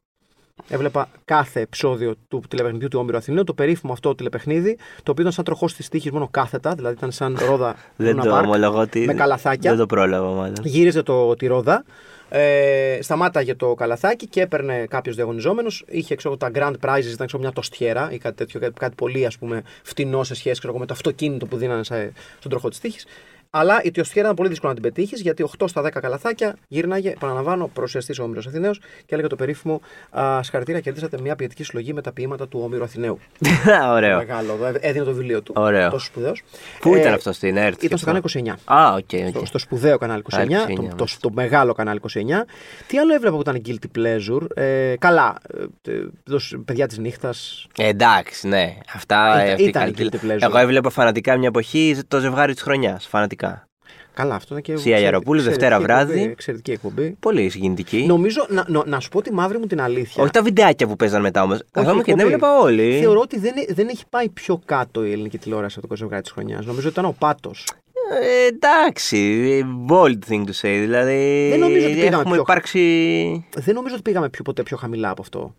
Έβλεπα 0.68 1.08
κάθε 1.24 1.60
επεισόδιο 1.60 2.14
του 2.28 2.42
τηλεπαιχνιδιού 2.48 2.88
του 2.88 2.98
Όμηρου 2.98 3.16
Αθηναίου, 3.16 3.44
το 3.44 3.54
περίφημο 3.54 3.92
αυτό 3.92 4.14
τηλεπαιχνίδι, 4.14 4.76
το 5.02 5.10
οποίο 5.10 5.14
ήταν 5.20 5.32
σαν 5.32 5.44
τροχός 5.44 5.74
της 5.74 5.88
τύχη 5.88 6.12
μόνο 6.12 6.28
κάθετα, 6.30 6.74
δηλαδή 6.74 6.94
ήταν 6.94 7.10
σαν 7.12 7.38
ρόδα 7.48 7.76
Δεν 7.96 8.18
Luna 8.18 8.22
το 8.24 8.36
Park, 8.36 8.42
ομολογώ 8.42 8.78
ότι. 8.80 9.00
με 9.00 9.14
καλαθάκια. 9.14 9.70
Δεν 9.70 9.78
το 9.78 9.86
πρόλαβα, 9.86 10.28
μάλλον. 10.30 10.54
Γύριζε 10.62 11.02
το, 11.02 11.34
τη 11.34 11.46
ρόδα, 11.46 11.84
ε, 12.28 12.98
σταμάταγε 13.02 13.54
το 13.54 13.74
καλαθάκι 13.74 14.26
και 14.26 14.40
έπαιρνε 14.40 14.86
κάποιος 14.90 15.14
διαγωνιζόμενος. 15.14 15.84
Είχε 15.88 16.14
ξέρω, 16.14 16.36
τα 16.36 16.50
grand 16.54 16.74
prizes, 16.80 17.04
ήταν 17.12 17.26
ξέρω, 17.26 17.42
μια 17.42 17.52
τοστιέρα 17.52 18.08
ή 18.12 18.18
κάτι 18.18 18.36
τέτοιο, 18.36 18.60
κάτι, 18.60 18.72
κάτι 18.78 18.94
πολύ 18.94 19.26
ας 19.26 19.38
πούμε, 19.38 19.62
φτηνό 19.82 20.24
σε 20.24 20.34
σχέση 20.34 20.58
ξέρω, 20.60 20.78
με 20.78 20.86
το 20.86 20.92
αυτοκίνητο 20.92 21.46
που 21.46 21.56
δίνανε 21.56 21.84
σε- 21.84 22.12
στον 22.38 22.50
τροχό 22.50 22.68
της 22.68 22.78
τύχης. 22.80 22.98
Αλλά 23.58 23.80
η 23.82 23.90
τοστιέρα 23.90 24.20
ήταν 24.26 24.34
πολύ 24.36 24.48
δύσκολο 24.48 24.72
να 24.72 24.80
την 24.80 24.92
πετύχεις 24.92 25.20
γιατί 25.20 25.48
8 25.58 25.64
στα 25.68 25.82
10 25.86 25.88
καλαθάκια 26.00 26.56
γύρναγε, 26.68 27.10
επαναλαμβάνω, 27.10 27.70
προσιαστή 27.72 28.20
ο 28.20 28.24
Όμηρο 28.24 28.40
Αθηναίος 28.48 28.78
και 28.78 29.14
έλεγε 29.14 29.28
το 29.28 29.36
περίφημο 29.36 29.80
α, 30.10 30.42
Συγχαρητήρια, 30.42 30.80
κερδίσατε 30.80 31.18
μια 31.20 31.36
ποιητική 31.36 31.64
συλλογή 31.64 31.92
με 31.92 32.02
τα 32.02 32.12
ποίηματα 32.12 32.48
του 32.48 32.60
Όμηρου 32.64 32.84
Αθηναίου. 32.84 33.18
Ωραίο. 33.96 34.16
Μεγάλο, 34.16 34.52
εδώ, 34.52 34.78
έδινε 34.80 35.04
το 35.04 35.12
βιβλίο 35.12 35.42
του. 35.42 35.52
Ωραίο. 35.56 35.90
Τόσο 35.90 36.06
σπουδαίος. 36.06 36.42
Πού 36.80 36.94
ήταν 36.96 37.12
αυτό 37.12 37.32
στην 37.32 37.56
ΕΡΤ. 37.56 37.82
Ήταν 37.82 37.98
στο 37.98 38.06
κανάλι 38.06 38.24
29. 38.66 38.74
Α, 38.74 38.92
ok, 38.92 38.98
ok. 39.26 39.36
Στο, 39.36 39.46
στο 39.46 39.58
σπουδαίο 39.58 39.98
κανάλι 39.98 40.22
29, 40.32 40.36
Α, 40.36 40.42
29, 40.44 40.46
το, 40.48 40.74
το, 40.74 40.82
μάλιστα. 40.82 41.18
το 41.20 41.30
μεγάλο 41.32 41.72
κανάλι 41.72 42.00
29. 42.02 42.08
Τι 42.86 42.98
άλλο 42.98 43.14
έβλεπα 43.14 43.34
που 43.34 43.40
ήταν 43.40 43.62
guilty 43.66 43.98
pleasure; 43.98 44.46
Ε, 44.54 44.94
καλά, 44.98 45.34
ε, 45.84 45.90
ε, 45.92 46.00
δώσ- 46.24 46.56
παιδιά 46.64 46.86
της 46.86 46.98
νύχτας. 46.98 47.66
Ε, 47.78 47.86
εντάξει, 47.88 48.48
ναι. 48.48 48.76
Αυτά 48.94 49.28
Ήταν- 49.34 49.46
ε, 49.46 49.50
αυτή 49.50 49.62
η 49.62 49.66
ήταν 49.66 49.82
καλή- 49.94 50.14
guilty 50.14 50.26
pleasure. 50.26 50.38
Εγώ 50.42 50.58
έβλεπα 50.58 50.90
φανατικά 50.90 51.36
μια 51.36 51.48
εποχή 51.48 51.98
το 52.08 52.20
ζευγάρι 52.20 52.52
της 52.52 52.62
χρονιάς. 52.62 53.06
Φανατικά. 53.06 53.45
Καλά, 54.14 54.34
αυτό 54.34 54.54
είναι 54.54 54.62
και. 54.62 54.76
Σία 54.76 54.98
Ιαροπούλου, 54.98 55.38
εξαιρετική 55.40 55.60
Δευτέρα 55.60 55.82
εκπομπή, 55.82 56.14
βράδυ. 56.14 56.30
Εξαιρετική 56.30 56.70
εκπομπή. 56.70 57.16
Πολύ 57.20 57.48
συγκινητική. 57.48 58.04
Νομίζω, 58.06 58.46
να, 58.48 58.64
να, 58.68 58.82
να 58.86 59.00
σου 59.00 59.08
πω 59.08 59.22
τη 59.22 59.32
μαύρη 59.32 59.58
μου 59.58 59.66
την 59.66 59.80
αλήθεια. 59.80 60.22
Όχι 60.22 60.32
τα 60.32 60.42
βιντεάκια 60.42 60.86
που 60.86 60.96
παίζαν 60.96 61.20
μετά 61.20 61.42
όμως. 61.42 61.62
Καθόμουν 61.70 62.02
και 62.02 62.10
την 62.12 62.12
εκπομπή. 62.20 62.34
έβλεπα 62.34 62.58
όλοι. 62.58 62.98
Θεωρώ 63.00 63.20
ότι 63.20 63.38
δεν, 63.38 63.52
δεν 63.68 63.88
έχει 63.88 64.04
πάει 64.10 64.28
πιο 64.28 64.60
κάτω 64.64 65.04
η 65.04 65.12
ελληνική 65.12 65.38
τηλεόραση 65.38 65.74
από 65.78 65.86
το 65.88 65.96
ζευγάρι 65.96 66.22
της 66.22 66.30
χρονιάς. 66.30 66.66
Νομίζω 66.66 66.88
ότι 66.88 66.98
ήταν 66.98 67.10
ο 67.10 67.14
πάτος. 67.18 67.66
Ε, 68.22 68.46
εντάξει, 68.46 69.62
bold 69.88 70.18
thing 70.30 70.40
to 70.44 70.52
say. 70.60 70.78
Δηλαδή. 70.80 71.48
Δεν 71.50 71.58
νομίζω 71.58 71.86
ότι 71.86 71.94
πήγαμε 71.94 72.14
έχουμε 72.16 72.32
πιο- 72.34 72.42
υπάρξει. 72.42 72.80
Δεν 73.56 73.74
νομίζω 73.74 73.94
ότι 73.94 74.02
πήγαμε 74.02 74.28
πιο, 74.28 74.42
ποτέ 74.44 74.62
πιο 74.62 74.76
χαμηλά 74.76 75.10
από 75.10 75.22
αυτό. 75.22 75.54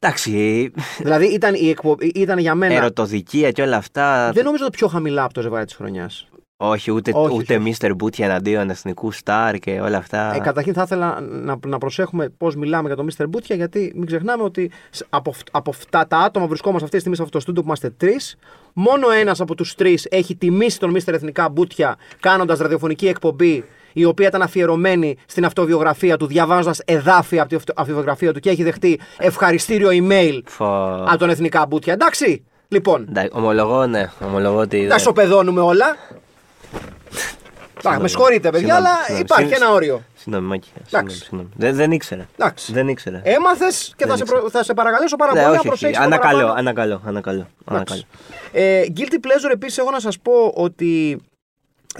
Εντάξει, 0.00 0.70
δηλαδή 0.98 1.26
ήταν, 1.26 1.54
η 1.54 1.68
εκπομπή, 1.68 2.06
ήταν 2.14 2.38
για 2.38 2.54
μένα. 2.54 2.74
ερωτοδικία 2.74 3.50
και 3.50 3.62
όλα 3.62 3.76
αυτά. 3.76 4.30
Δεν 4.32 4.44
νομίζω 4.44 4.64
ότι 4.66 4.76
πιο 4.76 4.86
χαμηλά 4.88 5.24
από 5.24 5.32
το 5.34 5.40
ζευγάρι 5.40 5.64
της 5.64 5.74
χρονιάς. 5.74 6.28
Όχι, 6.60 6.90
ούτε, 6.90 7.10
Όχι, 7.14 7.34
ούτε 7.36 7.56
όχι. 7.56 7.74
Mr. 7.80 7.90
Booty 8.02 8.18
εναντίον 8.20 8.70
εθνικού 8.70 9.10
στάρ 9.12 9.56
και 9.58 9.80
όλα 9.80 9.96
αυτά. 9.96 10.34
Ε, 10.34 10.38
καταρχήν 10.38 10.72
θα 10.74 10.82
ήθελα 10.82 11.20
να, 11.20 11.58
να 11.66 11.78
προσέχουμε 11.78 12.28
πώς 12.28 12.56
μιλάμε 12.56 12.86
για 12.86 12.96
τον 12.96 13.08
Mr. 13.16 13.24
Μπούτια, 13.28 13.56
γιατί 13.56 13.92
μην 13.94 14.06
ξεχνάμε 14.06 14.42
ότι 14.42 14.70
σ- 14.90 15.06
από, 15.08 15.30
αυ- 15.30 15.48
από 15.50 15.70
αυτά 15.70 16.06
τα 16.06 16.18
άτομα 16.18 16.44
που 16.44 16.50
βρισκόμαστε 16.50 16.84
αυτή 16.84 16.94
τη 16.96 17.00
στιγμή 17.00 17.16
σε 17.16 17.22
αυτό 17.22 17.34
το 17.36 17.42
στούντιο 17.42 17.62
που 17.62 17.66
είμαστε 17.68 17.90
τρεις, 17.90 18.36
μόνο 18.72 19.10
ένας 19.10 19.40
από 19.40 19.54
τους 19.54 19.74
τρεις 19.74 20.06
έχει 20.10 20.36
τιμήσει 20.36 20.78
τον 20.78 20.94
Mr. 20.96 21.12
Εθνικά 21.12 21.48
Μπούτια 21.48 21.96
κάνοντας 22.20 22.58
ραδιοφωνική 22.58 23.08
εκπομπή 23.08 23.64
η 23.98 24.04
οποία 24.04 24.26
ήταν 24.28 24.42
αφιερωμένη 24.42 25.16
στην 25.26 25.44
αυτοβιογραφία 25.44 26.16
του, 26.16 26.26
διαβάζοντας 26.26 26.80
εδάφια 26.84 27.40
από 27.40 27.48
την 27.48 27.58
αυτο- 27.58 27.72
αυτοβιογραφία 27.76 28.32
του 28.32 28.40
και 28.40 28.50
έχει 28.50 28.62
δεχτεί 28.62 29.00
ευχαριστήριο 29.18 29.88
email 29.92 30.40
Φω... 30.46 30.66
από 31.08 31.16
τον 31.18 31.30
Εθνικά 31.30 31.66
Μπούτια. 31.66 31.92
Εντάξει, 31.92 32.44
λοιπόν, 32.68 33.06
Εντάξει, 33.08 33.30
ομολογώ, 33.34 33.86
ναι. 33.86 34.10
Ομολογώ 34.26 34.58
ότι. 34.58 34.86
τα 34.86 34.98
σοπεδώνουμε 34.98 35.60
όλα. 35.60 35.96
Α, 37.88 38.00
με 38.00 38.08
συγχωρείτε, 38.08 38.50
παιδιά, 38.50 38.58
Συγγνώμη, 38.74 38.86
αλλά 38.86 38.96
συγγνώμη. 38.96 39.20
υπάρχει 39.20 39.52
Συν- 39.52 39.62
ένα 39.62 39.72
όριο. 39.72 40.02
Συγγνώμη, 40.14 40.46
Μάκη. 40.46 40.66
Συγγνώμη, 40.68 40.88
Εντάξει. 40.92 41.16
συγγνώμη. 41.18 41.48
Δεν, 41.56 41.74
δεν 41.74 41.92
ήξερα. 41.92 42.26
Εντάξει. 42.38 42.72
Δεν 42.72 42.88
ήξερα. 42.88 43.20
Έμαθες 43.24 43.92
και 43.96 44.04
θα 44.06 44.14
Δεν 44.14 44.26
σε, 44.26 44.32
προ- 44.34 44.48
θα 44.50 44.62
σε 44.64 44.74
παρακαλέσω 44.74 45.16
πάρα 45.16 45.32
Ναι, 45.32 45.38
πολύ 45.42 45.52
να 45.54 45.58
όχι, 45.58 45.68
όχι. 45.68 45.78
προσέξεις. 45.78 46.04
Ανακαλώ, 46.04 46.52
ανακαλώ, 46.56 47.02
ανακαλώ. 47.06 47.46
ανακαλώ. 47.64 48.00
Ε, 48.52 48.82
guilty 48.96 49.14
pleasure 49.26 49.52
επίσης, 49.52 49.78
έχω 49.78 49.90
να 49.90 50.00
σας 50.00 50.18
πω 50.18 50.32
ότι 50.54 51.20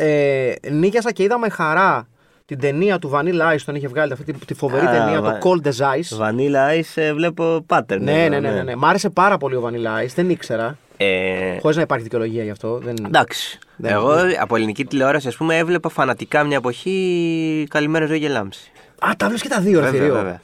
ε, 0.05 0.55
νίκιασα 0.71 1.13
και 1.13 1.23
είδα 1.23 1.39
με 1.39 1.49
χαρά 1.49 2.09
την 2.45 2.59
ταινία 2.61 2.99
του 2.99 3.11
Vanilla 3.15 3.53
Ice, 3.55 3.61
τον 3.65 3.75
είχε 3.75 3.89
βγάλει 3.89 4.13
αυτή 4.13 4.33
τη, 4.33 4.45
τη 4.45 4.55
φοβερή 4.55 4.87
Α, 4.87 4.91
ταινία, 4.91 5.21
βα- 5.23 5.39
το 5.39 5.51
Cold 5.51 5.67
as 5.69 5.73
Ice. 5.73 6.19
Vanilla 6.27 6.79
Ice 6.81 6.93
ε, 6.95 7.13
βλέπω 7.15 7.65
pattern. 7.69 8.01
Ναι, 8.01 8.25
εδώ, 8.25 8.29
ναι, 8.29 8.39
ναι, 8.41 8.51
ναι, 8.51 8.63
ναι. 8.63 8.77
Μ' 8.77 8.85
άρεσε 8.85 9.11
πάρα 9.11 9.37
πολύ 9.39 9.55
ο 9.57 9.63
Vanilla 9.71 10.05
Ice, 10.05 10.13
δεν 10.15 10.31
ήξερα. 10.31 10.79
Ε, 10.97 11.59
Χωρίς 11.61 11.77
να 11.77 11.83
υπάρχει 11.83 12.05
δικαιολογία 12.05 12.43
γι' 12.45 12.51
αυτό. 12.51 12.79
Δεν... 12.79 12.95
εντάξει. 13.07 13.59
Δεν- 13.77 13.93
Εγώ 13.93 14.15
από 14.41 14.57
ελληνική 14.57 14.85
τηλεόραση, 14.85 15.29
ας 15.29 15.37
πούμε, 15.37 15.57
έβλεπα 15.57 15.89
φανατικά 15.89 16.45
μια 16.45 16.57
εποχή 16.57 17.67
Καλημέρα 17.71 18.07
ζωή 18.07 18.21
και 18.21 18.29
λάμψη. 18.29 18.71
Α, 18.99 19.11
τα 19.17 19.27
βλέπει 19.27 19.41
και 19.43 19.49
τα 19.49 19.61
δύο, 19.61 19.81
ρε 19.81 19.85
Βέβαια, 19.85 20.01
θηρίο. 20.01 20.15
βέβαια. 20.15 20.41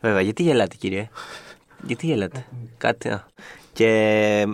Βέβαια, 0.00 0.20
γιατί 0.20 0.42
γελάτε, 0.42 0.76
κύριε; 0.78 1.08
Γιατί 1.82 2.06
γελάτε; 2.06 2.44
Κάτι. 2.78 3.08
α. 3.08 3.24
Και 3.72 3.86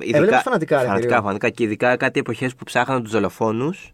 ειδικά, 0.00 0.16
Έβλεπες 0.18 0.40
φανατικά, 0.42 0.76
ρε, 0.80 0.86
φανατικά, 0.86 1.08
θηρίο. 1.08 1.22
φανατικά. 1.22 1.48
Και 1.48 1.62
ειδικά 1.64 1.96
κάτι 1.96 2.20
εποχές 2.20 2.54
που 2.54 2.64
ψάχναν 2.64 3.02
τους 3.02 3.12
δολοφόνους. 3.12 3.92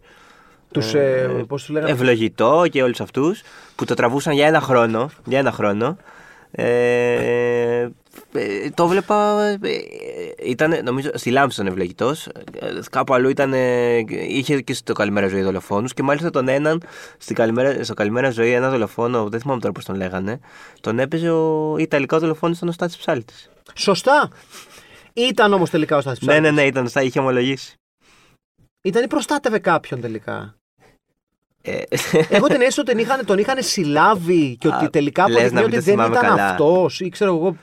Τους, 0.80 0.94
ε, 0.94 1.44
πώς 1.48 1.60
τους 1.64 1.70
λέγανε; 1.70 1.90
Ευλογητό 1.92 2.64
και 2.70 2.82
όλους 2.82 3.00
αυτούς 3.00 3.42
που 3.76 3.84
το 3.84 3.94
τραβούσαν 3.94 4.34
για 4.34 4.46
ένα 4.46 4.60
χρόνο. 4.60 5.10
Για 5.24 5.38
ένα 5.38 5.52
χρόνο. 5.52 5.96
Ε, 6.50 7.88
ε, 8.32 8.70
το 8.74 8.86
βλέπα. 8.86 9.40
ε, 9.42 9.58
ήταν, 10.44 10.80
νομίζω, 10.84 11.10
στη 11.14 11.30
Λάμψη 11.30 11.60
ήταν 11.60 11.72
ευλογητός. 11.72 12.28
Κάπου 12.90 13.14
αλλού 13.14 13.28
ήταν. 13.28 13.52
ε, 13.52 13.96
είχε 14.28 14.60
και 14.60 14.74
στο 14.74 14.92
Καλημέρα 14.92 15.28
Ζωή 15.28 15.42
δολοφόνους. 15.42 15.94
Και 15.94 16.02
μάλιστα 16.02 16.30
τον 16.30 16.48
έναν 16.48 16.82
στη 17.18 17.34
καλημέρα, 17.34 17.84
στο 17.84 17.94
Καλημέρα 17.94 18.30
Ζωή, 18.30 18.52
ένα 18.52 18.70
δολοφόνο, 18.70 19.28
δεν 19.28 19.40
θυμάμαι 19.40 19.60
τώρα 19.60 19.72
πώς 19.72 19.84
τον 19.84 19.96
λέγανε. 19.96 20.40
Τον 20.80 20.98
έπαιζε 20.98 21.30
ο 21.30 21.76
Ιταλικός 21.78 22.20
δολοφόνο, 22.20 22.54
ήταν 22.56 22.68
ο 22.68 22.72
Στάτη 22.72 22.94
Ψάλτης. 22.98 23.50
Σωστά. 23.74 24.30
Ήταν 25.12 25.52
όμως 25.52 25.70
τελικά 25.70 25.96
ο 25.96 26.00
Στάθης 26.00 26.20
Ναι, 26.20 26.32
ναι, 26.32 26.40
Ψάλτης. 26.40 26.60
ναι, 26.62 26.66
ήταν 26.68 26.88
στα 26.88 27.02
είχε 27.02 27.18
ομολογήσει. 27.18 27.74
Ήταν 28.82 29.04
ή 29.04 29.06
προστάτευε 29.06 29.58
κάποιον 29.58 30.00
τελικά. 30.00 30.54
Ε, 31.66 31.82
Εγώ 32.28 32.46
την 32.46 32.60
αίσθηση 32.60 32.80
ότι 32.80 32.90
τον 32.90 32.98
είχαν, 32.98 33.24
τον 33.24 33.38
είχαν 33.38 33.56
συλλάβει 33.62 34.56
και 34.60 34.68
ότι 34.68 34.84
Α, 34.84 34.90
τελικά 34.90 35.28
λες 35.28 35.52
να 35.52 35.60
αποδεικνύει 35.60 35.60
μην 35.60 35.64
ότι 35.64 35.74
το 35.76 35.82
δεν 35.82 35.94
θυμάμαι 35.94 36.16
ήταν 36.16 36.28
καλά. 36.36 36.48
αυτός 36.48 37.00
ή 37.00 37.08
ξέρω 37.08 37.34
εγώ. 37.34 37.56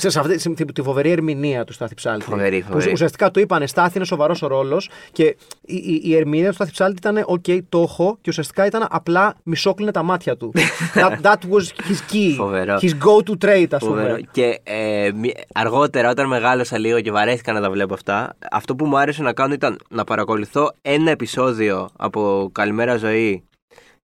Σε, 0.00 0.08
σε 0.10 0.18
αυτή 0.20 0.54
τη, 0.54 0.64
τη 0.64 0.82
φοβερή 0.82 1.10
ερμηνεία 1.10 1.64
του 1.64 1.72
Στάθη 1.72 1.94
Ψάλτη. 1.94 2.24
Φοβερή, 2.24 2.60
Που 2.60 2.72
φοβερή. 2.72 2.92
ουσιαστικά 2.92 3.30
του 3.30 3.40
είπανε 3.40 3.66
Στάθη 3.66 3.96
είναι 3.96 4.06
σοβαρός 4.06 4.42
ο 4.42 4.46
ρόλος 4.46 4.90
και 5.12 5.24
η, 5.60 5.76
η, 5.76 6.00
η 6.04 6.16
ερμηνεία 6.16 6.48
του 6.48 6.54
Στάθη 6.54 6.70
Ψάλτη 6.70 6.96
ήταν 7.08 7.24
OK, 7.28 7.58
το 7.68 7.80
έχω 7.80 8.18
και 8.20 8.30
ουσιαστικά 8.30 8.66
ήταν 8.66 8.86
απλά 8.90 9.34
μισόκλεινε 9.42 9.90
τα 9.90 10.02
μάτια 10.02 10.36
του. 10.36 10.52
that, 10.94 11.20
that 11.22 11.36
was 11.50 11.62
his 11.88 12.12
key. 12.12 12.34
Φοβερό. 12.36 12.78
His 12.80 12.90
go 12.90 13.30
to 13.30 13.44
trade, 13.44 13.66
ας 13.70 13.84
Φοβερό. 13.84 14.08
πούμε. 14.08 14.20
Και 14.30 14.60
ε, 14.62 15.10
μη- 15.14 15.34
αργότερα, 15.54 16.10
όταν 16.10 16.26
μεγάλωσα 16.28 16.78
λίγο 16.78 17.00
και 17.00 17.10
βαρέθηκα 17.10 17.52
να 17.52 17.60
τα 17.60 17.70
βλέπω 17.70 17.94
αυτά, 17.94 18.36
αυτό 18.50 18.76
που 18.76 18.86
μου 18.86 18.98
άρεσε 18.98 19.22
να 19.22 19.32
κάνω 19.32 19.54
ήταν 19.54 19.78
να 19.90 20.04
παρακολουθώ 20.04 20.72
ένα 20.82 21.10
επεισόδιο 21.10 21.88
από 21.96 22.50
Καλημέρα 22.52 22.96
Ζωή 22.96 23.42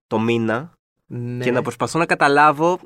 το 0.06 0.18
μήνα 0.18 0.72
Ναι. 1.06 1.44
και 1.44 1.50
να 1.50 1.62
προσπαθώ 1.62 1.98
να 1.98 2.06
καταλάβω 2.06 2.78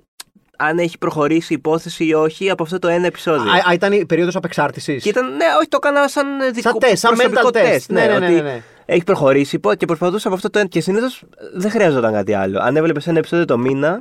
αν 0.61 0.79
έχει 0.79 0.99
προχωρήσει 0.99 1.53
η 1.53 1.57
υπόθεση 1.59 2.05
ή 2.05 2.14
όχι 2.14 2.51
από 2.51 2.62
αυτό 2.62 2.79
το 2.79 2.88
ένα 2.88 3.07
επεισόδιο. 3.07 3.51
Α, 3.51 3.55
α, 3.68 3.73
ήταν 3.73 3.92
η 3.92 4.07
περίοδος 4.07 4.37
απεξάρτησης. 4.37 5.03
Και 5.03 5.09
ήταν, 5.09 5.27
ναι, 5.37 5.44
όχι, 5.59 5.68
το 5.68 5.79
έκανα 5.83 6.09
σαν 6.09 6.40
ε, 6.40 6.51
δικό 6.51 6.68
Σαν 6.71 6.79
τεστ, 6.79 6.97
σαν 6.97 7.14
προσωπικό 7.14 7.40
mental 7.49 7.49
test. 7.49 7.53
τεστ. 7.62 7.90
Ναι, 7.92 8.01
ναι, 8.01 8.18
ναι, 8.18 8.27
ότι 8.27 8.35
ναι, 8.35 8.40
ναι. 8.40 8.62
Έχει 8.87 9.05
προχωρήσει 9.05 9.57
υπό- 9.57 9.75
και 9.75 9.87
προσπαθούσα 9.87 10.27
από 10.27 10.37
αυτό 10.37 10.51
το 10.51 10.59
ένα. 10.59 10.68
Και 10.68 10.81
συνήθως 10.81 11.23
δεν 11.55 11.71
χρειαζόταν 11.71 12.12
κάτι 12.12 12.35
άλλο. 12.35 12.59
Αν 12.61 12.77
έβλεπες 12.77 13.07
ένα 13.07 13.18
επεισόδιο 13.18 13.44
το 13.44 13.59
μήνα, 13.59 13.99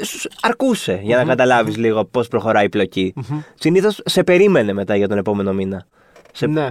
ε, 0.00 0.04
σου 0.04 0.28
αρκούσε 0.40 1.00
για 1.02 1.16
να 1.16 1.24
καταλάβεις 1.24 1.76
λίγο 1.76 2.04
πώς 2.04 2.28
προχωράει 2.28 2.64
η 2.64 2.68
πλοκή. 2.68 3.14
Συνήθως 3.54 4.00
σε 4.04 4.24
περίμενε 4.24 4.72
μετά 4.72 4.96
για 4.96 5.08
τον 5.08 5.18
επόμενο 5.18 5.52
μήνα. 5.52 5.86
Σε... 6.32 6.46
Ναι. 6.46 6.68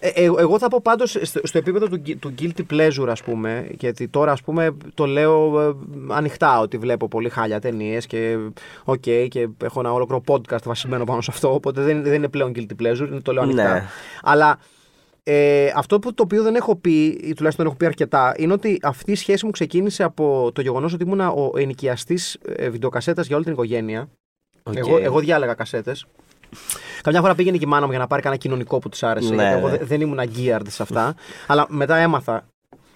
Ε, 0.00 0.08
ε, 0.08 0.24
εγώ 0.24 0.58
θα 0.58 0.68
πω 0.68 0.80
πάντως 0.82 1.18
στο, 1.22 1.40
στο 1.42 1.58
επίπεδο 1.58 1.88
του, 1.88 2.02
του 2.18 2.34
guilty 2.38 2.62
pleasure, 2.70 3.08
ας 3.08 3.22
πούμε, 3.22 3.68
γιατί 3.78 4.08
τώρα 4.08 4.32
ας 4.32 4.42
πούμε 4.42 4.76
το 4.94 5.06
λέω 5.06 5.60
ε, 5.60 5.74
ανοιχτά 6.08 6.60
ότι 6.60 6.78
βλέπω 6.78 7.08
πολύ 7.08 7.28
χάλια 7.28 7.60
ταινίες 7.60 8.06
και 8.06 8.36
οκ, 8.84 9.00
και 9.28 9.48
έχω 9.62 9.80
ένα 9.80 9.92
ολόκληρο 9.92 10.22
podcast 10.26 10.62
βασισμένο 10.64 11.04
πάνω 11.04 11.20
σε 11.20 11.30
αυτό. 11.32 11.54
Οπότε 11.54 11.82
δεν, 11.82 12.02
δεν 12.02 12.14
είναι 12.14 12.28
πλέον 12.28 12.52
guilty 12.56 12.82
pleasure, 12.82 13.18
το 13.22 13.32
λέω 13.32 13.42
ανοιχτά. 13.42 13.72
Ναι. 13.72 13.84
Αλλά 14.22 14.58
ε, 15.22 15.72
αυτό 15.74 15.98
που, 15.98 16.14
το 16.14 16.22
οποίο 16.22 16.42
δεν 16.42 16.54
έχω 16.54 16.76
πει, 16.76 17.06
ή 17.06 17.32
τουλάχιστον 17.34 17.52
δεν 17.56 17.66
έχω 17.66 17.76
πει 17.76 17.86
αρκετά, 17.86 18.34
είναι 18.36 18.52
ότι 18.52 18.78
αυτή 18.82 19.12
η 19.12 19.14
σχέση 19.14 19.44
μου 19.44 19.50
ξεκίνησε 19.50 20.02
από 20.02 20.50
το 20.54 20.60
γεγονός 20.60 20.92
ότι 20.92 21.04
ήμουν 21.04 21.20
ο 21.20 21.52
ενοικιαστής 21.56 22.38
ε, 22.46 22.68
βιντεοκασέτας 22.68 23.26
για 23.26 23.36
όλη 23.36 23.44
την 23.44 23.54
οικογένεια. 23.54 24.08
Οκ. 24.62 24.76
Εγώ, 24.76 24.98
εγώ 24.98 25.18
διάλεγα 25.18 25.54
κασέτες. 25.54 26.06
Καμιά 27.02 27.20
φορά 27.20 27.34
πήγαινε 27.34 27.56
και 27.56 27.64
η 27.64 27.68
μάνα 27.68 27.84
μου 27.84 27.90
για 27.90 28.00
να 28.00 28.06
πάρει 28.06 28.22
κανένα 28.22 28.40
κοινωνικό 28.42 28.78
που 28.78 28.88
της 28.88 29.02
άρεσε. 29.02 29.34
Ναι, 29.34 29.42
γιατί 29.42 29.58
εγώ 29.58 29.68
ναι. 29.68 29.76
δε- 29.76 29.84
δεν 29.84 30.00
ήμουν 30.00 30.18
geared 30.20 30.60
σε 30.68 30.82
αυτά. 30.82 31.14
αλλά 31.46 31.66
μετά 31.68 31.96
έμαθα. 31.96 32.46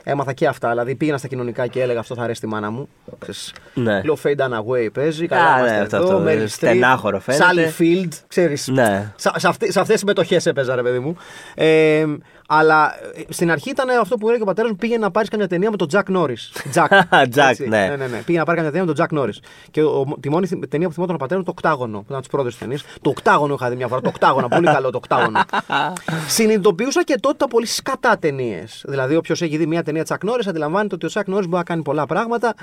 Έμαθα 0.04 0.32
και 0.32 0.46
αυτά. 0.46 0.68
Δηλαδή 0.70 0.94
πήγαινα 0.94 1.18
στα 1.18 1.28
κοινωνικά 1.28 1.66
και 1.66 1.80
έλεγα 1.82 2.00
αυτό 2.00 2.14
θα 2.14 2.22
αρέσει 2.22 2.40
τη 2.40 2.46
μάνα 2.46 2.70
μου. 2.70 2.88
Ξέρεις, 3.18 3.52
Ναι. 3.74 4.02
Λέω 4.02 4.18
Fade 4.22 4.36
Away 4.36 4.92
παίζει. 4.92 5.26
Καλά, 5.26 5.52
Α, 5.52 5.58
είμαστε 5.58 5.76
ναι, 5.76 5.82
αυτό, 5.82 5.96
εδώ. 5.96 6.16
αυτό, 6.16 6.24
Meryl 6.30 6.42
Streep, 6.42 6.48
στενάχωρο 6.48 7.20
φαίνεται. 7.20 7.44
Sally 7.78 7.82
Field. 7.82 8.08
Ξέρεις, 8.28 8.68
Ναι. 8.68 9.12
σε, 9.16 9.30
σε, 9.36 9.48
αυτέ, 9.48 9.64
σε 9.70 9.78
αυτές 9.80 9.86
τις 9.86 9.98
συμμετοχές 9.98 10.46
έπαιζα 10.46 10.74
ρε 10.74 10.82
παιδί 10.82 10.98
μου. 10.98 11.16
Ε, 11.54 12.04
αλλά 12.48 12.94
ε, 13.14 13.22
στην 13.28 13.50
αρχή 13.50 13.70
ήταν 13.70 13.88
αυτό 14.00 14.16
που 14.16 14.28
έλεγε 14.28 14.42
ο 14.42 14.46
πατέρας 14.46 14.70
μου 14.70 14.76
πήγαινε 14.76 14.98
να 14.98 15.10
πάρεις 15.10 15.28
καμιά 15.28 15.48
ταινία 15.48 15.70
με 15.70 15.76
τον 15.76 15.88
Jack 15.92 16.16
Norris. 16.16 16.72
Jack. 16.74 16.86
Jack, 17.10 17.48
Έτσι. 17.50 17.68
ναι. 17.68 17.86
ναι, 17.88 17.96
ναι, 17.96 18.06
ναι. 18.06 18.22
Πήγε 18.24 18.38
να 18.38 18.44
πάρει 18.44 18.56
καμιά 18.56 18.72
ταινία 18.72 18.86
με 18.86 18.94
τον 18.94 19.06
Jack 19.06 19.18
Norris. 19.18 19.36
Και 19.70 19.82
ο, 19.82 20.16
τη 20.20 20.30
μόνη 20.30 20.46
θυ- 20.46 20.68
ταινία 20.68 20.88
που 20.88 20.94
θυμόταν 20.94 21.14
ο 21.14 21.18
πατέρα 21.18 21.38
μου 21.38 21.44
το 21.44 21.50
Οκτάγωνο. 21.50 21.96
Που 21.98 22.02
ήταν 22.04 22.16
από 22.16 22.26
τις 22.26 22.30
πρώτες 22.36 22.58
ταινίες. 22.58 22.82
Το 23.00 23.10
Οκτάγωνο 23.10 23.54
είχα 23.54 23.68
δει 23.70 23.76
μια 23.76 23.88
φορά. 23.88 24.00
Το 24.00 24.08
Οκτάγωνο. 24.08 24.48
πολύ 24.48 24.66
καλό 24.66 24.90
το 24.90 24.96
Οκτάγωνο. 24.96 25.40
Συνειδητοποιούσα 26.28 27.02
και 27.04 27.16
τότε 27.20 27.36
τα 27.36 27.48
πολύ 27.48 27.66
σκατά 27.66 28.18
ταινίες. 28.18 28.84
Δηλαδή, 28.88 29.16
όποιος 29.16 29.42
έχει 29.42 29.56
δει 29.56 29.66
μια 29.66 29.82
ταινία 29.82 30.04
Jack 30.08 30.28
Norris, 30.28 30.46
αντιλαμβάνεται 30.48 30.94
ότι 30.94 31.06
ο 31.06 31.10
Jack 31.12 31.20
Norris 31.20 31.24
μπορεί 31.48 31.48
να 31.48 31.62
κάνει 31.64 31.82
πολλά 31.82 32.06
πράγματα. 32.06 32.54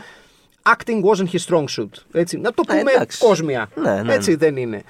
Acting 0.70 1.04
wasn't 1.14 1.30
his 1.32 1.46
strong 1.56 1.64
suit. 1.80 1.90
Έτσι. 2.12 2.38
Να 2.38 2.52
το 2.54 2.64
Ε, 2.68 2.78
πούμε 2.78 2.92
εντάξει. 2.92 3.20
κόσμια. 3.26 3.70
Ναι, 3.76 4.02
ναι, 4.02 4.14
Έτσι 4.14 4.36
δεν 4.36 4.58
είναι. 4.58 4.82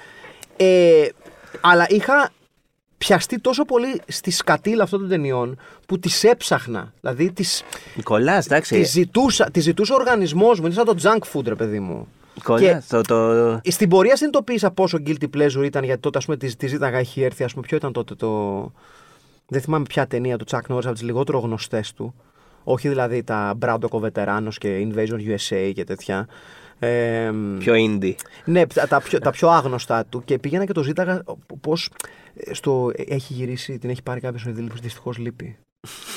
Ε, 0.56 1.06
αλλά 1.60 1.86
είχα 1.88 2.30
πιαστεί 3.04 3.40
τόσο 3.40 3.64
πολύ 3.64 4.00
στη 4.08 4.30
σκατήλα 4.30 4.82
αυτών 4.82 5.00
των 5.00 5.08
ταινιών 5.08 5.58
που 5.86 5.98
τις 5.98 6.24
έψαχνα. 6.24 6.92
Δηλαδή 7.00 7.32
τις, 7.32 7.62
Νικολάς, 7.96 8.46
εντάξει. 8.46 8.74
τις, 8.74 8.90
ζητούσα, 8.90 9.50
τις 9.50 9.62
ζητούσε 9.62 9.92
ο 9.92 9.94
οργανισμός 9.94 10.60
μου. 10.60 10.66
Είναι 10.66 10.74
σαν 10.74 10.84
το 10.84 10.96
junk 11.02 11.32
food 11.32 11.46
ρε 11.46 11.54
παιδί 11.54 11.80
μου. 11.80 12.08
Νικολάς, 12.34 12.86
το, 12.86 13.00
το... 13.00 13.60
Στην 13.64 13.88
πορεία 13.88 14.16
συνειδητοποίησα 14.16 14.70
πόσο 14.70 14.98
guilty 15.06 15.26
pleasure 15.36 15.64
ήταν 15.64 15.84
γιατί 15.84 16.00
τότε 16.00 16.18
ας 16.18 16.24
πούμε 16.24 16.36
τη, 16.36 16.56
της 16.56 16.70
ζήταγα 16.70 16.98
έχει 16.98 17.22
έρθει 17.22 17.44
ας 17.44 17.52
πούμε 17.52 17.66
ποιο 17.66 17.76
ήταν 17.76 17.92
τότε 17.92 18.14
το... 18.14 18.72
Δεν 19.46 19.60
θυμάμαι 19.60 19.84
ποια 19.88 20.06
ταινία 20.06 20.36
του 20.36 20.44
Chuck 20.50 20.74
Norris 20.74 20.84
από 20.84 20.92
τις 20.92 21.02
λιγότερο 21.02 21.38
γνωστές 21.38 21.92
του. 21.92 22.14
Όχι 22.64 22.88
δηλαδή 22.88 23.22
τα 23.22 23.58
Braddock 23.60 23.90
ο 23.90 23.98
Βετεράνος 23.98 24.58
και 24.58 24.88
Invasion 24.88 25.18
USA 25.30 25.72
και 25.74 25.84
τέτοια. 25.84 26.28
Ε, 26.82 27.30
πιο 27.58 27.74
indie. 27.76 28.14
ναι, 28.44 28.66
τα, 28.66 28.86
τα 28.86 29.00
πιο, 29.00 29.18
τα 29.18 29.30
πιο 29.30 29.48
άγνωστα 29.48 30.04
του 30.04 30.22
και 30.24 30.38
πήγαινα 30.38 30.64
και 30.64 30.72
το 30.72 30.82
ζήταγα 30.82 31.22
πώς. 31.60 31.90
Στο, 32.50 32.90
έχει 32.94 33.32
γυρίσει, 33.32 33.78
την 33.78 33.90
έχει 33.90 34.02
πάρει 34.02 34.20
κάποιος 34.20 34.46
ο 34.46 34.50
Ιδίλης 34.50 34.70
που 34.70 34.80
δυστυχώς 34.80 35.18
λείπει. 35.18 35.56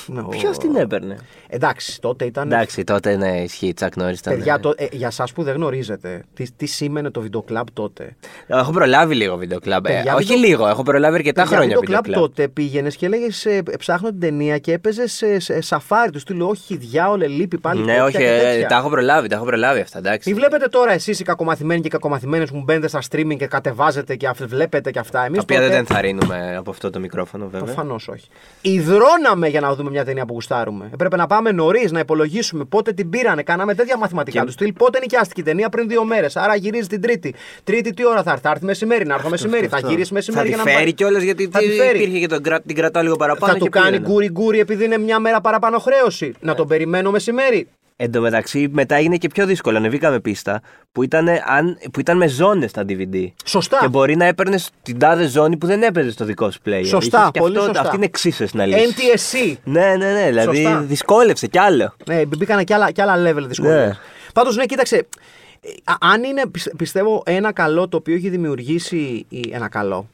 Ναι, 0.06 0.20
ο- 0.20 0.24
Ποιος 0.28 0.58
την 0.58 0.76
έπαιρνε; 0.76 1.16
Εντάξει, 1.48 2.00
τότε 2.00 2.24
ήταν. 2.24 2.52
Εντάξει, 2.52 2.84
τότε 2.84 3.16
ναι, 3.16 3.40
ισχύει. 3.42 3.72
Τσακ 3.74 3.96
Νόρι 3.96 4.12
ήταν. 4.12 4.34
Παιδιά, 4.36 4.60
το, 4.60 4.72
ε, 4.76 4.86
για 4.92 5.06
εσά 5.06 5.26
που 5.34 5.42
δεν 5.42 5.54
γνωρίζετε, 5.54 6.22
τι, 6.34 6.50
τι 6.52 6.66
σήμαινε 6.66 7.10
το 7.10 7.20
βιντεοκλαμπ 7.20 7.66
τότε; 7.72 8.16
Έχω 8.46 8.72
προλάβει 8.72 9.14
λίγο 9.14 9.36
βίντεο 9.36 9.58
κλαμπ. 9.58 9.86
Ε, 9.86 9.92
Παιδιά, 9.92 10.14
όχι 10.14 10.24
βίντεο- 10.24 10.48
λίγο, 10.48 10.66
έχω 10.68 10.82
προλάβει 10.82 11.14
αρκετά 11.16 11.42
Για 11.42 11.50
χρόνια 11.56 11.66
βίντεο 11.66 11.80
βίντεο 11.80 12.00
κλαμπ 12.00 12.14
κλαμπ. 12.14 12.28
τότε 12.30 12.48
πήγαινες 12.48 12.96
και 12.96 13.06
έλεγες 13.06 13.46
Ψάχνω 13.78 14.08
την 14.08 14.20
ταινία 14.20 14.58
και 14.58 14.72
έπαιζες 14.72 15.12
σε, 15.12 15.38
σε 15.38 15.60
σαφάρι 15.60 16.10
του. 16.10 16.20
Του 16.26 16.34
λέω 16.34 16.48
Όχι, 16.48 16.76
διάολε, 16.76 17.26
λείπει 17.26 17.58
πάλι. 17.58 17.80
Ναι, 17.80 17.86
τέτοια 17.86 18.04
όχι, 18.04 18.16
και 18.16 18.24
ε, 18.28 18.38
τέτοια. 18.40 18.68
τα 18.68 18.76
έχω 18.76 18.88
προλάβει, 18.88 19.28
τα 19.28 19.36
έχω 19.36 19.44
προλάβει 19.44 19.80
αυτά, 19.80 19.98
εντάξει. 19.98 20.28
Μην 20.30 20.38
βλέπετε 20.38 20.66
τώρα 20.68 20.92
εσείς 20.92 21.20
οι 21.20 21.24
κακομαθημένοι 21.24 21.80
και 21.80 21.86
οι 21.86 21.90
κακομαθημένες 21.90 22.50
που 22.50 22.60
μπαίνετε 22.64 22.88
στα 22.88 23.00
streaming 23.10 23.36
και 23.36 23.46
κατεβάζετε 23.46 24.16
και 24.16 24.26
αυ- 24.26 24.46
βλέπετε 24.46 24.90
και 24.90 24.98
αυτά. 24.98 25.24
Εμείς 25.24 25.36
Τα 25.36 25.42
οποία 25.42 25.60
δεν 25.60 25.70
τα 25.70 25.76
ενθαρρύνουμε 25.76 26.56
από 26.56 26.70
αυτό 26.70 26.90
το 26.90 27.00
μικρόφωνο, 27.00 27.44
βέβαια. 27.44 27.62
Προφανώς 27.64 28.08
όχι. 28.08 28.28
Ιδρώναμε 28.60 29.48
για 29.58 29.60
να 29.68 29.74
δούμε 29.74 29.90
μια 29.90 30.04
ταινία 30.04 30.26
που 30.26 30.32
γουστάρουμε. 30.34 30.88
Έπρεπε 30.92 31.16
να 31.16 31.26
πάμε 31.26 31.50
νωρίς 31.52 31.92
να 31.92 31.98
υπολογίσουμε 31.98 32.64
πότε 32.64 32.92
την 32.92 33.10
πήρανε. 33.10 33.42
Κάναμε 33.42 33.74
τέτοια 33.74 33.96
μαθηματικά 33.96 34.38
Και- 34.40 34.46
του 34.46 34.52
στυλ. 34.52 34.72
Πότε 34.72 34.98
νοικιάστηκε 34.98 35.40
η 35.40 35.44
ταινία 35.44 35.68
πριν 35.68 35.88
δύο 35.88 36.04
μέρες. 36.04 36.36
Άρα 36.36 36.54
γυρίζει 36.54 36.86
την 36.88 37.00
Τρίτη. 37.00 37.34
Τρίτη 37.64 37.94
τι 37.94 38.06
ώρα 38.06 38.22
θα 38.22 38.30
έρθει; 38.30 38.42
Θα 38.42 38.50
έρθει 38.50 38.64
μεσημέρι. 38.64 39.06
Να 39.06 39.14
έρθω 39.14 39.28
μεσημέρι. 39.28 39.66
Θα 39.66 39.76
Αυτό. 39.76 39.88
γυρίσει 39.88 40.12
μεσημέρι 40.12 40.48
Θα 40.48 40.54
για 40.54 40.58
τη 40.62 40.64
να 40.64 40.70
φέρει 40.70 40.84
πάει. 40.84 40.92
κιόλας 40.94 41.22
γιατί 41.22 41.48
Θα 41.52 41.58
τη 41.58 41.68
τι- 41.68 41.74
φέρει. 41.76 41.98
υπήρχε 41.98 42.18
και 42.18 42.26
τον, 42.26 42.42
κρα- 42.42 42.60
την 42.60 42.76
κρατάω 42.76 43.02
λίγο 43.02 43.16
παραπάνω. 43.16 43.52
Θα 43.52 43.58
του 43.58 43.64
και 43.64 43.70
κάνει 43.70 43.90
πήγαινα. 43.90 44.08
γκούρι 44.08 44.28
γκούρι 44.30 44.58
επειδή 44.58 44.84
είναι 44.84 44.98
μια 44.98 45.18
μέρα 45.18 45.40
παραπάνω 45.40 45.78
χρέωση. 45.78 46.32
Να 46.40 46.54
τον 46.54 46.68
περιμένω 46.68 47.10
μεσημέρι. 47.10 47.68
Εν 47.96 48.12
τω 48.12 48.20
μεταξύ, 48.20 48.68
μετά 48.72 48.94
έγινε 48.94 49.16
και 49.16 49.28
πιο 49.28 49.46
δύσκολο. 49.46 49.76
Ανεβήκαμε 49.76 50.20
πίστα 50.20 50.60
που 50.92 51.02
ήταν, 51.02 51.28
αν, 51.28 51.78
που 51.92 52.00
ήταν 52.00 52.16
με 52.16 52.26
ζώνες 52.26 52.72
τα 52.72 52.84
DVD. 52.88 53.26
Σωστά. 53.44 53.78
Και 53.80 53.88
μπορεί 53.88 54.16
να 54.16 54.24
έπαιρνες 54.24 54.70
την 54.82 54.98
τάδε 54.98 55.26
ζώνη 55.26 55.56
που 55.56 55.66
δεν 55.66 55.82
έπαιζε 55.82 56.10
στο 56.10 56.24
δικό 56.24 56.50
σου 56.50 56.58
player. 56.66 56.82
Σωστά, 56.86 57.18
Είχες 57.18 57.30
και 57.32 57.38
πολύ 57.40 57.56
αυτό, 57.56 57.66
σωστά. 57.68 57.80
Αυτή 57.82 57.96
είναι 57.96 58.04
εξίσωση 58.04 58.56
να 58.56 58.66
λύσει. 58.66 58.94
NTSC. 58.96 59.56
Ναι, 59.64 59.94
ναι, 59.96 60.12
ναι. 60.12 60.26
Δηλαδή 60.28 60.56
Σωστά. 60.62 60.80
δυσκόλεψε 60.80 61.46
κι 61.46 61.58
άλλο. 61.58 61.94
Ναι, 62.06 62.24
μπήκανε 62.26 62.64
και 62.64 62.74
άλλα, 62.74 62.90
και 62.90 63.02
άλλα 63.02 63.30
level 63.32 63.42
δυσκολία. 63.46 63.86
Ναι. 63.86 63.92
Πάντως, 64.34 64.56
ναι, 64.56 64.64
κοίταξε. 64.66 64.96
ε, 64.96 65.68
α- 65.84 66.12
Αν 66.12 66.22
είναι, 66.24 66.46
πιστε- 66.50 66.76
πιστεύω, 66.76 67.22
ένα 67.26 67.52
καλό 67.52 67.88
το 67.88 67.96
οποίο 67.96 68.14
έχει 68.14 68.28
δημιουργήσει. 68.28 69.26
η- 69.28 69.50
Ένα 69.52 69.68
καλό. 69.68 70.08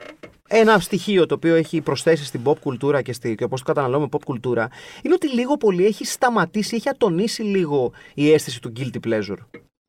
Ένα 0.52 0.78
στοιχείο 0.78 1.26
το 1.26 1.34
οποίο 1.34 1.54
έχει 1.54 1.80
προσθέσει 1.80 2.24
στην 2.24 2.40
pop 2.44 2.58
κουλτούρα 2.60 3.02
και, 3.02 3.12
στη, 3.12 3.34
και 3.34 3.44
όπως 3.44 3.60
το 3.60 3.66
καταναλώνουμε 3.66 4.08
pop 4.12 4.22
κουλτούρα 4.24 4.68
είναι 5.02 5.14
ότι 5.14 5.28
λίγο 5.34 5.56
πολύ 5.56 5.86
έχει 5.86 6.04
σταματήσει, 6.04 6.76
έχει 6.76 6.88
ατονίσει 6.88 7.42
λίγο 7.42 7.92
η 8.14 8.32
αίσθηση 8.32 8.60
του 8.60 8.72
guilty 8.76 9.08
pleasure. 9.08 9.36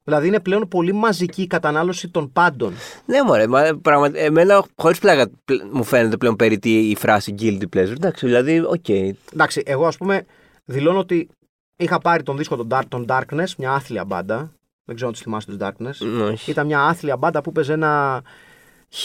Δηλαδή 0.03 0.27
είναι 0.27 0.39
πλέον 0.39 0.67
πολύ 0.67 0.93
μαζική 0.93 1.41
η 1.41 1.47
κατανάλωση 1.47 2.09
των 2.09 2.31
πάντων. 2.31 2.73
Ναι, 3.05 3.23
μωρέ, 3.23 3.47
μα, 3.47 3.79
πραγμα... 3.81 4.11
εμένα 4.13 4.65
χωρίς 4.75 4.99
πλάκα 4.99 5.29
πλ- 5.45 5.63
μου 5.71 5.83
φαίνεται 5.83 6.17
πλέον 6.17 6.35
περιττή 6.35 6.89
η 6.89 6.95
φράση 6.95 7.35
guilty 7.39 7.77
pleasure. 7.77 7.91
Εντάξει, 7.91 8.25
δηλαδή, 8.25 8.59
οκ. 8.59 8.89
Εντάξει, 9.33 9.63
εγώ 9.65 9.85
ας 9.85 9.97
πούμε 9.97 10.25
δηλώνω 10.65 10.99
ότι 10.99 11.29
είχα 11.77 11.99
πάρει 11.99 12.23
τον 12.23 12.37
δίσκο 12.37 12.55
των, 12.55 12.67
Dark, 12.71 12.83
των 12.87 13.05
Darkness, 13.09 13.55
μια 13.57 13.71
άθλια 13.71 14.05
μπάντα. 14.05 14.51
Δεν 14.85 14.95
ξέρω 14.95 15.07
αν 15.07 15.13
τους 15.13 15.21
θυμάστε 15.23 15.51
τους 15.51 15.67
Darkness. 15.67 16.05
Μ, 16.05 16.21
όχι. 16.21 16.51
Ήταν 16.51 16.65
μια 16.65 16.81
άθλια 16.81 17.17
μπάντα 17.17 17.41
που 17.41 17.51
παίζει 17.51 17.71
ένα 17.71 18.23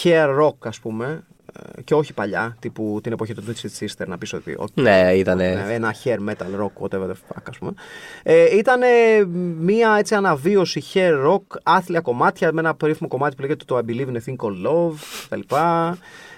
hair 0.03 0.39
rock, 0.41 0.57
ας 0.59 0.81
πούμε. 0.81 1.27
Ε, 1.77 1.83
Και 1.83 1.95
όχι 1.95 2.13
παλιά, 2.13 2.57
τύπου 2.61 2.99
την 3.03 3.13
εποχή 3.13 3.35
του 3.35 3.43
Twisted 3.47 3.85
Sister, 3.85 4.07
να 4.07 4.19
πεις 4.19 4.33
ότι. 4.33 4.55
οκ, 4.59 4.69
Ναι, 4.75 5.13
ήταν. 5.15 5.37
ναι, 5.37 5.65
ένα 5.69 5.95
hair 6.05 6.19
metal 6.29 6.61
rock, 6.61 6.87
whatever 6.89 7.07
the 7.07 7.13
fuck, 7.13 7.43
ας 7.49 7.59
πούμε. 7.59 7.73
Ε, 8.23 8.57
ήταν 8.57 8.81
μια 9.59 9.97
έτσι 9.99 10.15
αναβίωση 10.15 10.83
hair 10.95 11.27
rock, 11.27 11.43
άθλια 11.63 12.01
κομμάτια, 12.01 12.53
με 12.53 12.61
ένα 12.61 12.75
περίφημο 12.75 13.09
κομμάτι 13.09 13.37
που 13.37 13.43
λέγεται 13.43 13.65
το 13.65 13.79
I 13.79 13.91
believe 13.91 14.07
in 14.09 14.17
a 14.17 14.21
thing 14.29 14.37
called 14.37 14.67
love 14.67 14.95
κτλ. 15.29 15.55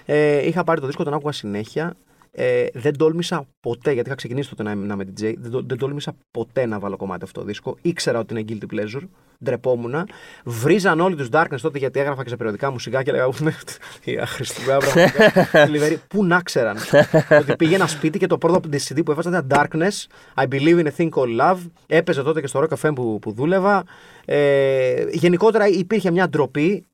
Ε, 0.05 0.47
είχα 0.47 0.63
πάρει 0.63 0.79
το 0.81 0.85
δίσκο, 0.85 1.03
τον 1.03 1.13
άκουγα 1.13 1.31
συνέχεια. 1.31 1.93
Ε, 2.41 2.65
δεν 2.73 2.97
τόλμησα 2.97 3.47
ποτέ, 3.59 3.91
γιατί 3.91 4.07
είχα 4.07 4.17
ξεκινήσει 4.17 4.49
τότε 4.49 4.63
να, 4.63 4.75
να 4.75 4.93
είμαι 4.93 5.03
DJ, 5.03 5.33
δεν, 5.37 5.51
τό- 5.51 5.63
δεν 5.67 5.77
τόλμησα 5.77 6.13
ποτέ 6.31 6.65
να 6.65 6.79
βάλω 6.79 6.97
κομμάτι 6.97 7.23
αυτό 7.23 7.39
το 7.39 7.45
δίσκο. 7.45 7.77
Ήξερα 7.81 8.19
ότι 8.19 8.33
είναι 8.33 8.45
guilty 8.49 8.73
pleasure, 8.75 9.01
ντρεπόμουν. 9.43 9.95
Βρίζαν 10.45 10.99
όλοι 10.99 11.15
τους 11.15 11.27
Darkness 11.31 11.57
τότε 11.61 11.77
γιατί 11.77 11.99
έγραφα 11.99 12.23
και 12.23 12.29
σε 12.29 12.35
περιοδικά 12.35 12.71
μουσικά 12.71 13.03
και 13.03 13.09
έλεγα 13.09 13.29
«Ναι, 13.39 13.51
Τι 14.03 14.17
άχρηστη 14.17 14.61
βέβαια, 14.61 14.79
πραγματικά. 14.79 15.65
Θλιβερή. 15.65 15.99
Πού 16.07 16.25
να 16.25 16.41
ξέραν. 16.41 16.77
ότι 17.41 17.55
πήγαινα 17.55 17.87
σπίτι 17.87 18.19
και 18.19 18.27
το 18.27 18.37
πρώτο 18.37 18.69
CD 18.71 19.01
που 19.05 19.11
έβαζα 19.11 19.29
ήταν 19.29 19.47
Darkness, 19.49 20.05
I 20.43 20.47
believe 20.47 20.83
in 20.83 20.87
a 20.87 20.91
thing 20.97 21.09
called 21.09 21.39
love. 21.41 21.57
Έπαιζε 21.87 22.23
τότε 22.23 22.41
και 22.41 22.47
στο 22.47 22.65
Rock 22.69 22.75
FM 22.81 22.91
που, 22.95 23.19
που 23.21 23.31
δούλευα. 23.31 23.83
Ε, 24.25 25.05
γενικότερα 25.11 25.67
υπήρχε 25.67 26.11
μια 26.11 26.29
ντροπή. 26.29 26.85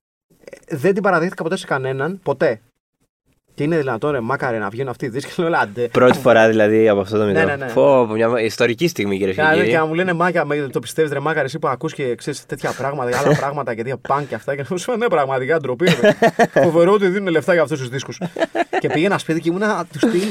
Ε, 0.65 0.75
Δεν 0.75 0.93
την 0.93 1.03
παραδείχθηκα 1.03 1.43
ποτέ 1.43 1.57
σε 1.57 1.65
κανέναν. 1.65 2.19
Ποτέ. 2.23 2.61
Και 3.55 3.63
είναι 3.63 3.77
δυνατόν, 3.77 4.11
ρε, 4.11 4.19
μάκαρε 4.19 4.57
να 4.57 4.69
βγαίνουν 4.69 4.89
αυτοί 4.89 5.05
οι 5.05 5.09
δίσκοι. 5.09 5.41
Λέω, 5.41 5.51
άντε. 5.61 5.87
Πρώτη 5.87 6.17
φορά 6.17 6.47
δηλαδή 6.47 6.89
από 6.89 6.99
αυτό 6.99 7.17
το 7.17 7.23
μικρό. 7.25 7.43
ναι, 7.45 7.55
ναι. 7.55 7.65
Πω, 7.65 8.05
πω, 8.07 8.13
μια 8.13 8.41
ιστορική 8.41 8.87
στιγμή, 8.87 9.17
κύριε 9.17 9.33
Και 9.33 9.41
να- 9.41 9.47
Φιγγύρη. 9.49 9.69
και 9.69 9.77
να 9.77 9.85
μου 9.85 9.93
λένε 9.93 10.13
μάκια, 10.13 10.45
με- 10.45 10.67
το 10.71 10.79
πιστεύεις 10.79 11.11
ρε 11.11 11.19
μάκαρε, 11.19 11.45
εσύ 11.45 11.59
που 11.59 11.67
ακούς 11.67 11.93
και 11.93 12.15
ξέρεις 12.15 12.45
τέτοια 12.45 12.71
πράγματα, 12.77 13.17
άλλα 13.19 13.35
πράγματα 13.41 13.71
και 13.75 13.81
τέτοια 13.81 13.97
παν 13.97 14.27
και 14.27 14.35
αυτά. 14.35 14.55
Και 14.55 14.65
να 14.69 14.77
σου 14.77 14.85
λέω, 14.89 14.97
ναι, 14.97 15.07
πραγματικά 15.07 15.59
ντροπή. 15.59 15.85
ρε. 16.01 16.17
Φοβερό 16.63 16.91
ότι 16.93 17.07
δίνουν 17.07 17.27
λεφτά 17.31 17.53
για 17.53 17.61
αυτούς 17.61 17.79
τους 17.79 17.89
δίσκους. 17.89 18.19
και 18.79 18.87
πήγαινα 18.89 19.17
σπίτι 19.17 19.39
και 19.41 19.49
ήμουνα 19.49 19.85
τους 19.91 20.01
στυλ. 20.01 20.21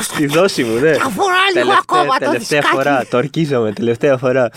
Στη 0.00 0.26
δόση 0.26 0.64
μου, 0.64 0.74
ναι. 0.78 0.92
φορά 1.18 1.34
λίγο 1.54 1.66
Τελευταία- 1.66 1.78
ακόμα 1.88 2.18
το 2.18 2.24
Τελευταία 2.24 2.60
δισκάκι. 2.60 2.66
φορά. 2.76 3.06
Το 3.10 3.16
ορκίζομαι, 3.16 3.72
τελευταία 3.72 4.16
φορά. 4.16 4.50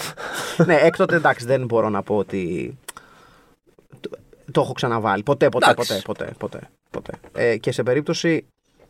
ναι, 0.66 0.76
έκτοτε 0.82 1.16
εντάξει, 1.16 1.46
δεν 1.46 1.66
μπορώ 1.66 1.90
να 1.90 2.02
πω 2.02 2.16
ότι. 2.18 2.78
Το, 4.00 4.10
το 4.52 4.62
έχω 4.62 4.74
ξαναβάλει. 4.74 5.24
Ποτέ, 5.24 5.50
ποτέ, 5.50 5.70
Εντάξει. 5.70 6.02
ποτέ, 6.02 6.30
ποτέ. 6.38 6.60
Ποτέ, 6.92 7.12
ποτέ. 7.22 7.50
Ε, 7.50 7.58
και 7.58 7.72
σε 7.72 7.84
περίπτωση 7.84 8.46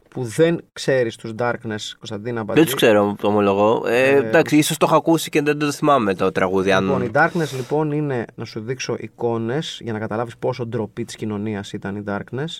που 0.09 0.23
δεν 0.23 0.63
ξέρεις 0.73 1.15
τους 1.15 1.31
Darkness, 1.37 1.75
Κωνσταντίνα 1.97 2.43
Μπατζή. 2.43 2.53
Δεν 2.61 2.65
τους 2.65 2.73
ξέρω, 2.73 3.15
το 3.21 3.27
ομολογώ. 3.27 3.83
Ε, 3.87 4.09
Ε, 4.09 4.15
εντάξει, 4.15 4.57
ίσως 4.57 4.77
το 4.77 4.85
έχω 4.85 4.95
ακούσει 4.95 5.29
και 5.29 5.41
δεν 5.41 5.59
το 5.59 5.71
θυμάμαι 5.71 6.13
το 6.15 6.31
τραγούδι. 6.31 6.71
Αν... 6.71 6.83
Λοιπόν, 6.83 7.01
οι 7.01 7.11
Darkness 7.13 7.55
λοιπόν 7.55 7.91
είναι 7.91 8.25
να 8.35 8.45
σου 8.45 8.59
δείξω 8.59 8.95
εικόνες 8.99 9.79
για 9.83 9.93
να 9.93 9.99
καταλάβεις 9.99 10.37
πόσο 10.37 10.65
ντροπή 10.65 11.05
της 11.05 11.15
κοινωνίας 11.15 11.73
ήταν 11.73 11.95
οι 11.95 12.03
Darkness. 12.07 12.59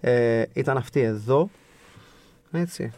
Ε, 0.00 0.42
ήταν 0.52 0.76
αυτή 0.76 1.00
εδώ. 1.00 1.50
Έτσι. 2.52 2.92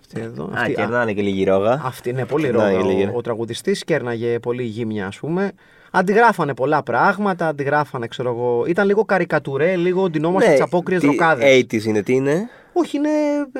Αυτή 0.00 0.20
εδώ. 0.20 0.44
Α, 0.44 0.50
αυτή, 0.54 0.74
κερνάνε 0.74 1.12
και 1.12 1.22
λίγη 1.22 1.44
ρόγα. 1.44 1.80
αυτή 1.84 2.10
είναι 2.10 2.26
πολύ 2.26 2.44
Κερνάει 2.44 2.74
ρόγα. 2.74 2.86
λίγη. 2.86 3.04
Ο, 3.04 3.12
ο 3.14 3.20
τραγουδιστής 3.20 3.84
κέρναγε 3.84 4.38
πολύ 4.38 4.62
γύμνια, 4.62 5.06
ας 5.06 5.18
πούμε. 5.18 5.52
Αντιγράφανε 5.94 6.54
πολλά 6.54 6.82
πράγματα, 6.82 7.48
αντιγράφανε, 7.48 8.06
ξέρω 8.06 8.30
εγώ. 8.30 8.64
Ήταν 8.66 8.86
λίγο 8.86 9.04
καρικατουρέ, 9.04 9.76
λίγο 9.76 10.10
ντυνόμαστε 10.10 10.48
ναι, 10.48 10.54
τις 10.54 10.62
απόκριες 10.64 11.00
τι 11.00 11.06
ροκάδες. 11.06 11.60
80s 11.62 11.84
είναι, 11.84 12.02
τι 12.02 12.12
είναι; 12.12 12.48
Όχι, 12.72 12.96
είναι. 12.96 13.08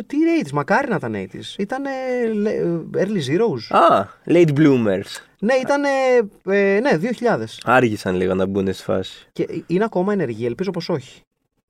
Τι 0.07 0.17
είναι 0.17 0.31
80s, 0.45 0.51
μακάρι 0.53 0.89
να 0.89 0.97
ήταν 0.97 1.15
80s. 1.15 1.59
Ήταν 1.59 1.83
early 2.95 3.21
zeros. 3.31 3.77
Α, 3.79 4.07
late 4.27 4.53
bloomers. 4.57 5.21
Ναι, 5.39 5.55
ήταν. 5.55 5.85
Ε, 6.45 6.81
ναι, 6.81 6.91
2000. 6.97 7.45
Άργησαν 7.65 8.15
λίγο 8.17 8.35
να 8.35 8.47
μπουν 8.47 8.73
στη 8.73 8.83
φάση. 8.83 9.29
Και 9.33 9.49
είναι 9.67 9.85
ακόμα 9.85 10.13
ενεργοί, 10.13 10.47
ελπίζω 10.47 10.71
πως 10.71 10.89
όχι. 10.89 11.21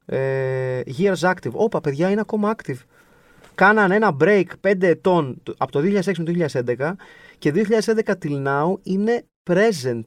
Ε, 0.06 0.80
years 0.98 1.30
active. 1.30 1.50
Όπα, 1.52 1.80
παιδιά, 1.80 2.10
είναι 2.10 2.20
ακόμα 2.20 2.54
active. 2.56 2.78
Κάναν 3.54 3.90
ένα 3.90 4.16
break 4.20 4.44
5 4.60 4.86
ετών 4.86 5.40
το- 5.42 5.54
από 5.58 5.72
το 5.72 5.80
2006 5.80 6.18
με 6.18 6.24
το 6.24 6.32
2011 6.32 6.96
και 7.38 7.50
2011 7.52 8.14
till 8.22 8.46
now 8.46 8.74
είναι 8.82 9.24
present. 9.50 10.06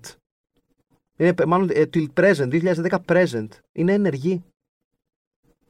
Είναι, 1.17 1.33
π- 1.33 1.45
μάλλον 1.45 1.69
ε, 1.73 1.83
till 1.93 2.05
present, 2.19 2.73
2010 2.89 2.97
present. 3.07 3.47
Είναι 3.71 3.93
ενεργοί. 3.93 4.43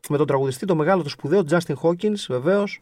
Με 0.09 0.17
τον 0.17 0.27
τραγουδιστή, 0.27 0.65
το 0.65 0.75
μεγάλο, 0.75 1.03
το 1.03 1.09
σπουδαίο 1.09 1.43
Justin 1.49 1.73
Hawkins, 1.81 2.15
βεβαίως. 2.27 2.79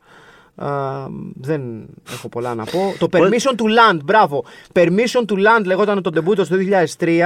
Α, 0.55 1.07
δεν 1.33 1.85
έχω 2.11 2.29
πολλά 2.29 2.55
να 2.55 2.63
πω. 2.65 2.93
Το 2.99 3.07
Permission 3.11 3.55
to 3.57 3.63
Land, 3.63 3.99
μπράβο. 4.03 4.45
Permission 4.73 5.25
to 5.27 5.33
Land 5.33 5.63
λεγόταν 5.65 6.01
το 6.01 6.11
debut 6.13 6.35
τους 6.35 6.47
το 6.47 6.55
2003, 6.97 7.21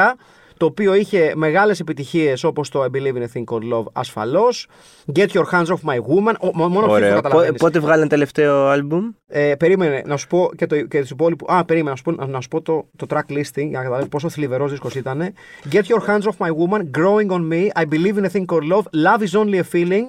το 0.58 0.66
οποίο 0.66 0.94
είχε 0.94 1.32
μεγάλες 1.36 1.80
επιτυχίες 1.80 2.44
όπως 2.44 2.70
το 2.70 2.84
I 2.84 2.88
Believe 2.88 3.16
in 3.16 3.22
a 3.22 3.38
Thing 3.38 3.44
Called 3.54 3.74
Love 3.74 3.84
ασφαλώς. 3.94 4.68
Get 5.16 5.28
Your 5.28 5.44
Hands 5.52 5.66
Off 5.66 5.90
My 5.90 5.98
Woman, 5.98 6.34
ο, 6.40 6.50
μό- 6.54 6.68
μόνο 6.68 6.80
αυτό 6.80 6.86
το 6.88 6.92
Ωραίο. 6.92 7.16
καταλαβαίνεις. 7.16 7.52
Πο- 7.60 7.66
Πότε 7.66 7.80
βγάλανε 7.80 8.08
τελευταίο 8.08 8.68
άλμπουμ; 8.68 9.10
Ε, 9.28 9.56
περίμενε 9.56 10.02
να 10.06 10.18
σου 10.18 10.28
πω 10.28 10.50
και, 10.58 10.66
το, 10.66 10.82
και 10.82 11.00
τους 11.02 11.10
υπόλοιπους. 11.10 11.48
Α, 11.56 11.66
περίμενε 11.66 11.90
να 11.90 11.96
σου 11.96 12.04
πω, 12.04 12.26
να 12.28 12.42
σου 12.42 12.48
πω 12.48 12.62
το, 12.62 12.88
το 12.96 13.06
track 13.10 13.32
listing 13.32 13.42
για 13.54 13.78
να 13.78 13.82
καταλάβεις 13.84 14.08
πόσο 14.08 14.30
θλιβερός 14.30 14.72
δίσκος 14.72 14.96
ήταν. 14.96 15.34
Get 15.72 15.82
your 15.82 16.08
hands 16.08 16.22
off 16.22 16.38
my 16.48 16.50
woman, 16.50 16.82
growing 16.98 17.30
on 17.32 17.52
me, 17.52 17.82
I 17.82 17.86
believe 17.86 18.18
in 18.18 18.26
a 18.26 18.30
thing 18.30 18.46
called 18.46 18.68
love, 18.74 18.86
love 18.94 19.22
is 19.22 19.40
only 19.42 19.58
a 19.60 19.76
feeling, 19.76 20.06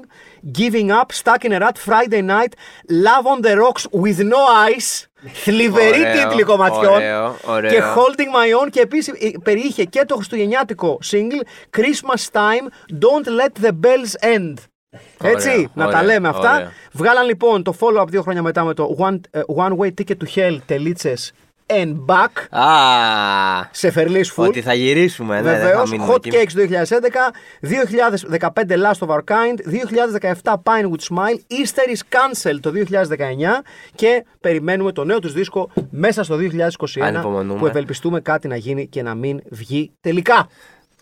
giving 0.59 0.91
up, 0.91 1.09
stuck 1.23 1.45
in 1.49 1.53
a 1.53 1.59
rut, 1.59 1.77
Friday 1.89 2.23
night, 2.23 2.53
love 3.09 3.25
on 3.33 3.39
the 3.47 3.55
rocks 3.65 3.85
with 4.03 4.19
no 4.35 4.43
ice. 4.75 4.93
Θλιβερή 5.33 6.01
Ωραίο, 6.01 6.12
τίτλοι 6.29 6.43
κομματιών. 6.43 6.93
ωραίο, 6.93 7.37
ωραίο. 7.45 7.71
Και 7.71 7.83
holding 7.83 8.37
my 8.37 8.64
own 8.64 8.71
και 8.71 8.81
επίσης 8.81 9.09
ε, 9.09 9.31
περιείχε 9.43 9.85
και 9.85 10.05
το 10.07 10.14
χριστουγεννιάτικο 10.14 10.99
single 11.11 11.77
Christmas 11.77 12.31
time, 12.33 12.95
don't 13.01 13.27
let 13.27 13.66
the 13.66 13.71
bells 13.71 14.35
end. 14.35 14.55
Έτσι, 15.23 15.49
Ωραίο, 15.51 15.66
να 15.75 15.85
τα 15.89 15.99
ωραίο, 15.99 16.03
λέμε 16.03 16.29
αυτά. 16.29 16.55
ωραίο. 16.55 16.69
Βγάλαν 16.93 17.27
λοιπόν 17.27 17.62
το 17.62 17.75
follow-up 17.81 18.07
δύο 18.09 18.23
χρόνια 18.23 18.43
μετά 18.43 18.64
με 18.64 18.75
το 18.75 18.97
One, 18.99 19.21
ε, 19.31 19.41
one 19.57 19.73
Way 19.79 19.87
Ticket 20.01 20.14
to 20.25 20.39
Hell, 20.39 20.57
τελίτσες, 20.66 21.33
and 21.71 21.95
back, 22.07 22.59
Α, 22.59 22.66
σε 23.71 23.91
Φερλής 23.91 24.33
Full. 24.37 24.47
ότι 24.47 24.61
θα 24.62 24.75
γυρίσουμε. 24.75 25.37
Ναι, 25.37 25.43
δεν 25.43 25.61
Βεβαίως, 25.61 25.89
θα 25.91 25.97
μείνουμε 25.97 26.12
Hot 26.14 26.27
εκεί. 26.27 26.37
Cakes 26.37 26.57
2011, 26.57 27.33
2015 27.61 28.77
Last 28.77 29.07
of 29.07 29.09
Our 29.09 29.21
Kind, 29.25 29.59
2017 30.43 30.55
Pinewood 30.62 31.01
Smile, 31.11 31.39
Easter 31.61 31.89
is 31.95 32.01
Cancel 32.16 32.59
το 32.61 32.71
2019 32.71 33.62
και 33.95 34.25
περιμένουμε 34.41 34.93
το 34.93 35.05
νέο 35.05 35.19
τους 35.19 35.33
δίσκο 35.33 35.71
μέσα 35.91 36.23
στο 36.25 36.37
2021 36.37 37.01
Ανυπομονούμε. 37.01 37.59
που 37.59 37.66
ευελπιστούμε 37.66 38.21
κάτι 38.21 38.49
να 38.49 38.57
γίνει 38.57 38.87
και 38.89 39.03
να 39.03 39.14
μην 39.14 39.41
βγει 39.51 39.93
τελικά. 40.01 40.49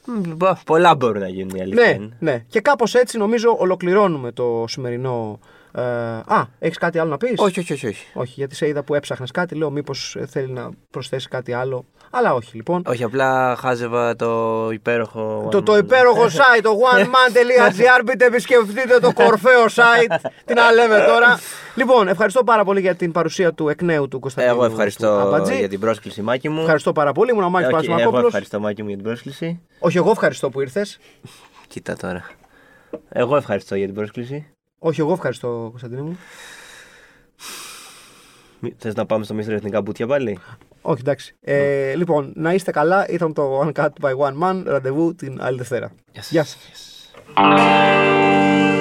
Μ, 0.05 0.37
πο- 0.37 0.59
Πολλά 0.67 0.95
μπορούν 0.95 1.21
να 1.21 1.29
γίνουν 1.29 1.57
η 1.57 1.61
αλήθεια. 1.61 1.85
Ναι, 1.87 1.91
είναι. 1.95 2.17
ναι. 2.19 2.45
Και 2.49 2.61
κάπως 2.61 2.95
έτσι 2.95 3.19
νομίζω 3.19 3.57
ολοκληρώνουμε 3.59 4.33
το 4.33 4.65
σημερινό... 4.69 5.39
ε, 5.77 5.83
α, 6.27 6.45
έχεις 6.59 6.79
κάτι 6.79 6.99
άλλο 6.99 7.11
να 7.11 7.17
πεις; 7.17 7.33
Όχι, 7.37 7.61
όχι, 7.61 7.73
όχι. 7.73 7.87
όχι. 7.87 8.07
Όχι, 8.15 8.33
γιατί 8.37 8.55
σε 8.55 8.67
είδα 8.69 8.83
που 8.83 8.95
έψαχνες 8.95 9.31
κάτι, 9.31 9.55
λέω 9.55 9.71
μήπως 9.71 10.17
ε, 10.21 10.27
θέλει 10.27 10.53
να 10.53 10.71
προσθέσει 10.91 11.29
κάτι 11.29 11.53
άλλο. 11.53 11.85
Αλλά 12.11 12.35
όχι 12.35 12.57
λοιπόν. 12.57 12.83
Όχι, 12.87 13.05
απλά 13.05 13.57
χάζευα 13.57 14.17
το 14.17 14.69
υπέροχο. 14.73 15.49
Το, 15.51 15.59
One 15.59 15.65
το 15.65 15.75
Man. 15.75 15.79
υπέροχο 15.79 16.25
site, 16.39 16.61
το 16.63 16.71
oneman.gr, 16.95 18.03
μπείτε 18.05 18.25
επισκεφτείτε 18.25 18.99
το 19.01 19.13
κορφαίο 19.13 19.65
site. 19.65 20.17
Τι 20.45 20.55
να 20.55 20.73
λέμε 20.73 21.05
τώρα. 21.09 21.39
Λοιπόν, 21.75 22.09
ευχαριστώ 22.09 22.45
πάρα 22.45 22.65
πολύ 22.65 22.81
για 22.81 22.95
την 22.95 23.13
παρουσία 23.13 23.53
του 23.53 23.69
εκ 23.69 23.83
νέου 23.83 24.09
του 24.09 24.19
Κωνσταντίνου. 24.21 24.55
Εγώ 24.55 24.65
ευχαριστώ 24.65 25.07
του 25.07 25.21
Αμπατζή. 25.27 25.59
για 25.59 25.69
την 25.69 25.81
πρόσκληση, 25.81 26.23
Μάκη 26.23 26.49
μου. 26.49 26.61
Ευχαριστώ 26.61 26.93
πάρα 26.93 27.13
πολύ. 27.13 27.31
Ήμουν 27.31 27.45
ο 27.45 27.49
Μάκης 27.51 27.67
Όχι, 27.67 27.75
εγώ 27.77 27.85
Παρασμακόπουλος. 27.85 28.27
ευχαριστώ, 28.27 28.61
Μάκη 28.61 28.83
μου, 28.83 28.89
για 28.89 28.97
την 28.97 29.07
πρόσκληση. 29.07 29.61
Όχι, 29.79 29.97
εγώ 29.97 30.11
ευχαριστώ 30.11 30.51
που 30.51 30.61
ήρθες. 30.61 30.99
Κοίτα 31.69 31.97
τώρα. 31.97 32.25
Εγώ 33.09 33.37
ευχαριστώ 33.37 33.75
για 33.75 33.87
την 33.87 33.95
πρόσκληση. 33.95 34.47
Όχι, 34.87 35.01
εγώ 35.01 35.13
ευχαριστώ, 35.13 35.67
Κωνσταντίνο 35.69 36.03
μου. 36.03 36.19
Θες 38.79 38.95
να 38.95 39.07
πάμε 39.07 39.25
στο 39.25 39.35
Μίστρο 39.35 39.55
Εθνικά 39.55 39.81
Μπουτια 39.83 40.07
πάλι; 40.07 40.39
Όχι, 40.83 41.01
εντάξει. 41.01 41.37
Ε, 41.41 41.95
λοιπόν, 41.95 42.33
να 42.37 42.53
είστε 42.53 42.71
καλά. 42.71 43.09
Ήταν 43.09 43.33
το 43.33 43.61
Uncut 43.61 43.89
by 44.01 44.13
One 44.17 44.43
Man. 44.43 44.63
Ραντεβού 44.65 45.15
την 45.15 45.43
άλλη 45.43 45.57
Δευτέρα. 45.57 45.93
Γεια 46.31 46.45
σας. 46.45 46.57
Yes. 47.35 48.76